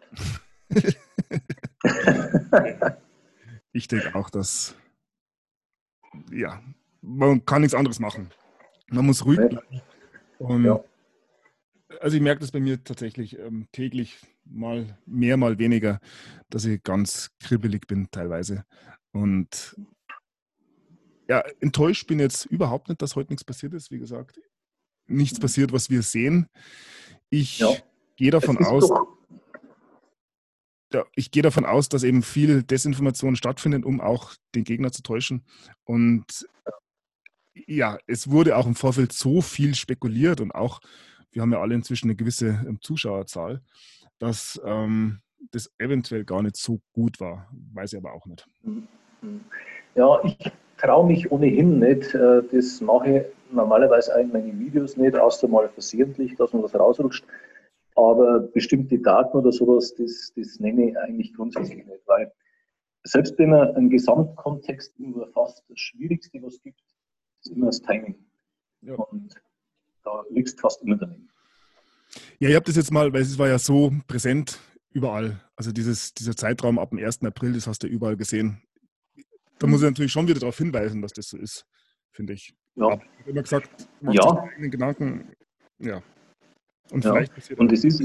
[3.73, 4.77] ich denke auch, dass
[6.31, 6.63] ja,
[7.03, 8.31] man kann nichts anderes machen.
[8.89, 9.83] Man muss ruhig bleiben.
[10.39, 10.83] Und ja.
[12.01, 16.01] Also ich merke das bei mir tatsächlich ähm, täglich mal mehr, mal weniger,
[16.49, 18.65] dass ich ganz kribbelig bin teilweise.
[19.13, 19.77] Und
[21.29, 23.91] ja, enttäuscht bin jetzt überhaupt nicht, dass heute nichts passiert ist.
[23.91, 24.41] Wie gesagt,
[25.07, 25.43] nichts mhm.
[25.43, 26.47] passiert, was wir sehen.
[27.29, 27.69] Ich ja.
[28.17, 28.91] gehe davon aus,
[30.93, 35.03] ja, ich gehe davon aus, dass eben viel Desinformation stattfindet, um auch den Gegner zu
[35.03, 35.45] täuschen.
[35.85, 36.49] Und
[37.55, 40.81] ja, es wurde auch im Vorfeld so viel spekuliert und auch,
[41.33, 43.61] wir haben ja alle inzwischen eine gewisse ähm, Zuschauerzahl,
[44.19, 45.21] dass ähm,
[45.53, 47.49] das eventuell gar nicht so gut war.
[47.73, 48.47] Weiß ich aber auch nicht.
[49.95, 50.37] Ja, ich
[50.77, 52.15] traue mich ohnehin nicht.
[52.15, 56.75] Äh, das mache ich normalerweise in meinen Videos nicht, außer mal versehentlich, dass man was
[56.75, 57.25] rausrutscht.
[57.97, 62.33] Aber bestimmte Daten oder sowas, das, das nenne ich eigentlich grundsätzlich nicht, weil
[63.03, 66.81] selbst wenn man einen Gesamtkontext immer fast das Schwierigste, was es gibt,
[67.43, 68.15] ist immer das Timing.
[68.83, 68.95] Ja.
[68.95, 69.35] Und
[70.05, 71.29] da liegst fast immer daneben.
[72.39, 74.59] Ja, ich habe das jetzt mal, weil es war ja so präsent
[74.93, 75.41] überall.
[75.57, 77.23] Also dieses, dieser Zeitraum ab dem 1.
[77.23, 78.63] April, das hast du überall gesehen.
[79.59, 81.67] Da muss ich natürlich schon wieder darauf hinweisen, dass das so ist,
[82.11, 82.55] finde ich.
[82.77, 82.87] Ja.
[82.87, 84.49] Aber ich habe immer gesagt, ja.
[84.59, 85.33] Gedanken,
[85.79, 86.03] ja.
[86.91, 87.13] Und ja.
[87.13, 88.03] vielleicht passiert Und das ist,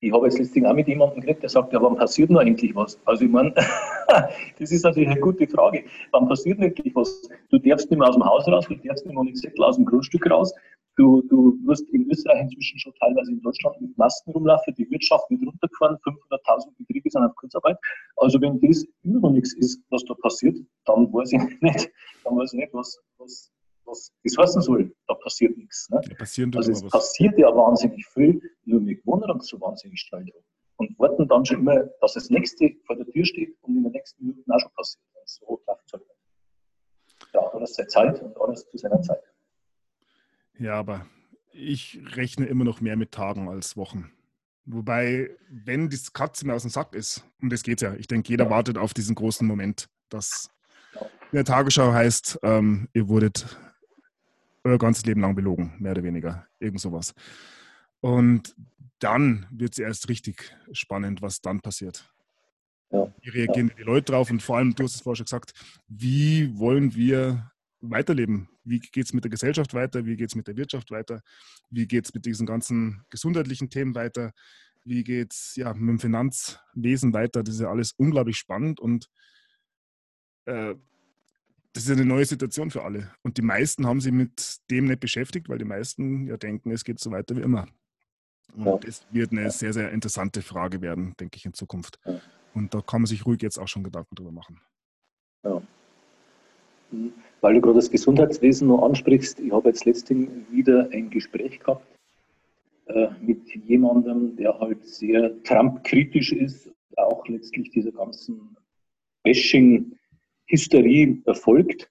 [0.00, 2.74] ich habe jetzt letztens auch mit jemandem geredet, der sagt, ja, wann passiert noch endlich
[2.74, 3.00] was?
[3.06, 3.54] Also ich meine,
[4.58, 5.84] das ist natürlich eine gute Frage.
[6.12, 7.28] Wann passiert endlich was?
[7.50, 9.76] Du darfst nicht mehr aus dem Haus raus, du darfst nicht mehr mit Zettel aus
[9.76, 10.52] dem Grundstück raus.
[10.96, 15.28] Du, du wirst in Österreich inzwischen schon teilweise in Deutschland mit Masken rumlaufen, die Wirtschaft
[15.30, 17.76] wird runtergefahren, 500.000 Betriebe sind auf Kurzarbeit.
[18.16, 20.56] Also wenn das immer noch nichts ist, was da passiert,
[20.86, 21.90] dann weiß ich nicht,
[22.24, 23.52] dann weiß ich nicht, was, was,
[23.86, 24.94] was das heißen soll.
[25.06, 25.88] Da passiert nichts.
[25.90, 26.00] Ne?
[26.04, 26.90] Ja, also es was.
[26.90, 30.44] passiert ja wahnsinnig viel, nur wir gewohnen uns so wahnsinnig schnell drauf.
[30.76, 33.92] Und warten dann schon immer, dass das nächste vor der Tür steht und in den
[33.92, 35.02] nächsten Minuten auch schon passiert.
[35.24, 36.00] So darf es
[37.32, 39.22] Ja, alles seine Zeit und alles zu seiner Zeit.
[40.58, 41.06] Ja, aber
[41.52, 44.12] ich rechne immer noch mehr mit Tagen als Wochen.
[44.66, 48.28] Wobei, wenn die Katze mir aus dem Sack ist, um das geht ja, ich denke,
[48.28, 48.50] jeder ja.
[48.50, 50.50] wartet auf diesen großen Moment, dass
[51.32, 53.46] in der Tagesschau heißt, ähm, ihr wurdet
[54.66, 56.46] euer ganzes Leben lang belogen, mehr oder weniger.
[56.58, 57.14] Irgend sowas.
[58.00, 58.54] Und
[58.98, 62.12] dann wird es erst richtig spannend, was dann passiert.
[62.90, 63.12] Ja.
[63.20, 63.74] Wie reagieren ja.
[63.74, 64.30] die Leute drauf?
[64.30, 65.52] Und vor allem, du hast es vorher schon gesagt,
[65.88, 68.48] wie wollen wir weiterleben?
[68.64, 70.04] Wie geht es mit der Gesellschaft weiter?
[70.04, 71.22] Wie geht es mit der Wirtschaft weiter?
[71.70, 74.32] Wie geht es mit diesen ganzen gesundheitlichen Themen weiter?
[74.84, 77.42] Wie geht es ja, mit dem Finanzwesen weiter?
[77.42, 79.08] Das ist ja alles unglaublich spannend und
[80.46, 80.74] äh,
[81.76, 83.10] das ist eine neue Situation für alle.
[83.22, 86.84] Und die meisten haben sich mit dem nicht beschäftigt, weil die meisten ja denken, es
[86.84, 87.66] geht so weiter wie immer.
[88.56, 88.78] Und ja.
[88.78, 91.98] das wird eine sehr, sehr interessante Frage werden, denke ich, in Zukunft.
[92.06, 92.18] Ja.
[92.54, 94.58] Und da kann man sich ruhig jetzt auch schon Gedanken drüber machen.
[95.44, 95.60] Ja.
[96.92, 97.12] Mhm.
[97.42, 101.86] Weil du gerade das Gesundheitswesen noch ansprichst, ich habe jetzt letztens wieder ein Gespräch gehabt
[102.86, 108.56] äh, mit jemandem, der halt sehr Trump-kritisch ist, auch letztlich dieser ganzen
[109.22, 109.92] Bashing-
[110.46, 111.90] Hysterie erfolgt.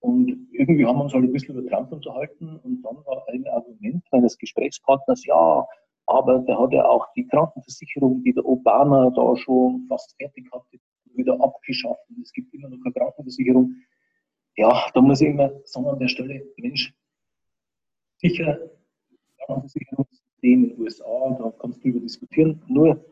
[0.00, 3.46] Und irgendwie haben wir uns halt ein bisschen über Trump unterhalten und dann war ein
[3.48, 5.66] Argument meines Gesprächspartners, ja,
[6.06, 10.78] aber der hat ja auch die Krankenversicherung, die der Obama da schon fast fertig hatte,
[11.14, 12.08] wieder abgeschafft.
[12.10, 13.74] Und es gibt immer noch eine Krankenversicherung.
[14.56, 16.94] Ja, da muss ich immer sagen an der Stelle, Mensch,
[18.18, 18.58] sicher,
[19.44, 22.62] Krankenversicherungssystem in den USA, da kannst du darüber diskutieren.
[22.68, 23.04] Nur,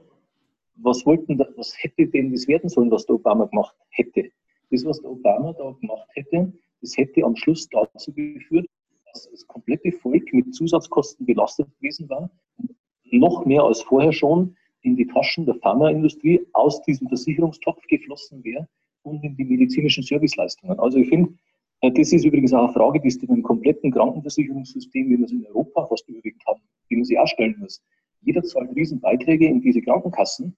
[0.77, 4.31] was wollten, was hätte denn das werden sollen, was der Obama gemacht hätte?
[4.75, 8.67] Das, was der Obama da gemacht hätte, das hätte am Schluss dazu geführt,
[9.13, 12.75] dass das komplette Volk mit Zusatzkosten belastet gewesen war und
[13.13, 18.69] noch mehr als vorher schon in die Taschen der Pharmaindustrie aus diesem Versicherungstopf geflossen wäre
[19.03, 20.79] und in die medizinischen Serviceleistungen.
[20.79, 21.33] Also ich finde,
[21.81, 25.33] äh, das ist übrigens auch eine Frage, die es im kompletten Krankenversicherungssystem, wie wir es
[25.33, 26.61] in Europa fast überwiegend haben,
[26.91, 27.83] die man sich auch stellen muss.
[28.23, 30.57] Jeder zahlt Riesenbeiträge in diese Krankenkassen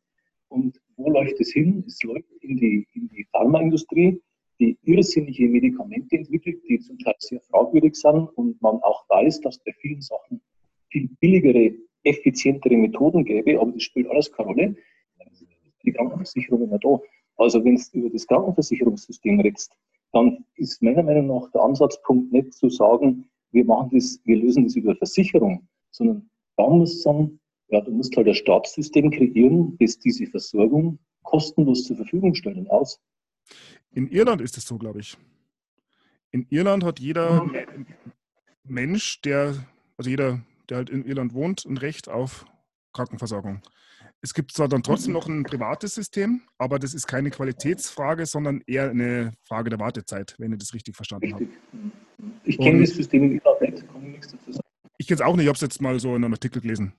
[0.49, 1.85] und wo läuft es hin?
[1.87, 4.21] Es läuft in die, in die Pharmaindustrie,
[4.59, 9.59] die irrsinnige Medikamente entwickelt, die zum Teil sehr fragwürdig sind und man auch weiß, dass
[9.59, 10.41] bei vielen Sachen
[10.91, 11.75] viel billigere,
[12.05, 14.77] effizientere Methoden gäbe, aber das spielt alles keine Rolle.
[15.85, 17.01] Die Krankenversicherung ja da.
[17.37, 19.73] Also wenn es über das Krankenversicherungssystem redest,
[20.13, 24.65] dann ist meiner Meinung nach der Ansatzpunkt nicht zu sagen, wir machen das, wir lösen
[24.65, 29.99] das über Versicherung, sondern da muss sagen, ja, du musst halt ein Staatssystem kreieren, das
[29.99, 33.01] diese Versorgung kostenlos zur Verfügung stellen aus.
[33.93, 35.17] In Irland ist es so, glaube ich.
[36.31, 37.87] In Irland hat jeder mhm.
[38.65, 39.55] Mensch, der,
[39.97, 42.47] also jeder, der halt in Irland wohnt, ein Recht auf
[42.93, 43.63] Krankenversorgung.
[44.23, 48.63] Es gibt zwar dann trotzdem noch ein privates System, aber das ist keine Qualitätsfrage, sondern
[48.67, 51.49] eher eine Frage der Wartezeit, wenn ich das richtig verstanden richtig.
[51.73, 51.93] habe.
[52.45, 54.67] Ich kenne das System in Irland nicht, kann ich nichts dazu sagen.
[54.99, 56.93] Ich kenne es auch nicht, ich habe es jetzt mal so in einem Artikel gelesen.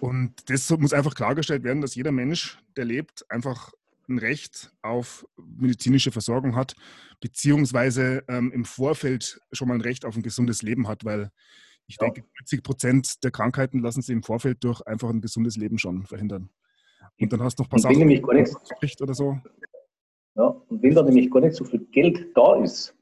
[0.00, 3.72] Und das muss einfach klargestellt werden, dass jeder Mensch, der lebt, einfach
[4.08, 6.74] ein Recht auf medizinische Versorgung hat,
[7.20, 11.30] beziehungsweise ähm, im Vorfeld schon mal ein Recht auf ein gesundes Leben hat, weil
[11.86, 12.06] ich ja.
[12.06, 16.06] denke, 90 Prozent der Krankheiten lassen sich im Vorfeld durch einfach ein gesundes Leben schon
[16.06, 16.50] verhindern.
[17.20, 19.38] Und dann hast du noch ein paar Sachen, nämlich gar nicht, oder so.
[20.36, 22.94] Ja, und wenn da nämlich gar nicht so viel Geld da ist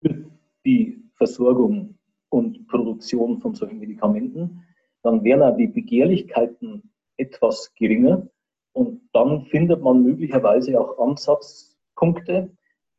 [0.00, 0.24] für
[0.64, 1.98] die Versorgung
[2.30, 4.65] und Produktion von solchen Medikamenten,
[5.06, 8.28] dann wären auch die Begehrlichkeiten etwas geringer
[8.72, 12.50] und dann findet man möglicherweise auch Ansatzpunkte,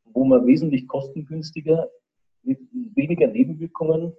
[0.05, 1.89] wo man wesentlich kostengünstiger
[2.43, 2.59] mit
[2.95, 4.13] weniger Nebenwirkungen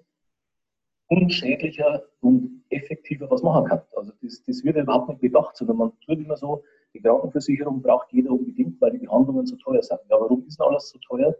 [1.08, 3.82] unschädlicher und effektiver was machen kann.
[3.96, 6.62] Also das, das wird überhaupt nicht bedacht, sondern man tut immer so,
[6.94, 10.00] die Krankenversicherung braucht jeder unbedingt, weil die Behandlungen so teuer sind.
[10.10, 11.34] Ja, warum ist denn alles so teuer?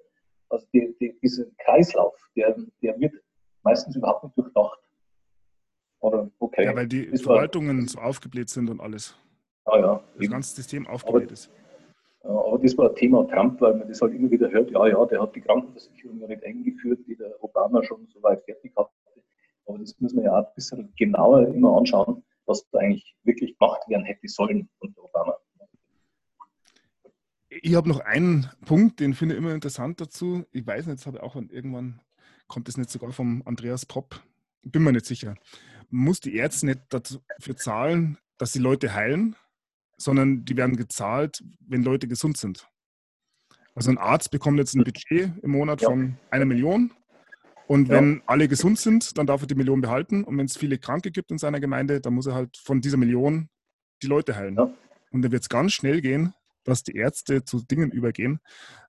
[0.48, 3.12] Also die, die, dieser Kreislauf, der, der wird
[3.62, 4.78] meistens überhaupt nicht durchdacht.
[6.00, 6.64] Oder okay.
[6.64, 9.16] Ja, weil die das Verwaltungen war, so aufgebläht sind und alles.
[9.64, 10.02] Ah, ja.
[10.14, 10.32] Das eben.
[10.32, 11.50] ganze System aufgebläht aber, ist.
[12.22, 15.22] Aber das war Thema Trump, weil man das halt immer wieder hört, ja, ja, der
[15.22, 18.90] hat die Krankenversicherung ja nicht eingeführt, die der Obama schon so weit fertig hatte.
[19.66, 23.56] Aber das muss man ja auch ein bisschen genauer immer anschauen, was da eigentlich wirklich
[23.58, 25.36] gemacht werden hätte sollen unter Obama.
[27.50, 30.44] Ich habe noch einen Punkt, den finde ich immer interessant dazu.
[30.52, 32.00] Ich weiß nicht, jetzt habe ich auch irgendwann,
[32.46, 34.22] kommt das nicht sogar vom Andreas Popp,
[34.62, 35.34] bin mir nicht sicher.
[35.90, 39.36] Muss die Ärzte nicht dafür zahlen, dass die Leute heilen,
[39.96, 42.68] sondern die werden gezahlt, wenn Leute gesund sind.
[43.74, 45.88] Also ein Arzt bekommt jetzt ein Budget im Monat ja.
[45.88, 46.92] von einer Million
[47.68, 48.22] und wenn ja.
[48.26, 51.30] alle gesund sind, dann darf er die Million behalten und wenn es viele Kranke gibt
[51.30, 53.48] in seiner Gemeinde, dann muss er halt von dieser Million
[54.02, 54.56] die Leute heilen.
[54.56, 54.72] Ja.
[55.10, 56.34] Und dann wird es ganz schnell gehen,
[56.64, 58.40] dass die Ärzte zu Dingen übergehen,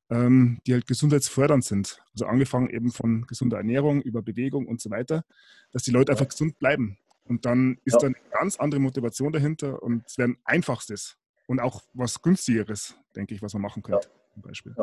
[0.09, 2.01] ähm, die halt gesundheitsfördernd sind.
[2.13, 5.23] Also angefangen eben von gesunder Ernährung über Bewegung und so weiter,
[5.71, 6.97] dass die Leute einfach gesund bleiben.
[7.25, 7.99] Und dann ist ja.
[7.99, 11.17] da eine ganz andere Motivation dahinter und es wäre ein einfachstes
[11.47, 14.33] und auch was günstigeres, denke ich, was man machen könnte, ja.
[14.33, 14.75] zum Beispiel.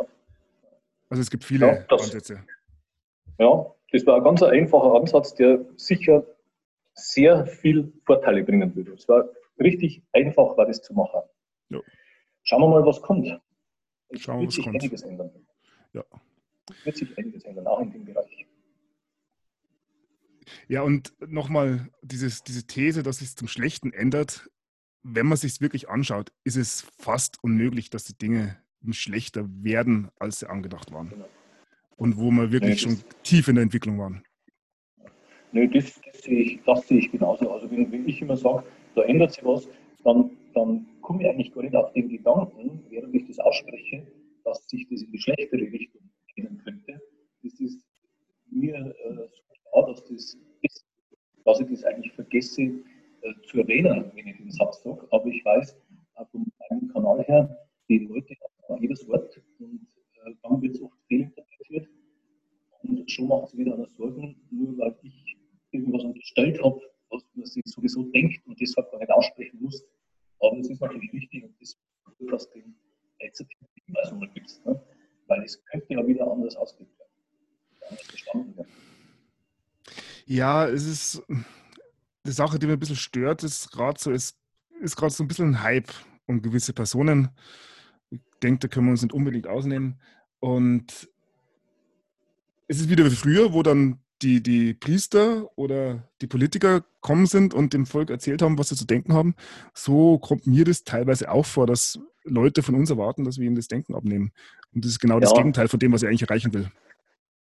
[1.09, 2.45] Also es gibt viele das, Ansätze.
[3.39, 6.25] Ja, das war ein ganz einfacher Ansatz, der sicher
[6.95, 8.93] sehr viel Vorteile bringen würde.
[8.93, 9.29] Es war
[9.59, 11.21] richtig einfach, war das zu machen.
[12.49, 13.27] Schauen wir mal, was kommt.
[14.09, 14.77] Es Schauen wird sich kommt.
[14.77, 15.31] einiges ändern.
[15.93, 16.05] Ja.
[16.71, 18.47] Es wird sich einiges ändern, auch in dem Bereich.
[20.69, 22.31] Ja, und nochmal diese
[22.67, 24.49] These, dass es zum Schlechten ändert.
[25.03, 28.57] Wenn man sich wirklich anschaut, ist es fast unmöglich, dass die Dinge
[28.91, 31.11] schlechter werden, als sie angedacht waren.
[31.11, 31.29] Genau.
[31.97, 34.23] Und wo wir wirklich nee, schon tief in der Entwicklung waren.
[35.53, 37.51] Nö, das, das, sehe ich, das sehe ich genauso.
[37.51, 38.65] Also wenn, wenn ich immer sage,
[38.95, 39.69] da ändert sich was,
[40.05, 44.07] dann, dann komme ich eigentlich gar nicht auf den Gedanken, während ich das ausspreche,
[44.43, 46.01] dass sich das in die schlechtere Richtung
[46.35, 47.01] gehen könnte.
[47.43, 47.85] Das ist
[48.51, 50.85] mir äh, so klar, dass, das ist,
[51.45, 55.07] dass ich das eigentlich vergesse äh, zu erwähnen, wenn ich den Satz sage.
[55.11, 55.73] Aber ich weiß
[56.17, 58.35] äh, von meinem Kanal her, die Leute
[58.69, 59.87] haben jedes Wort und
[60.25, 61.87] äh, dann wird es oft fehlinterpretiert.
[62.83, 65.37] Und schon macht es wieder eine Sorgen, nur weil ich
[65.71, 66.81] irgendwas unterstellt habe,
[67.11, 69.85] was man sich sowieso denkt und deshalb gar nicht aussprechen muss.
[70.47, 71.81] Aber es ist natürlich wichtig und das ist
[72.31, 72.61] dass du
[73.21, 73.45] jetzt
[73.87, 74.81] Hinweisungen gibst, ne?
[75.27, 76.89] weil es könnte ja wieder anders werden.
[80.27, 81.23] Ja, es ist
[82.27, 84.37] die Sache, die mir ein bisschen stört, ist gerade so, es
[84.81, 85.93] ist gerade so ein bisschen ein Hype
[86.27, 87.29] um gewisse Personen.
[88.11, 90.01] Ich denke, da können wir uns nicht unbedingt ausnehmen.
[90.41, 91.09] Und
[92.67, 97.55] es ist wieder wie früher, wo dann die, die Priester oder die Politiker kommen sind
[97.55, 99.35] und dem Volk erzählt haben, was sie zu denken haben,
[99.75, 103.57] so kommt mir das teilweise auch vor, dass Leute von uns erwarten, dass wir ihnen
[103.57, 104.33] das Denken abnehmen.
[104.75, 105.21] Und das ist genau ja.
[105.21, 106.71] das Gegenteil von dem, was ich eigentlich erreichen will.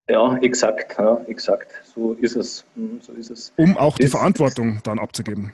[0.09, 1.81] Ja, exakt, ja, exakt.
[1.83, 2.65] So ist es.
[2.75, 3.53] Hm, so ist es.
[3.57, 5.51] Um auch das, die Verantwortung dann abzugeben.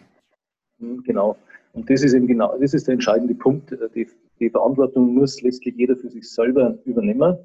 [0.79, 1.37] Hm, genau.
[1.73, 3.71] Und das ist eben genau, das ist der entscheidende Punkt.
[3.95, 4.09] Die,
[4.39, 7.37] die Verantwortung muss letztlich jeder für sich selber übernehmen.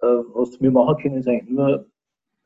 [0.00, 1.86] Äh, was wir machen können, ist eigentlich nur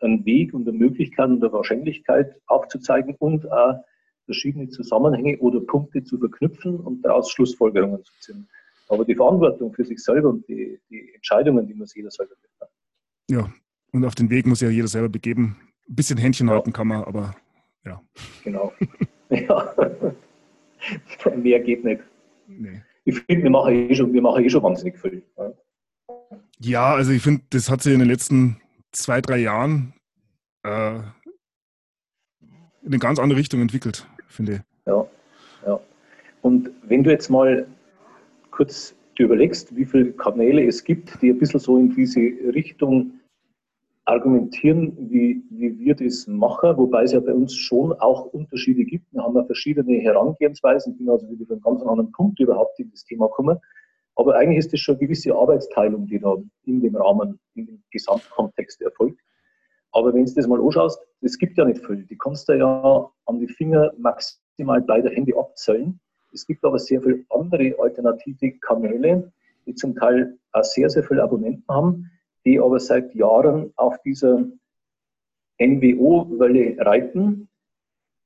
[0.01, 3.85] einen Weg und eine Möglichkeit und eine Wahrscheinlichkeit aufzuzeigen und auch
[4.25, 8.49] verschiedene Zusammenhänge oder Punkte zu verknüpfen und daraus Schlussfolgerungen zu ziehen.
[8.89, 12.73] Aber die Verantwortung für sich selber und die, die Entscheidungen, die muss jeder selber treffen.
[13.31, 13.53] Ja,
[13.93, 15.57] und auf den Weg muss ja jeder selber begeben.
[15.89, 16.55] Ein bisschen Händchen ja.
[16.55, 17.35] halten kann man, aber
[17.85, 18.01] ja.
[18.45, 18.73] Genau.
[19.31, 19.75] ja.
[21.37, 22.03] Mehr geht nicht.
[22.47, 22.83] Nee.
[23.05, 25.23] Ich finde, wir machen eh schon, wir machen eh schon wahnsinnig viel.
[25.37, 25.53] Ja,
[26.59, 28.61] ja also ich finde, das hat sich in den letzten
[28.93, 29.95] zwei, drei Jahren
[30.65, 30.99] äh,
[32.83, 34.61] in eine ganz andere Richtung entwickelt, finde ich.
[34.87, 35.07] Ja,
[35.67, 35.81] ja.
[36.43, 37.67] Und wenn du jetzt mal
[38.51, 43.21] kurz überlegst, wie viele Kanäle es gibt, die ein bisschen so in diese Richtung
[44.07, 49.13] argumentieren, wie, wie wir das machen, wobei es ja bei uns schon auch Unterschiede gibt.
[49.13, 52.79] Wir haben ja verschiedene Herangehensweisen, ich bin also wieder von einem ganz anderen Punkt überhaupt
[52.81, 53.59] in das Thema gekommen.
[54.17, 57.83] Aber eigentlich ist das schon eine gewisse Arbeitsteilung, die da in dem Rahmen, in dem
[57.91, 59.21] Gesamtkontext erfolgt.
[59.93, 62.05] Aber wenn du das mal anschaust, es gibt ja nicht viel.
[62.05, 65.99] Die kannst du ja an die Finger maximal beide Hände abzählen.
[66.33, 69.33] Es gibt aber sehr viele andere alternative Kanäle,
[69.67, 72.11] die zum Teil auch sehr, sehr viele Abonnenten haben,
[72.45, 74.45] die aber seit Jahren auf dieser
[75.59, 77.49] NWO-Welle reiten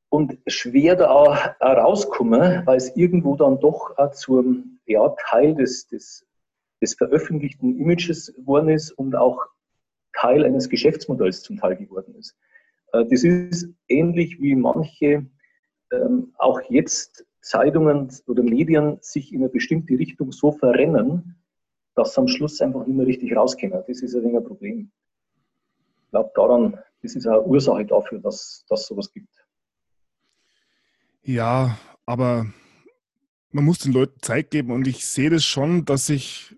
[0.08, 5.86] und schwer da auch rauskommen, weil es irgendwo dann doch auch zum ja, Teil des,
[5.88, 6.26] des,
[6.80, 9.40] des veröffentlichten Images geworden ist und auch
[10.12, 12.36] Teil eines Geschäftsmodells zum Teil geworden ist.
[12.92, 15.26] Äh, das ist ähnlich wie manche
[15.92, 21.36] ähm, auch jetzt Zeitungen oder Medien sich in eine bestimmte Richtung so verrennen,
[21.94, 23.82] dass sie am Schluss einfach nicht mehr richtig rauskommen.
[23.86, 24.90] Das ist ein wenig ein Problem.
[26.04, 29.44] Ich glaube, daran, das ist eine Ursache dafür, dass es sowas gibt.
[31.22, 32.46] Ja, aber
[33.54, 36.56] man muss den Leuten Zeit geben und ich sehe das schon, dass sich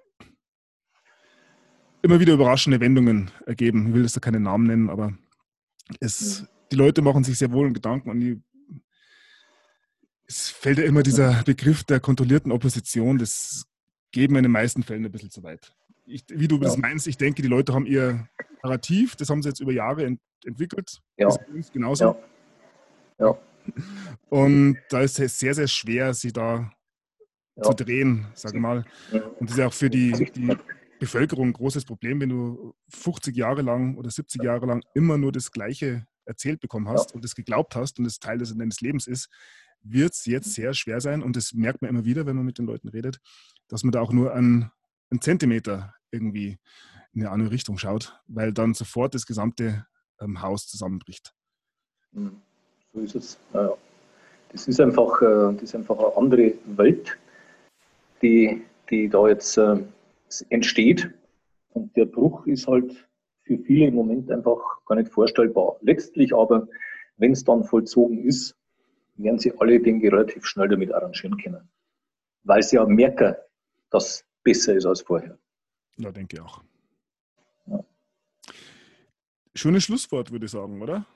[2.01, 3.89] immer wieder überraschende Wendungen ergeben.
[3.89, 5.13] Ich will jetzt da keine Namen nennen, aber
[6.01, 8.41] es, die Leute machen sich sehr wohl Gedanken und die,
[10.27, 13.19] es fällt ja immer dieser Begriff der kontrollierten Opposition.
[13.19, 13.67] Das
[14.11, 15.75] geht mir in den meisten Fällen ein bisschen zu weit.
[16.07, 16.63] Ich, wie du ja.
[16.63, 18.27] das meinst, ich denke, die Leute haben ihr
[18.63, 21.03] Narrativ, das haben sie jetzt über Jahre ent entwickelt.
[21.19, 21.29] Ja.
[21.73, 22.17] Genauso.
[23.19, 23.27] Ja.
[23.27, 23.39] ja.
[24.31, 26.71] Und da ist es sehr, sehr schwer, sie da
[27.57, 27.63] ja.
[27.63, 28.85] zu drehen, sage mal.
[29.13, 30.57] Und das ist ja auch für die, die
[30.99, 35.33] Bevölkerung ein großes Problem, wenn du 50 Jahre lang oder 70 Jahre lang immer nur
[35.33, 37.15] das Gleiche erzählt bekommen hast ja.
[37.15, 39.29] und das geglaubt hast und es Teil deines Lebens ist,
[39.83, 41.23] wird es jetzt sehr schwer sein.
[41.23, 43.19] Und das merkt man immer wieder, wenn man mit den Leuten redet,
[43.69, 44.71] dass man da auch nur einen,
[45.11, 46.59] einen Zentimeter irgendwie
[47.13, 49.87] in eine andere Richtung schaut, weil dann sofort das gesamte
[50.21, 51.33] ähm, Haus zusammenbricht.
[52.13, 52.41] Hm,
[52.93, 53.39] so ist es.
[53.55, 53.73] Ja,
[54.51, 57.17] das ist einfach, äh, das ist einfach eine andere Welt,
[58.23, 59.79] die, die da jetzt äh,
[60.51, 61.11] entsteht.
[61.71, 63.07] Und der Bruch ist halt
[63.43, 65.77] für viele im Moment einfach gar nicht vorstellbar.
[65.83, 66.67] Letztlich aber,
[67.17, 68.57] wenn es dann vollzogen ist,
[69.17, 71.69] werden sie alle, ich, relativ schnell damit arrangieren können.
[72.45, 73.35] Weil sie ja merken,
[73.91, 75.39] dass es besser ist als vorher.
[75.97, 76.63] Ja, denke ich auch.
[77.67, 77.85] Ja.
[79.55, 81.07] Schönes Schlusswort, würde ich sagen, oder?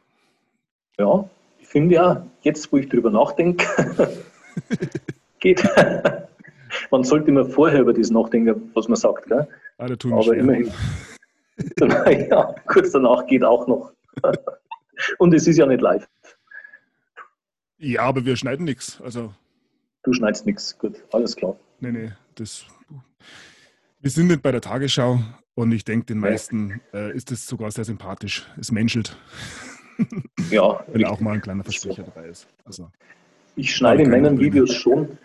[0.98, 1.28] Ja,
[1.58, 3.66] ich finde ja, jetzt wo ich drüber nachdenke,
[5.40, 5.62] geht.
[6.90, 9.26] man sollte immer vorher über das nachdenken, was man sagt.
[9.26, 9.46] Gell?
[9.78, 10.70] Ah, da tun Aber immerhin.
[12.30, 13.92] ja, kurz danach geht auch noch.
[15.18, 16.06] Und es ist ja nicht live.
[17.78, 19.00] Ja, aber wir schneiden nichts.
[19.00, 19.32] Also.
[20.02, 21.56] Du schneidest nichts, gut, alles klar.
[21.80, 22.66] Nee, nee, das.
[24.00, 25.20] Wir sind nicht bei der Tagesschau
[25.54, 28.46] und ich denke, den meisten äh, ist es sogar sehr sympathisch.
[28.58, 29.16] Es menschelt.
[30.50, 30.84] Ja.
[30.92, 32.46] Wenn auch mal ein kleiner Versprecher dabei ist.
[32.64, 32.90] Also,
[33.56, 35.18] ich schneide in meinen Videos schon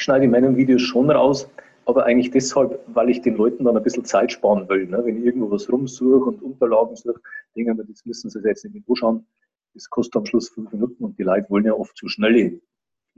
[0.00, 1.46] ich schneide in meinen Videos schon raus,
[1.84, 4.86] aber eigentlich deshalb, weil ich den Leuten dann ein bisschen Zeit sparen will.
[4.86, 5.02] Ne?
[5.04, 7.20] Wenn ich irgendwo was rumsuche und Unterlagen suche,
[7.54, 9.26] denke ich das müssen sie jetzt nicht anschauen.
[9.74, 12.60] Das kostet am Schluss fünf Minuten und die Leute wollen ja oft so schnelle,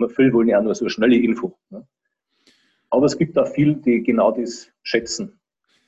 [0.08, 1.56] viele wollen ja auch nur so schnelle Info.
[1.70, 1.86] Ne?
[2.90, 5.38] Aber es gibt auch viele, die genau das schätzen.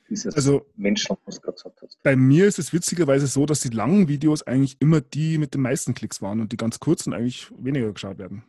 [0.08, 2.00] Dieses also, Menschen, was du gesagt hast.
[2.04, 5.62] Bei mir ist es witzigerweise so, dass die langen Videos eigentlich immer die mit den
[5.62, 8.44] meisten Klicks waren und die ganz kurzen eigentlich weniger geschaut werden.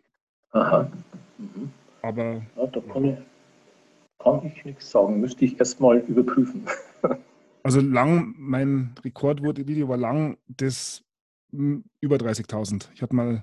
[0.52, 0.92] Aha.
[1.40, 1.72] Mhm.
[2.06, 2.46] Aber.
[2.56, 3.18] Ja, da kann ich,
[4.20, 5.20] kann ich nichts sagen.
[5.20, 6.66] Müsste ich erstmal überprüfen.
[7.64, 11.04] Also lang, mein Rekordvideo war lang, das
[11.50, 12.90] hm, über 30.000.
[12.94, 13.42] Ich hatte mal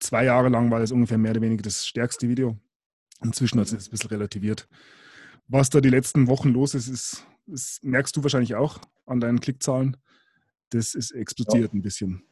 [0.00, 2.58] zwei Jahre lang, war das ungefähr mehr oder weniger das stärkste Video.
[3.22, 4.68] Inzwischen hat es ein bisschen relativiert.
[5.48, 9.40] Was da die letzten Wochen los ist, ist, das merkst du wahrscheinlich auch an deinen
[9.40, 9.96] Klickzahlen.
[10.68, 11.78] Das ist explodiert ja.
[11.78, 12.22] ein bisschen.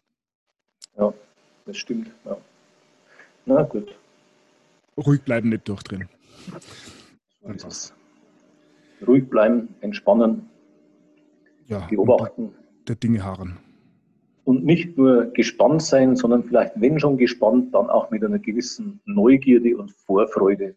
[0.98, 1.14] Ja,
[1.64, 2.10] das stimmt.
[2.26, 2.36] Ja.
[3.46, 3.96] Na gut
[4.96, 6.08] ruhig bleiben, nicht durchdrehen.
[9.06, 10.48] Ruhig bleiben, entspannen,
[11.66, 12.54] ja, beobachten.
[12.86, 13.58] Der Dinge harren.
[14.44, 19.00] Und nicht nur gespannt sein, sondern vielleicht, wenn schon gespannt, dann auch mit einer gewissen
[19.04, 20.76] Neugierde und Vorfreude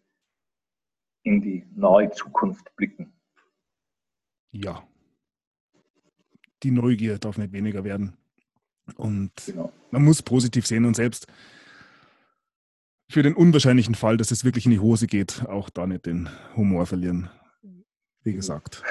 [1.24, 3.12] in die nahe Zukunft blicken.
[4.52, 4.86] Ja.
[6.62, 8.16] Die Neugier darf nicht weniger werden.
[8.94, 9.72] Und genau.
[9.90, 11.26] man muss positiv sehen und selbst
[13.08, 16.28] für den unwahrscheinlichen Fall, dass es wirklich in die Hose geht, auch da nicht den
[16.56, 17.30] Humor verlieren.
[18.22, 18.82] Wie gesagt.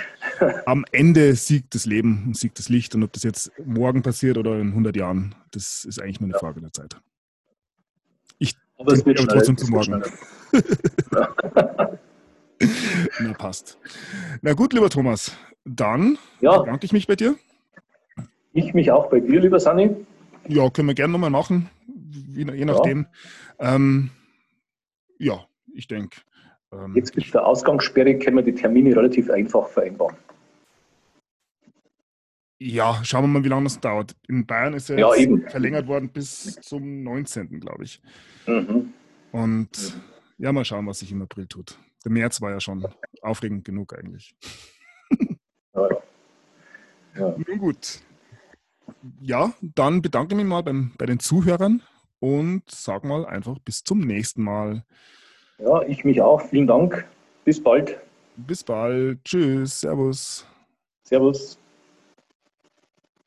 [0.64, 2.94] Am Ende siegt das Leben und siegt das Licht.
[2.94, 6.38] Und ob das jetzt morgen passiert oder in 100 Jahren, das ist eigentlich nur eine
[6.38, 6.96] Frage der Zeit.
[8.38, 10.02] Ich aber es wird aber trotzdem zu morgen.
[13.20, 13.76] Na, passt.
[14.40, 16.58] Na gut, lieber Thomas, dann ja.
[16.58, 17.34] bedanke ich mich bei dir.
[18.54, 19.94] Ich mich auch bei dir, lieber Sani.
[20.48, 21.68] Ja, können wir gerne nochmal machen
[22.34, 23.00] je nachdem.
[23.00, 23.08] Ja,
[23.60, 24.10] ähm,
[25.18, 26.20] ja ich denke.
[26.72, 30.16] Ähm, Jetzt mit der Ausgangssperre können wir die Termine relativ einfach vereinbaren.
[32.62, 34.14] Ja, schauen wir mal, wie lange das dauert.
[34.28, 38.02] In Bayern ist ja, ja verlängert worden bis zum 19., glaube ich.
[38.46, 38.92] Mhm.
[39.32, 40.00] Und mhm.
[40.38, 41.78] ja, mal schauen, was sich im April tut.
[42.04, 42.86] Der März war ja schon
[43.22, 44.34] aufregend genug eigentlich.
[45.72, 46.02] Ja, ja.
[47.16, 47.36] Ja.
[47.46, 48.00] Nun gut.
[49.20, 51.82] Ja, dann bedanke ich mich mal beim, bei den Zuhörern
[52.20, 54.84] und sag mal einfach bis zum nächsten Mal.
[55.58, 56.40] Ja, ich mich auch.
[56.40, 57.06] Vielen Dank.
[57.44, 57.98] Bis bald.
[58.36, 59.22] Bis bald.
[59.24, 59.80] Tschüss.
[59.80, 60.46] Servus.
[61.02, 61.59] Servus.